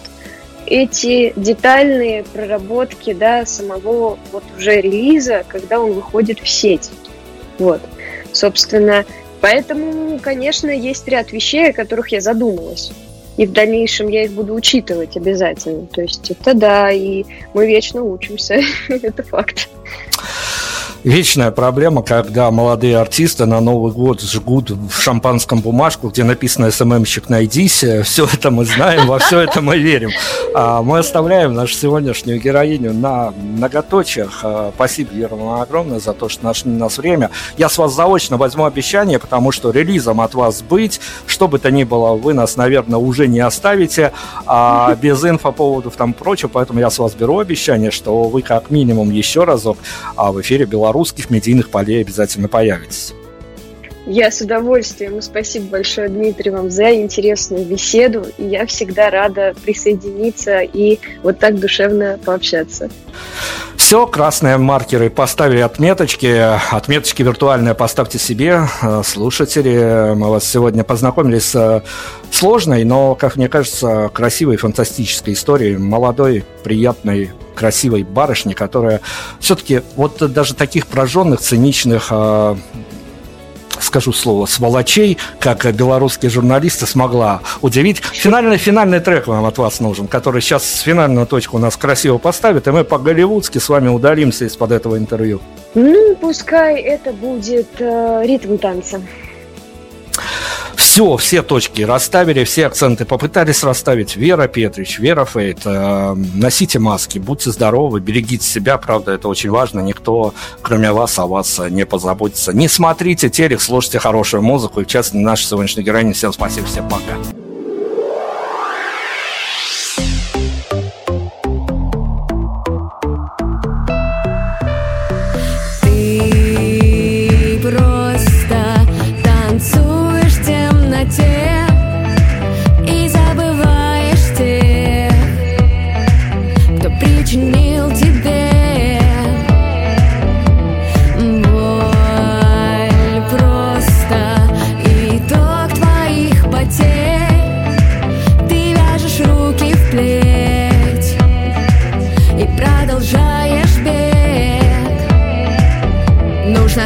эти 0.71 1.33
детальные 1.35 2.23
проработки 2.23 3.11
да, 3.11 3.45
самого 3.45 4.17
вот 4.31 4.43
уже 4.57 4.79
релиза, 4.79 5.43
когда 5.47 5.81
он 5.81 5.91
выходит 5.91 6.39
в 6.39 6.47
сеть. 6.47 6.89
Вот. 7.59 7.81
Собственно, 8.31 9.03
поэтому, 9.41 10.17
конечно, 10.19 10.69
есть 10.69 11.07
ряд 11.09 11.33
вещей, 11.33 11.69
о 11.69 11.73
которых 11.73 12.13
я 12.13 12.21
задумалась. 12.21 12.91
И 13.35 13.45
в 13.45 13.51
дальнейшем 13.51 14.07
я 14.07 14.23
их 14.23 14.31
буду 14.31 14.53
учитывать 14.53 15.17
обязательно. 15.17 15.87
То 15.87 16.01
есть 16.01 16.31
это 16.31 16.53
да, 16.53 16.89
и 16.91 17.25
мы 17.53 17.67
вечно 17.67 18.01
учимся. 18.03 18.61
это 18.87 19.23
факт 19.23 19.67
вечная 21.03 21.51
проблема, 21.51 22.03
когда 22.03 22.51
молодые 22.51 22.97
артисты 22.97 23.45
на 23.45 23.59
Новый 23.59 23.91
год 23.91 24.21
жгут 24.21 24.69
в 24.69 25.01
шампанском 25.01 25.59
бумажку, 25.61 26.09
где 26.09 26.23
написано 26.23 26.71
«СММщик, 26.71 27.29
найдись». 27.29 27.83
Все 28.03 28.25
это 28.31 28.51
мы 28.51 28.65
знаем, 28.65 29.07
во 29.07 29.19
все 29.19 29.39
это 29.39 29.61
мы 29.61 29.77
верим. 29.77 30.11
А 30.53 30.81
мы 30.81 30.99
оставляем 30.99 31.53
нашу 31.53 31.75
сегодняшнюю 31.75 32.39
героиню 32.39 32.93
на 32.93 33.31
многоточиях. 33.31 34.41
А, 34.43 34.71
спасибо, 34.75 35.13
Вера, 35.13 35.35
вам 35.35 35.61
огромное 35.61 35.99
за 35.99 36.13
то, 36.13 36.29
что 36.29 36.43
нашли 36.45 36.71
нас 36.71 36.97
время. 36.97 37.31
Я 37.57 37.69
с 37.69 37.77
вас 37.77 37.93
заочно 37.95 38.37
возьму 38.37 38.65
обещание, 38.65 39.19
потому 39.19 39.51
что 39.51 39.71
релизом 39.71 40.21
от 40.21 40.33
вас 40.35 40.61
быть, 40.61 40.99
что 41.25 41.47
бы 41.47 41.59
то 41.59 41.71
ни 41.71 41.83
было, 41.83 42.15
вы 42.15 42.33
нас, 42.33 42.57
наверное, 42.57 42.99
уже 42.99 43.27
не 43.27 43.39
оставите 43.39 44.11
а 44.45 44.95
без 44.95 45.23
инфоповодов 45.23 45.95
там 45.95 46.13
прочего, 46.13 46.49
поэтому 46.49 46.79
я 46.79 46.89
с 46.89 46.99
вас 46.99 47.13
беру 47.13 47.39
обещание, 47.39 47.91
что 47.91 48.23
вы 48.23 48.41
как 48.41 48.69
минимум 48.69 49.11
еще 49.11 49.43
разок 49.43 49.77
а 50.15 50.31
в 50.31 50.41
эфире 50.41 50.65
Беларусь 50.65 50.90
белорусских 50.91 51.29
медийных 51.29 51.69
полей 51.69 52.01
обязательно 52.01 52.49
появитесь. 52.49 53.13
Я 54.11 54.29
с 54.29 54.41
удовольствием. 54.41 55.21
Спасибо 55.21 55.67
большое, 55.67 56.09
Дмитрий, 56.09 56.51
вам 56.51 56.69
за 56.69 56.93
интересную 56.95 57.63
беседу. 57.63 58.25
И 58.37 58.43
я 58.43 58.65
всегда 58.65 59.09
рада 59.09 59.53
присоединиться 59.63 60.59
и 60.59 60.99
вот 61.23 61.39
так 61.39 61.57
душевно 61.57 62.19
пообщаться. 62.25 62.89
Все, 63.77 64.05
красные 64.05 64.57
маркеры 64.57 65.09
поставили 65.09 65.61
отметочки. 65.61 66.27
Отметочки 66.75 67.23
виртуальные 67.23 67.73
поставьте 67.73 68.19
себе, 68.19 68.63
слушатели. 69.05 70.13
Мы 70.13 70.29
вас 70.29 70.43
сегодня 70.43 70.83
познакомились 70.83 71.45
с 71.45 71.81
сложной, 72.31 72.83
но, 72.83 73.15
как 73.15 73.37
мне 73.37 73.47
кажется, 73.47 74.09
красивой, 74.13 74.57
фантастической 74.57 75.35
историей 75.35 75.77
молодой, 75.77 76.43
приятной 76.65 77.31
красивой 77.55 78.03
барышни, 78.03 78.53
которая 78.53 78.99
все-таки 79.39 79.83
вот 79.95 80.17
даже 80.33 80.53
таких 80.53 80.87
прожженных, 80.87 81.39
циничных 81.39 82.07
а, 82.09 82.57
скажу 83.79 84.13
слово, 84.13 84.45
сволочей, 84.45 85.17
как 85.39 85.65
белорусские 85.73 86.29
журналисты, 86.29 86.85
смогла 86.85 87.41
удивить. 87.61 88.01
Финальный, 88.01 88.57
финальный 88.57 88.99
трек 88.99 89.27
вам 89.27 89.45
от 89.45 89.57
вас 89.57 89.79
нужен, 89.79 90.07
который 90.07 90.41
сейчас 90.41 90.81
финальную 90.81 91.27
точку 91.27 91.57
у 91.57 91.59
нас 91.59 91.77
красиво 91.77 92.17
поставит, 92.17 92.67
и 92.67 92.71
мы 92.71 92.83
по-голливудски 92.83 93.57
с 93.57 93.69
вами 93.69 93.89
ударимся 93.89 94.45
из-под 94.45 94.71
этого 94.71 94.97
интервью. 94.97 95.41
Ну, 95.73 96.15
пускай 96.15 96.81
это 96.81 97.13
будет 97.13 97.69
э, 97.79 98.23
ритм 98.25 98.57
танца 98.57 99.01
все, 100.81 101.15
все 101.15 101.43
точки 101.43 101.83
расставили, 101.83 102.43
все 102.43 102.65
акценты 102.65 103.05
попытались 103.05 103.63
расставить. 103.63 104.15
Вера 104.15 104.47
Петрич, 104.47 104.99
Вера 104.99 105.25
Фейт, 105.25 105.59
э, 105.63 106.13
носите 106.15 106.79
маски, 106.79 107.19
будьте 107.19 107.51
здоровы, 107.51 107.99
берегите 107.99 108.45
себя, 108.45 108.77
правда, 108.77 109.11
это 109.11 109.27
очень 109.27 109.51
важно. 109.51 109.79
Никто, 109.81 110.33
кроме 110.61 110.91
вас, 110.91 111.17
о 111.19 111.27
вас 111.27 111.61
не 111.69 111.85
позаботится. 111.85 112.51
Не 112.51 112.67
смотрите 112.67 113.29
телек, 113.29 113.61
слушайте 113.61 113.99
хорошую 113.99 114.41
музыку. 114.41 114.81
И, 114.81 114.83
в 114.83 114.87
частности, 114.87 115.23
нашей 115.23 115.45
сегодняшней 115.45 115.83
героине. 115.83 116.13
Всем 116.13 116.33
спасибо, 116.33 116.65
всем 116.65 116.89
пока. 116.89 117.40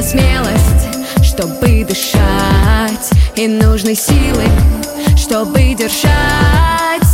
Смелость, 0.06 1.23
чтобы 1.23 1.84
дышать 1.84 3.11
И 3.36 3.48
нужны 3.48 3.95
силы, 3.95 4.45
чтобы 5.18 5.73
держать 5.73 7.05